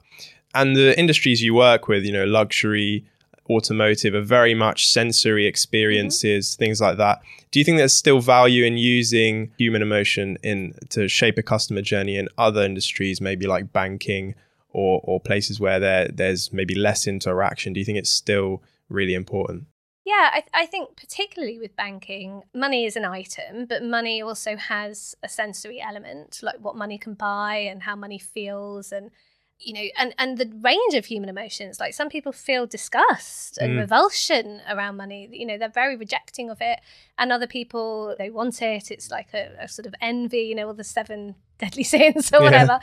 And 0.53 0.75
the 0.75 0.97
industries 0.97 1.41
you 1.41 1.53
work 1.53 1.87
with, 1.87 2.03
you 2.03 2.13
know, 2.13 2.25
luxury, 2.25 3.05
automotive, 3.49 4.13
are 4.15 4.21
very 4.21 4.53
much 4.53 4.87
sensory 4.87 5.43
mm-hmm. 5.43 5.49
experiences, 5.49 6.55
things 6.55 6.79
like 6.79 6.97
that. 6.97 7.21
Do 7.51 7.59
you 7.59 7.65
think 7.65 7.77
there's 7.77 7.93
still 7.93 8.21
value 8.21 8.63
in 8.63 8.77
using 8.77 9.51
human 9.57 9.81
emotion 9.81 10.37
in 10.43 10.73
to 10.89 11.07
shape 11.07 11.37
a 11.37 11.43
customer 11.43 11.81
journey 11.81 12.17
in 12.17 12.29
other 12.37 12.63
industries, 12.63 13.19
maybe 13.19 13.45
like 13.47 13.73
banking 13.73 14.35
or 14.73 15.01
or 15.03 15.19
places 15.19 15.59
where 15.59 15.79
there 15.79 16.07
there's 16.07 16.51
maybe 16.53 16.75
less 16.75 17.07
interaction? 17.07 17.73
Do 17.73 17.79
you 17.79 17.85
think 17.85 17.97
it's 17.97 18.09
still 18.09 18.61
really 18.89 19.13
important? 19.13 19.65
Yeah, 20.03 20.31
I, 20.33 20.43
I 20.53 20.65
think 20.65 20.95
particularly 20.97 21.59
with 21.59 21.75
banking, 21.75 22.41
money 22.55 22.85
is 22.85 22.95
an 22.95 23.05
item, 23.05 23.65
but 23.65 23.83
money 23.83 24.19
also 24.21 24.55
has 24.55 25.15
a 25.21 25.29
sensory 25.29 25.79
element, 25.79 26.39
like 26.41 26.57
what 26.59 26.75
money 26.75 26.97
can 26.97 27.13
buy 27.13 27.57
and 27.57 27.83
how 27.83 27.95
money 27.95 28.17
feels, 28.17 28.91
and 28.91 29.11
you 29.59 29.73
know, 29.75 29.83
and 29.99 30.15
and 30.17 30.39
the 30.39 30.51
range 30.61 30.95
of 30.95 31.05
human 31.05 31.29
emotions. 31.29 31.79
Like 31.79 31.93
some 31.93 32.09
people 32.09 32.31
feel 32.31 32.65
disgust 32.65 33.59
and 33.59 33.73
Mm. 33.73 33.79
revulsion 33.81 34.61
around 34.67 34.97
money. 34.97 35.29
You 35.31 35.45
know, 35.45 35.57
they're 35.59 35.69
very 35.69 35.95
rejecting 35.95 36.49
of 36.49 36.57
it, 36.61 36.79
and 37.19 37.31
other 37.31 37.47
people 37.47 38.15
they 38.17 38.31
want 38.31 38.59
it. 38.63 38.89
It's 38.89 39.11
like 39.11 39.33
a, 39.35 39.55
a 39.59 39.67
sort 39.67 39.85
of 39.85 39.93
envy. 40.01 40.39
You 40.49 40.55
know, 40.55 40.67
all 40.67 40.73
the 40.73 40.83
seven 40.83 41.35
deadly 41.61 41.83
sins 41.95 42.31
or 42.33 42.39
Yeah. 42.39 42.43
whatever. 42.43 42.79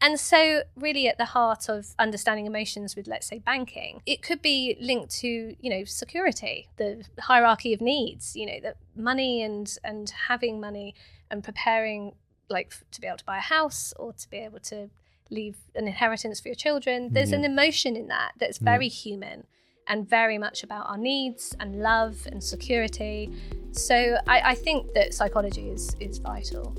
And 0.00 0.18
so, 0.18 0.62
really, 0.74 1.06
at 1.06 1.18
the 1.18 1.26
heart 1.26 1.68
of 1.68 1.94
understanding 1.98 2.46
emotions 2.46 2.96
with, 2.96 3.06
let's 3.06 3.26
say, 3.26 3.38
banking, 3.38 4.02
it 4.04 4.22
could 4.22 4.42
be 4.42 4.76
linked 4.80 5.10
to, 5.20 5.28
you 5.60 5.70
know, 5.70 5.84
security, 5.84 6.68
the 6.76 7.04
hierarchy 7.20 7.72
of 7.72 7.80
needs. 7.80 8.34
You 8.34 8.46
know, 8.46 8.60
that 8.62 8.76
money 8.96 9.42
and 9.42 9.76
and 9.84 10.10
having 10.28 10.60
money 10.60 10.94
and 11.30 11.44
preparing, 11.44 12.14
like, 12.48 12.74
to 12.90 13.00
be 13.00 13.06
able 13.06 13.18
to 13.18 13.24
buy 13.24 13.38
a 13.38 13.48
house 13.56 13.94
or 13.96 14.12
to 14.12 14.28
be 14.28 14.38
able 14.38 14.60
to 14.60 14.90
leave 15.30 15.56
an 15.74 15.86
inheritance 15.86 16.40
for 16.40 16.48
your 16.48 16.54
children. 16.54 17.12
There's 17.12 17.32
an 17.32 17.44
emotion 17.44 17.96
in 17.96 18.08
that 18.08 18.32
that's 18.38 18.58
very 18.58 18.88
human 18.88 19.46
and 19.88 20.06
very 20.08 20.36
much 20.36 20.62
about 20.62 20.86
our 20.90 20.98
needs 20.98 21.54
and 21.58 21.80
love 21.80 22.26
and 22.30 22.42
security. 22.44 23.30
So 23.72 24.18
I, 24.28 24.40
I 24.52 24.54
think 24.54 24.92
that 24.94 25.14
psychology 25.14 25.70
is 25.70 25.96
is 26.00 26.18
vital. 26.18 26.76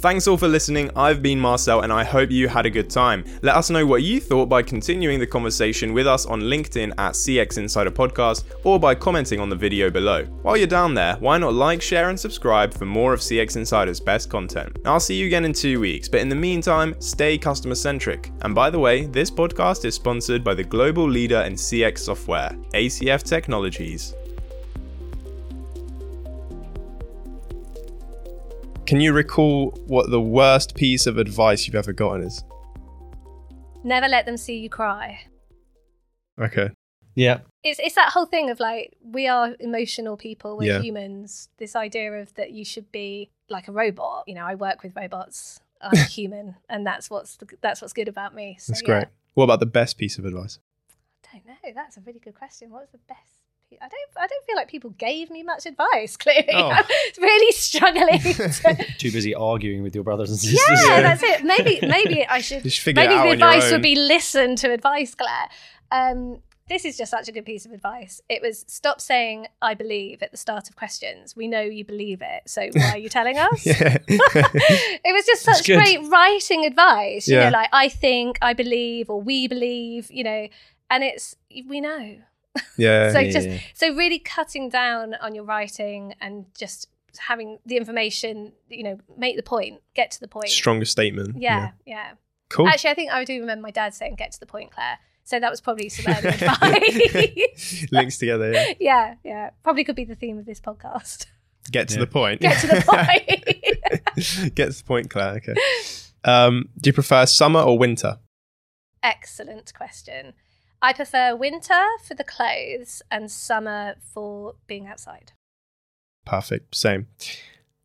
Thanks 0.00 0.28
all 0.28 0.36
for 0.36 0.46
listening. 0.46 0.90
I've 0.94 1.22
been 1.22 1.40
Marcel 1.40 1.80
and 1.80 1.90
I 1.90 2.04
hope 2.04 2.30
you 2.30 2.48
had 2.48 2.66
a 2.66 2.70
good 2.70 2.90
time. 2.90 3.24
Let 3.40 3.56
us 3.56 3.70
know 3.70 3.86
what 3.86 4.02
you 4.02 4.20
thought 4.20 4.46
by 4.46 4.62
continuing 4.62 5.18
the 5.18 5.26
conversation 5.26 5.94
with 5.94 6.06
us 6.06 6.26
on 6.26 6.42
LinkedIn 6.42 6.90
at 6.98 7.14
CX 7.14 7.56
Insider 7.56 7.90
Podcast 7.90 8.44
or 8.62 8.78
by 8.78 8.94
commenting 8.94 9.40
on 9.40 9.48
the 9.48 9.56
video 9.56 9.88
below. 9.88 10.24
While 10.42 10.58
you're 10.58 10.66
down 10.66 10.92
there, 10.92 11.16
why 11.16 11.38
not 11.38 11.54
like, 11.54 11.80
share, 11.80 12.10
and 12.10 12.20
subscribe 12.20 12.74
for 12.74 12.84
more 12.84 13.14
of 13.14 13.20
CX 13.20 13.56
Insider's 13.56 13.98
best 13.98 14.28
content? 14.28 14.76
I'll 14.84 15.00
see 15.00 15.16
you 15.16 15.26
again 15.26 15.46
in 15.46 15.54
two 15.54 15.80
weeks, 15.80 16.10
but 16.10 16.20
in 16.20 16.28
the 16.28 16.36
meantime, 16.36 16.94
stay 17.00 17.38
customer 17.38 17.74
centric. 17.74 18.30
And 18.42 18.54
by 18.54 18.68
the 18.68 18.78
way, 18.78 19.06
this 19.06 19.30
podcast 19.30 19.86
is 19.86 19.94
sponsored 19.94 20.44
by 20.44 20.52
the 20.52 20.64
global 20.64 21.08
leader 21.08 21.40
in 21.40 21.54
CX 21.54 22.00
software, 22.00 22.50
ACF 22.74 23.22
Technologies. 23.22 24.14
Can 28.86 29.00
you 29.00 29.12
recall 29.12 29.70
what 29.86 30.10
the 30.10 30.20
worst 30.20 30.74
piece 30.76 31.06
of 31.06 31.18
advice 31.18 31.66
you've 31.66 31.74
ever 31.74 31.92
gotten 31.92 32.22
is? 32.22 32.44
Never 33.82 34.06
let 34.08 34.26
them 34.26 34.36
see 34.36 34.58
you 34.58 34.70
cry. 34.70 35.20
Okay. 36.40 36.70
Yeah. 37.16 37.40
It's 37.64 37.80
it's 37.80 37.94
that 37.96 38.10
whole 38.12 38.26
thing 38.26 38.50
of 38.50 38.60
like 38.60 38.94
we 39.02 39.26
are 39.26 39.56
emotional 39.58 40.16
people, 40.16 40.56
we're 40.56 40.72
Yeah. 40.74 40.80
humans. 40.82 41.48
This 41.58 41.74
idea 41.74 42.12
of 42.12 42.34
that 42.34 42.52
you 42.52 42.64
should 42.64 42.92
be 42.92 43.30
like 43.48 43.66
a 43.68 43.72
robot. 43.72 44.24
You 44.26 44.34
know, 44.34 44.44
I 44.44 44.54
work 44.54 44.82
with 44.82 44.94
robots. 44.94 45.60
I'm 45.80 45.92
a 45.92 46.04
human, 46.18 46.56
and 46.68 46.86
that's 46.86 47.10
what's 47.10 47.36
the, 47.36 47.46
that's 47.60 47.80
what's 47.82 47.92
good 47.92 48.08
about 48.08 48.34
me. 48.34 48.56
So, 48.58 48.72
That's 48.72 48.82
yeah. 48.82 48.86
great. 48.86 49.06
What 49.34 49.44
about 49.44 49.60
the 49.60 49.66
best 49.66 49.98
piece 49.98 50.16
of 50.18 50.24
advice? 50.24 50.58
I 51.32 51.38
don't 51.38 51.46
know. 51.46 51.72
That's 51.74 51.96
a 51.96 52.00
really 52.00 52.18
good 52.20 52.34
question. 52.34 52.70
What's 52.70 52.92
the 52.92 52.98
best? 53.08 53.45
I 53.72 53.88
don't. 53.88 54.10
I 54.16 54.26
don't 54.28 54.44
feel 54.46 54.56
like 54.56 54.68
people 54.68 54.90
gave 54.90 55.30
me 55.30 55.42
much 55.42 55.66
advice. 55.66 56.16
Clearly, 56.24 56.48
Oh. 56.54 56.68
I'm 56.70 56.84
really 57.20 57.52
struggling. 57.52 58.20
To, 58.20 58.86
Too 58.98 59.10
busy 59.12 59.34
arguing 59.34 59.82
with 59.82 59.94
your 59.94 60.04
brothers 60.04 60.30
and 60.30 60.38
sisters. 60.38 60.60
yeah, 60.86 60.96
Yeah. 60.96 61.02
that's 61.02 61.22
it. 61.22 61.44
Maybe, 61.44 61.80
maybe 61.86 62.24
I 62.26 62.40
should. 62.40 62.64
Maybe 62.64 63.14
the 63.14 63.30
advice 63.30 63.70
would 63.72 63.82
be 63.82 63.96
listen 63.96 64.56
to 64.56 64.70
advice, 64.72 65.14
Clare. 65.14 65.48
Um, 65.90 66.42
this 66.68 66.84
is 66.84 66.96
just 66.96 67.10
such 67.12 67.28
a 67.28 67.32
good 67.32 67.44
piece 67.44 67.64
of 67.66 67.72
advice. 67.72 68.20
It 68.28 68.40
was 68.42 68.64
stop 68.68 69.00
saying 69.00 69.46
"I 69.62 69.74
believe" 69.74 70.22
at 70.22 70.30
the 70.32 70.36
start 70.36 70.68
of 70.68 70.74
questions. 70.76 71.36
We 71.36 71.46
know 71.46 71.60
you 71.60 71.84
believe 71.84 72.22
it, 72.22 72.42
so 72.48 72.68
why 72.72 72.90
are 72.92 72.98
you 72.98 73.08
telling 73.08 73.38
us? 73.38 73.62
It 73.66 75.12
was 75.14 75.26
just 75.26 75.42
such 75.42 75.66
great 75.66 76.00
writing 76.08 76.64
advice. 76.64 77.28
You 77.28 77.36
Yeah. 77.36 77.50
know, 77.50 77.58
like 77.58 77.68
I 77.72 77.88
think, 77.88 78.38
I 78.42 78.52
believe, 78.52 79.10
or 79.10 79.20
we 79.20 79.46
believe. 79.48 80.10
You 80.10 80.24
know, 80.24 80.48
and 80.90 81.04
it's 81.04 81.36
we 81.68 81.80
know. 81.80 82.16
Yeah. 82.76 83.12
So 83.12 83.18
Yeah, 83.20 83.30
just 83.30 83.48
yeah. 83.48 83.58
so 83.74 83.94
really 83.94 84.18
cutting 84.18 84.68
down 84.68 85.14
on 85.14 85.34
your 85.34 85.44
writing 85.44 86.14
and 86.20 86.46
just 86.56 86.88
having 87.18 87.58
the 87.66 87.76
information. 87.76 88.52
You 88.68 88.82
know, 88.84 88.98
make 89.16 89.36
the 89.36 89.42
point, 89.42 89.80
get 89.94 90.10
to 90.12 90.20
the 90.20 90.28
point. 90.28 90.48
Stronger 90.48 90.84
statement. 90.84 91.40
Yeah, 91.40 91.72
yeah. 91.86 92.12
Cool. 92.48 92.68
Actually, 92.68 92.90
I 92.90 92.94
think 92.94 93.12
I 93.12 93.24
do 93.24 93.40
remember 93.40 93.62
my 93.62 93.70
dad 93.70 93.94
saying, 93.94 94.14
"Get 94.16 94.32
to 94.32 94.40
the 94.40 94.46
point, 94.46 94.70
Clare." 94.70 94.98
So 95.24 95.40
that 95.40 95.50
was 95.50 95.60
probably 95.60 95.88
some 95.88 96.14
early 96.14 96.28
advice. 96.40 97.86
Links 97.90 98.16
together. 98.18 98.52
Yeah. 98.52 98.72
yeah, 98.80 99.14
yeah. 99.24 99.50
Probably 99.64 99.82
could 99.82 99.96
be 99.96 100.04
the 100.04 100.14
theme 100.14 100.38
of 100.38 100.44
this 100.46 100.60
podcast. 100.60 101.26
Get 101.72 101.88
to 101.88 101.94
Yeah. 101.94 102.00
the 102.00 102.06
point. 102.06 102.40
Get 102.40 102.60
to 102.60 102.66
the 102.68 102.82
point. 102.86 104.54
Get 104.54 104.70
to 104.72 104.78
the 104.78 104.84
point, 104.84 105.10
Clare. 105.10 105.34
Okay. 105.38 105.54
Um, 106.22 106.68
do 106.80 106.88
you 106.88 106.92
prefer 106.92 107.26
summer 107.26 107.60
or 107.60 107.76
winter? 107.76 108.18
Excellent 109.02 109.72
question. 109.74 110.32
I 110.82 110.92
prefer 110.92 111.34
winter 111.34 111.82
for 112.06 112.14
the 112.14 112.24
clothes 112.24 113.02
and 113.10 113.30
summer 113.30 113.96
for 114.00 114.54
being 114.66 114.86
outside. 114.86 115.32
Perfect. 116.24 116.74
Same. 116.74 117.06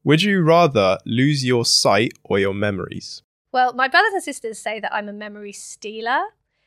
Would 0.04 0.24
you 0.24 0.42
rather 0.42 0.98
lose 1.06 1.46
your 1.46 1.64
sight 1.66 2.14
or 2.24 2.40
your 2.40 2.54
memories? 2.54 3.22
Well, 3.54 3.74
my 3.74 3.88
brothers 3.88 4.14
and 4.14 4.24
sisters 4.24 4.58
say 4.60 4.80
that 4.80 4.94
I'm 4.94 5.08
a 5.10 5.14
memory 5.14 5.52
stealer. 5.54 6.22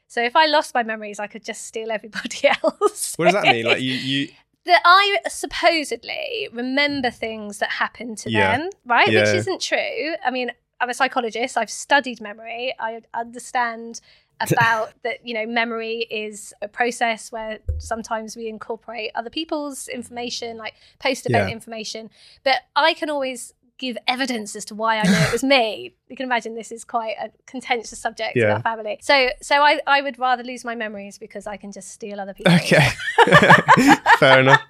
So 0.06 0.22
if 0.22 0.36
I 0.36 0.46
lost 0.46 0.74
my 0.74 0.82
memories, 0.82 1.18
I 1.18 1.26
could 1.26 1.44
just 1.44 1.66
steal 1.66 1.90
everybody 1.98 2.48
else. 2.48 3.14
What 3.16 3.24
does 3.26 3.34
that 3.34 3.44
mean? 3.44 3.66
Like 3.66 3.80
you, 3.80 3.94
you 3.94 4.28
that 4.66 4.80
I 4.84 5.18
supposedly 5.28 6.48
remember 6.52 7.10
things 7.10 7.58
that 7.58 7.70
happened 7.72 8.18
to 8.18 8.30
Yeah. 8.30 8.56
them, 8.58 8.70
right? 8.86 9.10
Yeah. 9.10 9.20
Which 9.20 9.34
isn't 9.40 9.60
true. 9.60 10.14
I 10.24 10.30
mean, 10.30 10.52
I'm 10.80 10.88
a 10.90 10.94
psychologist. 10.94 11.56
I've 11.56 11.70
studied 11.70 12.20
memory. 12.20 12.74
I 12.78 13.00
understand 13.14 14.00
about 14.40 14.92
that. 15.02 15.26
You 15.26 15.34
know, 15.34 15.46
memory 15.46 16.06
is 16.10 16.52
a 16.62 16.68
process 16.68 17.30
where 17.32 17.58
sometimes 17.78 18.36
we 18.36 18.48
incorporate 18.48 19.10
other 19.14 19.30
people's 19.30 19.88
information, 19.88 20.56
like 20.56 20.74
post-event 20.98 21.48
Yeah. 21.48 21.52
information. 21.52 22.10
But 22.44 22.56
I 22.76 22.94
can 22.94 23.10
always 23.10 23.54
give 23.76 23.98
evidence 24.06 24.54
as 24.54 24.64
to 24.64 24.74
why 24.74 24.98
I 24.98 25.02
know 25.02 25.20
it 25.28 25.32
was 25.32 25.42
me. 25.42 25.94
You 26.08 26.16
can 26.16 26.26
imagine 26.26 26.54
this 26.54 26.70
is 26.70 26.84
quite 26.84 27.16
a 27.20 27.30
contentious 27.44 27.98
subject 27.98 28.36
in 28.36 28.44
our 28.48 28.60
family. 28.62 28.98
So, 29.02 29.30
so 29.42 29.62
I, 29.62 29.80
I 29.84 30.00
would 30.00 30.16
rather 30.16 30.44
lose 30.44 30.64
my 30.64 30.76
memories 30.76 31.18
because 31.18 31.44
I 31.48 31.56
can 31.56 31.72
just 31.72 31.90
steal 31.90 32.20
other 32.20 32.34
people. 32.34 32.52
Okay. 32.54 32.88
Fair 34.20 34.38
enough. 34.40 34.60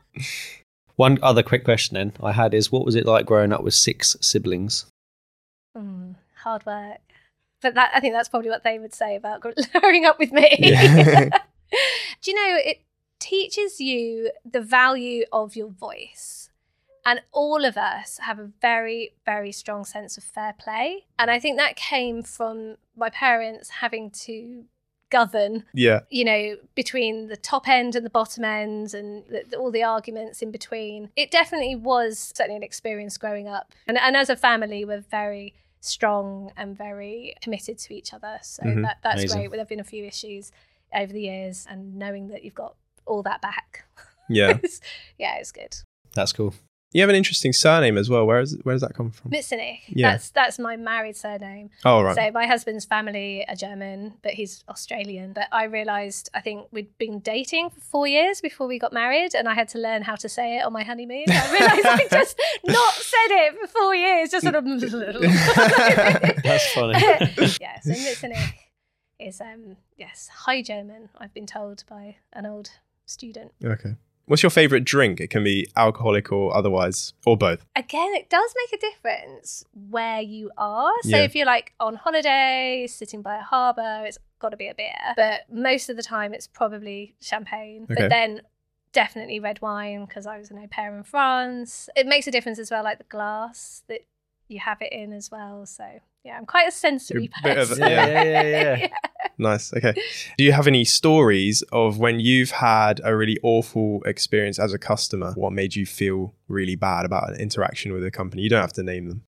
One 0.96 1.18
other 1.22 1.42
quick 1.42 1.64
question 1.64 1.96
then 1.96 2.12
I 2.22 2.32
had 2.32 2.54
is 2.54 2.72
what 2.72 2.86
was 2.86 2.94
it 2.94 3.04
like 3.04 3.26
growing 3.26 3.52
up 3.52 3.62
with 3.62 3.74
six 3.74 4.16
siblings? 4.22 4.86
Mm, 5.76 6.14
hard 6.36 6.64
work. 6.64 7.00
But 7.62 7.74
that 7.74 7.90
I 7.94 8.00
think 8.00 8.14
that's 8.14 8.28
probably 8.28 8.50
what 8.50 8.64
they 8.64 8.78
would 8.78 8.94
say 8.94 9.16
about 9.16 9.40
gr- 9.40 9.50
growing 9.80 10.04
up 10.04 10.18
with 10.18 10.32
me. 10.32 10.56
Yeah. 10.58 11.28
Do 12.22 12.30
you 12.30 12.34
know 12.34 12.58
it 12.58 12.82
teaches 13.18 13.80
you 13.80 14.30
the 14.44 14.60
value 14.60 15.24
of 15.32 15.56
your 15.56 15.68
voice. 15.70 16.50
And 17.06 17.20
all 17.32 17.64
of 17.66 17.76
us 17.76 18.18
have 18.22 18.38
a 18.38 18.50
very, 18.62 19.12
very 19.26 19.52
strong 19.52 19.84
sense 19.84 20.16
of 20.16 20.24
fair 20.24 20.54
play. 20.58 21.04
And 21.18 21.30
I 21.30 21.38
think 21.38 21.58
that 21.58 21.76
came 21.76 22.22
from 22.22 22.76
my 22.96 23.10
parents 23.10 23.68
having 23.68 24.10
to 24.24 24.64
govern 25.10 25.64
Yeah. 25.74 26.00
you 26.10 26.24
know, 26.24 26.56
between 26.74 27.28
the 27.28 27.36
top 27.36 27.68
end 27.68 27.94
and 27.94 28.04
the 28.06 28.10
bottom 28.10 28.42
end 28.44 28.94
and 28.94 29.24
the, 29.28 29.44
the- 29.50 29.56
all 29.58 29.70
the 29.70 29.82
arguments 29.82 30.40
in 30.42 30.50
between. 30.50 31.10
It 31.14 31.30
definitely 31.30 31.76
was 31.76 32.32
certainly 32.34 32.56
an 32.56 32.62
experience 32.62 33.16
growing 33.18 33.48
up. 33.48 33.72
And, 33.86 33.98
and 33.98 34.16
as 34.16 34.30
a 34.30 34.36
family, 34.36 34.84
we're 34.84 35.00
very 35.10 35.54
strong 35.84 36.52
and 36.56 36.76
very 36.76 37.34
committed 37.42 37.78
to 37.78 37.94
each 37.94 38.12
other. 38.14 38.38
So 38.42 38.62
Mhm. 38.62 38.82
that, 38.82 38.98
that's 39.02 39.16
Amazing. 39.16 39.38
great. 39.38 39.50
There 39.50 39.60
have 39.60 39.68
been 39.68 39.80
a 39.80 39.84
few 39.84 40.04
issues 40.04 40.50
over 40.94 41.12
the 41.12 41.20
years 41.22 41.66
and 41.68 41.96
knowing 41.96 42.28
that 42.28 42.44
you've 42.44 42.54
got 42.54 42.76
all 43.06 43.22
that 43.22 43.40
back. 43.42 43.84
Yeah. 44.28 44.58
yeah, 45.18 45.36
it's 45.36 45.52
good. 45.52 45.76
That's 46.14 46.32
cool. 46.32 46.54
You 46.94 47.00
have 47.02 47.10
an 47.10 47.16
interesting 47.16 47.52
surname 47.52 47.98
as 47.98 48.08
well. 48.08 48.24
Where 48.24 48.38
is 48.38 48.56
where 48.62 48.72
does 48.72 48.82
that 48.82 48.94
come 48.94 49.10
from? 49.10 49.32
Mutzenich. 49.32 49.80
Yeah. 49.88 50.12
That's 50.12 50.30
that's 50.30 50.58
my 50.60 50.76
married 50.76 51.16
surname. 51.16 51.70
Oh 51.84 52.02
right. 52.02 52.14
So 52.14 52.30
my 52.30 52.46
husband's 52.46 52.84
family 52.84 53.44
are 53.48 53.56
German, 53.56 54.14
but 54.22 54.34
he's 54.34 54.62
Australian. 54.68 55.32
But 55.32 55.48
I 55.50 55.64
realised 55.64 56.30
I 56.34 56.40
think 56.40 56.68
we'd 56.70 56.96
been 56.96 57.18
dating 57.18 57.70
for 57.70 57.80
four 57.80 58.06
years 58.06 58.40
before 58.40 58.68
we 58.68 58.78
got 58.78 58.92
married, 58.92 59.34
and 59.34 59.48
I 59.48 59.54
had 59.54 59.68
to 59.70 59.78
learn 59.78 60.02
how 60.02 60.14
to 60.14 60.28
say 60.28 60.58
it 60.58 60.64
on 60.64 60.72
my 60.72 60.84
honeymoon. 60.84 61.24
I 61.28 61.52
realised 61.52 61.86
I 61.86 62.06
just 62.12 62.40
not 62.64 62.94
said 62.94 63.30
it 63.30 63.60
for 63.60 63.66
four 63.66 63.94
years, 63.96 64.30
just 64.30 64.44
sort 64.44 64.54
of. 64.54 64.64
That's 66.44 66.72
funny. 66.74 66.92
yeah, 67.60 67.80
so 67.80 67.90
Mutzenich 67.90 68.52
is 69.18 69.40
um 69.40 69.78
yes 69.96 70.28
high 70.28 70.62
German. 70.62 71.08
I've 71.18 71.34
been 71.34 71.46
told 71.46 71.82
by 71.90 72.18
an 72.32 72.46
old 72.46 72.70
student. 73.04 73.52
okay. 73.64 73.96
What's 74.26 74.42
your 74.42 74.50
favorite 74.50 74.84
drink? 74.84 75.20
It 75.20 75.28
can 75.28 75.44
be 75.44 75.68
alcoholic 75.76 76.32
or 76.32 76.56
otherwise, 76.56 77.12
or 77.26 77.36
both. 77.36 77.66
again, 77.76 78.14
it 78.14 78.30
does 78.30 78.54
make 78.56 78.80
a 78.80 78.82
difference 78.86 79.64
where 79.90 80.20
you 80.20 80.50
are. 80.56 80.92
So 81.02 81.10
Yeah. 81.16 81.24
if 81.24 81.34
you're 81.36 81.44
like 81.46 81.74
on 81.78 81.96
holiday, 81.96 82.86
sitting 82.88 83.20
by 83.20 83.36
a 83.36 83.42
harbour, 83.42 84.04
it's 84.06 84.18
got 84.38 84.50
to 84.50 84.56
be 84.56 84.68
a 84.68 84.74
beer. 84.74 84.94
But 85.16 85.42
most 85.52 85.90
of 85.90 85.96
the 85.96 86.02
time, 86.02 86.32
it's 86.32 86.46
probably 86.46 87.14
champagne. 87.20 87.84
Okay. 87.90 87.94
But 88.02 88.08
then 88.10 88.40
definitely 88.92 89.40
red 89.40 89.60
wine 89.60 90.04
because 90.06 90.24
I 90.26 90.38
was 90.38 90.50
an 90.50 90.58
au 90.58 90.66
pair 90.68 90.96
in 90.96 91.02
France. 91.02 91.90
It 91.96 92.06
makes 92.06 92.26
a 92.26 92.30
difference 92.30 92.58
as 92.58 92.70
well, 92.70 92.82
like 92.84 92.98
the 92.98 93.04
glass 93.04 93.82
that 93.88 94.00
you 94.48 94.60
have 94.60 94.80
it 94.80 94.92
in 94.92 95.12
as 95.12 95.30
well. 95.30 95.66
So 95.66 96.00
yeah, 96.24 96.36
I'm 96.38 96.46
quite 96.46 96.68
a 96.68 96.72
sensory 96.72 97.30
You're 97.44 97.52
a 97.52 97.54
bit 97.54 97.58
of 97.58 97.70
a- 97.72 97.74
person. 97.76 97.90
yeah. 97.90 98.06
Yeah, 98.06 98.42
yeah, 98.42 98.76
yeah. 98.80 98.88
Nice. 99.38 99.74
Okay. 99.74 99.94
Do 100.38 100.44
you 100.44 100.52
have 100.52 100.66
any 100.66 100.84
stories 100.84 101.62
of 101.72 101.98
when 101.98 102.20
you've 102.20 102.50
had 102.52 103.00
a 103.04 103.16
really 103.16 103.38
awful 103.42 104.00
experience 104.06 104.58
as 104.58 104.72
a 104.72 104.78
customer? 104.78 105.32
What 105.36 105.52
made 105.52 105.74
you 105.74 105.86
feel 105.86 106.34
really 106.48 106.76
bad 106.76 107.04
about 107.04 107.30
an 107.30 107.40
interaction 107.40 107.92
with 107.92 108.04
a 108.04 108.10
company? 108.10 108.42
You 108.42 108.48
don't 108.50 108.60
have 108.60 108.72
to 108.74 108.82
name 108.82 109.08
them. 109.08 109.24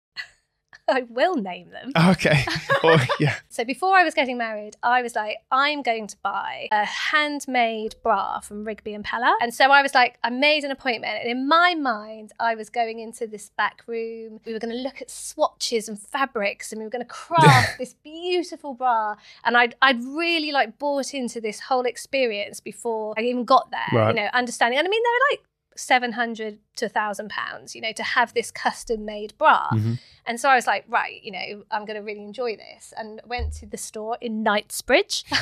I 0.89 1.03
will 1.09 1.37
name 1.37 1.71
them. 1.71 1.93
Okay. 2.15 2.45
or, 2.85 2.99
yeah. 3.19 3.37
So 3.49 3.65
before 3.65 3.97
I 3.97 4.05
was 4.05 4.13
getting 4.15 4.37
married, 4.37 4.77
I 4.83 5.01
was 5.03 5.15
like, 5.15 5.39
I'm 5.51 5.83
going 5.83 6.07
to 6.09 6.17
buy 6.23 6.69
a 6.71 6.85
handmade 6.85 7.95
bra 8.03 8.41
from 8.41 8.65
Rigby 8.65 8.93
and 8.95 9.05
Peller. 9.05 9.33
And 9.41 9.55
so 9.55 9.71
I 9.71 9.81
was 9.83 9.95
like, 9.95 10.19
I 10.23 10.31
made 10.31 10.65
an 10.65 10.71
appointment. 10.71 11.19
And 11.21 11.31
in 11.31 11.49
my 11.49 11.75
mind, 11.75 12.33
I 12.39 12.55
was 12.55 12.69
going 12.69 12.99
into 12.99 13.27
this 13.27 13.51
back 13.57 13.83
room. 13.87 14.41
We 14.45 14.53
were 14.53 14.59
going 14.59 14.75
to 14.75 14.81
look 14.83 15.01
at 15.01 15.11
swatches 15.11 15.89
and 15.89 15.99
fabrics 15.99 16.73
and 16.73 16.79
we 16.81 16.85
were 16.85 16.91
going 16.91 17.05
to 17.05 17.09
craft 17.09 17.79
this 17.79 17.95
beautiful 18.03 18.75
bra. 18.75 19.17
And 19.45 19.57
I'd, 19.57 19.75
I'd 19.81 20.03
really 20.05 20.53
like 20.53 20.79
bought 20.79 21.15
into 21.15 21.41
this 21.41 21.61
whole 21.61 21.87
experience 21.87 22.61
before 22.61 23.15
I 23.17 23.23
even 23.23 23.45
got 23.45 23.71
there, 23.71 23.99
Right. 23.99 24.15
you 24.15 24.21
know, 24.23 24.29
understanding. 24.35 24.79
And 24.79 24.87
I 24.87 24.91
mean, 24.91 25.03
they 25.03 25.09
were 25.09 25.37
like 25.39 25.45
700 25.77 26.59
to 26.77 26.87
1000 26.87 27.29
pounds 27.31 27.75
you 27.75 27.81
know 27.81 27.93
to 27.93 28.03
have 28.03 28.33
this 28.35 28.51
custom 28.51 29.05
made 29.05 29.37
bra. 29.39 29.69
Mhm. 29.73 29.99
and 30.27 30.41
so 30.41 30.49
i 30.49 30.55
was 30.55 30.67
like 30.67 30.85
right 30.89 31.23
you 31.23 31.33
know 31.33 31.65
i'm 31.71 31.85
going 31.85 31.97
to 31.97 32.03
really 32.03 32.23
enjoy 32.23 32.57
this. 32.57 32.93
And 32.97 33.21
went 33.27 33.53
to 33.55 33.67
the 33.67 33.77
store 33.77 34.17
in 34.21 34.43
knightsbridge. 34.43 35.25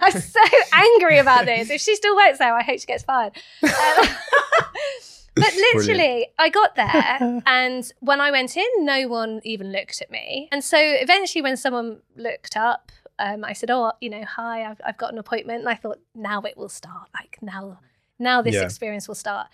I'm 0.00 0.12
so 0.12 0.40
angry 0.72 1.18
about 1.18 1.44
this. 1.46 1.68
If 1.70 1.80
she 1.80 1.94
still 1.96 2.16
works 2.16 2.38
there 2.38 2.54
i 2.54 2.62
hope 2.62 2.78
she 2.80 2.86
gets 2.86 3.02
fired. 3.04 3.32
Um, 3.62 3.70
but 5.34 5.52
literally 5.54 6.26
i 6.38 6.48
got 6.50 6.74
there 6.76 7.42
and 7.46 7.90
when 8.00 8.20
i 8.20 8.30
went 8.30 8.54
in 8.56 8.66
no 8.80 9.08
one 9.08 9.40
even 9.44 9.72
looked 9.72 10.00
at 10.02 10.10
me. 10.10 10.48
And 10.52 10.62
so 10.62 10.78
eventually 10.78 11.42
when 11.42 11.56
someone 11.56 12.00
looked 12.16 12.56
up 12.56 12.92
um, 13.18 13.44
I 13.44 13.52
said, 13.52 13.70
"Oh, 13.70 13.92
you 14.00 14.10
know, 14.10 14.24
hi, 14.24 14.64
I've, 14.68 14.80
I've 14.84 14.96
got 14.96 15.12
an 15.12 15.18
appointment." 15.18 15.60
And 15.60 15.68
I 15.68 15.74
thought, 15.74 15.98
now 16.14 16.40
it 16.42 16.56
will 16.56 16.70
start. 16.70 17.08
Like 17.14 17.38
now, 17.40 17.78
now 18.22 18.40
this 18.42 18.54
Yeah. 18.54 18.62
experience 18.64 19.06
will 19.08 19.14
start. 19.14 19.48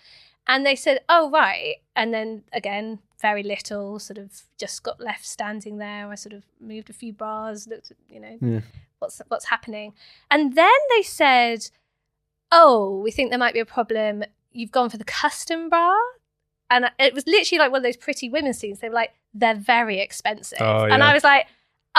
And 0.47 0.65
they 0.65 0.75
said, 0.75 1.01
"Oh, 1.09 1.29
right." 1.29 1.75
And 1.95 2.13
then 2.13 2.43
again, 2.53 2.99
very 3.21 3.43
little. 3.43 3.99
Sort 3.99 4.17
of 4.17 4.43
just 4.57 4.81
got 4.83 4.99
left 4.99 5.25
standing 5.25 5.77
there. 5.77 6.09
I 6.09 6.15
sort 6.15 6.33
of 6.33 6.43
moved 6.59 6.89
a 6.89 6.93
few 6.93 7.11
bras, 7.13 7.67
looked, 7.67 7.91
at, 7.91 7.97
you 8.09 8.19
know, 8.19 8.37
Yeah. 8.41 8.61
what's 8.99 9.21
what's 9.27 9.45
happening. 9.45 9.93
And 10.31 10.55
then 10.55 10.79
they 10.95 11.03
said, 11.03 11.69
"Oh, 12.51 12.99
we 13.03 13.11
think 13.11 13.29
there 13.29 13.39
might 13.39 13.53
be 13.53 13.59
a 13.59 13.65
problem. 13.65 14.23
You've 14.51 14.71
gone 14.71 14.89
for 14.89 14.97
the 14.97 15.03
custom 15.05 15.69
bra." 15.69 15.93
And 16.71 16.89
it 16.99 17.13
was 17.13 17.25
literally 17.27 17.59
like 17.59 17.71
one 17.71 17.79
of 17.79 17.83
those 17.83 17.97
pretty 17.97 18.29
women 18.29 18.53
scenes. 18.53 18.79
They 18.79 18.89
were 18.89 18.95
like, 18.95 19.13
"They're 19.33 19.55
very 19.55 19.99
expensive," 19.99 20.59
Oh, 20.61 20.85
and. 20.85 21.03
I 21.03 21.13
was 21.13 21.23
like. 21.23 21.47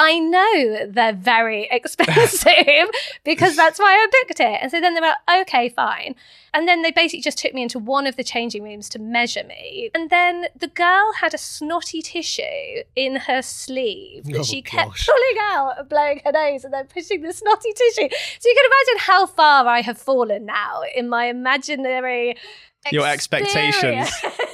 I 0.02 0.18
know 0.18 0.86
they're 0.86 1.12
very 1.12 1.68
expensive 1.70 2.88
because 3.22 3.54
that's 3.54 3.78
why 3.78 3.92
I 3.92 4.06
booked 4.24 4.40
it. 4.40 4.58
And 4.62 4.70
so 4.70 4.80
then 4.80 4.94
they 4.94 5.00
were 5.02 5.12
like, 5.28 5.48
okay, 5.48 5.68
fine. 5.68 6.14
And 6.54 6.66
then 6.66 6.80
they 6.80 6.90
basically 6.90 7.20
just 7.20 7.36
took 7.36 7.52
me 7.52 7.62
into 7.62 7.78
one 7.78 8.06
of 8.06 8.16
the 8.16 8.24
changing 8.24 8.62
rooms 8.64 8.88
to 8.90 8.98
measure 8.98 9.44
me. 9.44 9.90
And 9.94 10.08
then 10.08 10.46
the 10.58 10.68
girl 10.68 11.12
had 11.20 11.34
a 11.34 11.38
snotty 11.38 12.00
tissue 12.00 12.82
in 12.96 13.16
her 13.16 13.42
sleeve 13.42 14.24
that 14.24 14.38
Oh, 14.38 14.42
she 14.42 14.62
kept 14.62 14.88
gosh. 14.90 15.06
pulling 15.06 15.38
out 15.52 15.74
and 15.78 15.88
blowing 15.88 16.20
her 16.24 16.32
nose 16.32 16.64
and 16.64 16.72
then 16.72 16.86
pushing 16.86 17.20
the 17.20 17.32
snotty 17.34 17.72
tissue. 17.74 18.08
So 18.40 18.48
you 18.48 18.56
can 18.56 18.70
imagine 18.72 18.98
how 19.00 19.26
far 19.26 19.66
I 19.66 19.82
have 19.82 19.98
fallen 19.98 20.46
now 20.46 20.80
in 20.96 21.08
my 21.10 21.26
imaginary 21.26 22.36
Your 22.90 23.06
expectations. 23.06 24.10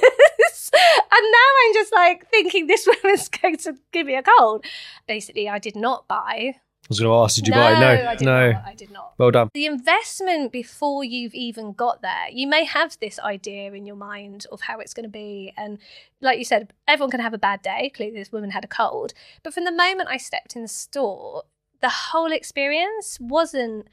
and 1.11 1.25
now 1.31 1.49
I'm 1.65 1.73
just 1.73 1.93
like 1.93 2.29
thinking 2.29 2.67
this 2.67 2.87
woman's 3.03 3.29
going 3.29 3.57
to 3.57 3.75
give 3.91 4.07
me 4.07 4.15
a 4.15 4.23
cold. 4.23 4.65
Basically, 5.07 5.49
I 5.49 5.59
did 5.59 5.75
not 5.75 6.07
buy. 6.07 6.55
I 6.55 6.89
was 6.89 6.99
going 7.01 7.11
to 7.11 7.15
ask, 7.15 7.35
did 7.35 7.47
you 7.47 7.53
no, 7.53 7.59
buy? 7.59 7.79
No, 7.81 8.09
I 8.09 8.15
did 8.15 8.25
no. 8.25 8.51
not. 8.53 8.63
I 8.65 8.73
did 8.73 8.91
not 8.91 9.13
Well 9.17 9.31
done. 9.31 9.49
the 9.53 9.65
investment 9.65 10.53
before 10.53 11.03
you've 11.03 11.33
even 11.33 11.73
got 11.73 12.01
there 12.01 12.29
you 12.31 12.47
may 12.47 12.63
have 12.63 12.97
this 13.01 13.19
idea 13.19 13.73
in 13.73 13.85
your 13.85 13.97
mind 13.97 14.45
of 14.53 14.61
how 14.61 14.79
it's 14.79 14.93
going 14.93 15.03
to 15.03 15.09
be 15.09 15.51
and 15.57 15.79
like 16.21 16.37
you 16.37 16.45
said 16.45 16.71
everyone 16.87 17.11
can 17.11 17.19
have 17.19 17.33
a 17.33 17.37
bad 17.37 17.61
day 17.61 17.91
clearly 17.93 18.15
this 18.15 18.31
woman 18.31 18.51
had 18.51 18.63
a 18.63 18.69
cold 18.69 19.13
but 19.43 19.53
from 19.53 19.65
the 19.65 19.71
moment 19.71 20.07
i 20.09 20.15
stepped 20.15 20.55
in 20.55 20.61
the 20.61 20.67
store 20.69 21.43
the 21.81 21.89
whole 21.89 22.31
experience 22.31 23.17
wasn't 23.19 23.85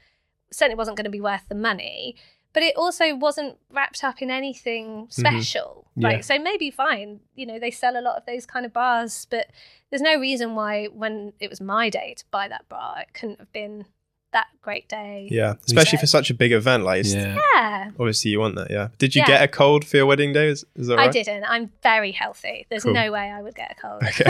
certainly 0.51 0.77
wasn't 0.77 0.95
going 0.95 1.03
to 1.03 1.09
be 1.11 1.19
worth 1.19 1.47
the 1.49 1.55
money 1.55 2.15
but 2.55 2.63
it 2.63 2.75
also 2.75 3.13
wasn't 3.15 3.57
wrapped 3.69 4.03
up 4.03 4.21
in 4.23 4.31
anything 4.31 5.07
mm-hmm. 5.07 5.11
special 5.11 5.85
Yeah. 5.95 6.07
like 6.07 6.23
so 6.23 6.39
maybe 6.39 6.71
fine 6.71 7.19
you 7.35 7.45
know 7.45 7.59
they 7.59 7.69
sell 7.69 7.95
a 7.95 8.01
lot 8.01 8.15
of 8.17 8.25
those 8.25 8.47
kind 8.47 8.65
of 8.65 8.73
bras 8.73 9.27
but 9.29 9.47
there's 9.91 10.01
no 10.01 10.17
reason 10.19 10.55
why 10.55 10.85
when 10.87 11.33
it 11.39 11.49
was 11.51 11.61
my 11.61 11.89
day 11.91 12.15
to 12.17 12.25
buy 12.31 12.47
that 12.47 12.67
bra 12.67 12.95
it 13.01 13.13
couldn't 13.13 13.39
have 13.39 13.51
been 13.51 13.85
that 14.31 14.47
great 14.61 14.89
day 14.89 15.27
Yeah. 15.31 15.53
Especially 15.65 15.97
Yeah. 15.97 16.01
for 16.01 16.07
such 16.07 16.29
a 16.29 16.33
big 16.33 16.51
event. 16.51 16.83
Like, 16.83 16.99
it's, 17.01 17.13
Yeah. 17.13 17.37
yeah 17.55 17.91
obviously, 17.97 18.31
you 18.31 18.41
want 18.41 18.55
that. 18.55 18.69
Yeah. 18.69 18.89
Did 18.97 19.15
you 19.15 19.21
Yeah. 19.21 19.27
get 19.27 19.43
a 19.43 19.47
cold 19.47 19.85
for 19.85 19.95
your 19.95 20.05
wedding 20.05 20.33
day? 20.33 20.47
Is, 20.49 20.65
is 20.75 20.87
that 20.87 20.97
right? 20.97 21.07
I 21.07 21.11
didn't. 21.11 21.45
I'm 21.45 21.71
very 21.81 22.11
healthy. 22.11 22.67
There's 22.69 22.83
Cool. 22.83 22.91
no 22.93 23.13
way 23.13 23.31
I 23.31 23.41
would 23.41 23.55
get 23.55 23.71
a 23.71 23.75
cold. 23.75 24.03
Okay. 24.03 24.25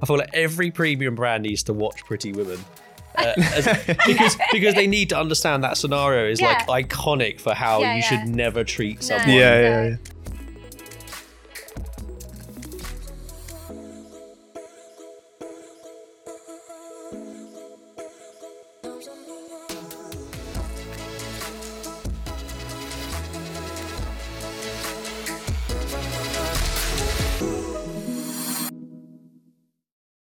I 0.00 0.06
feel 0.06 0.18
like 0.18 0.30
every 0.32 0.70
premium 0.70 1.16
brand 1.16 1.42
needs 1.42 1.64
to 1.64 1.72
watch 1.72 2.04
Pretty 2.04 2.30
Women. 2.32 2.60
Uh, 3.16 3.32
as- 3.36 3.66
because 4.06 4.36
because 4.52 4.74
they 4.74 4.86
need 4.86 5.08
to 5.08 5.18
understand 5.18 5.64
that 5.64 5.76
scenario 5.76 6.30
is 6.30 6.40
like 6.40 6.66
iconic 6.66 7.40
for 7.40 7.54
how 7.54 7.80
Yeah, 7.80 7.94
you 7.94 8.00
yeah. 8.02 8.08
should 8.08 8.28
never 8.28 8.62
treat 8.64 8.96
No. 8.96 9.00
someone. 9.00 9.28
yeah, 9.30 9.34
No. 9.54 9.60
yeah, 9.60 9.88
yeah. 9.88 9.96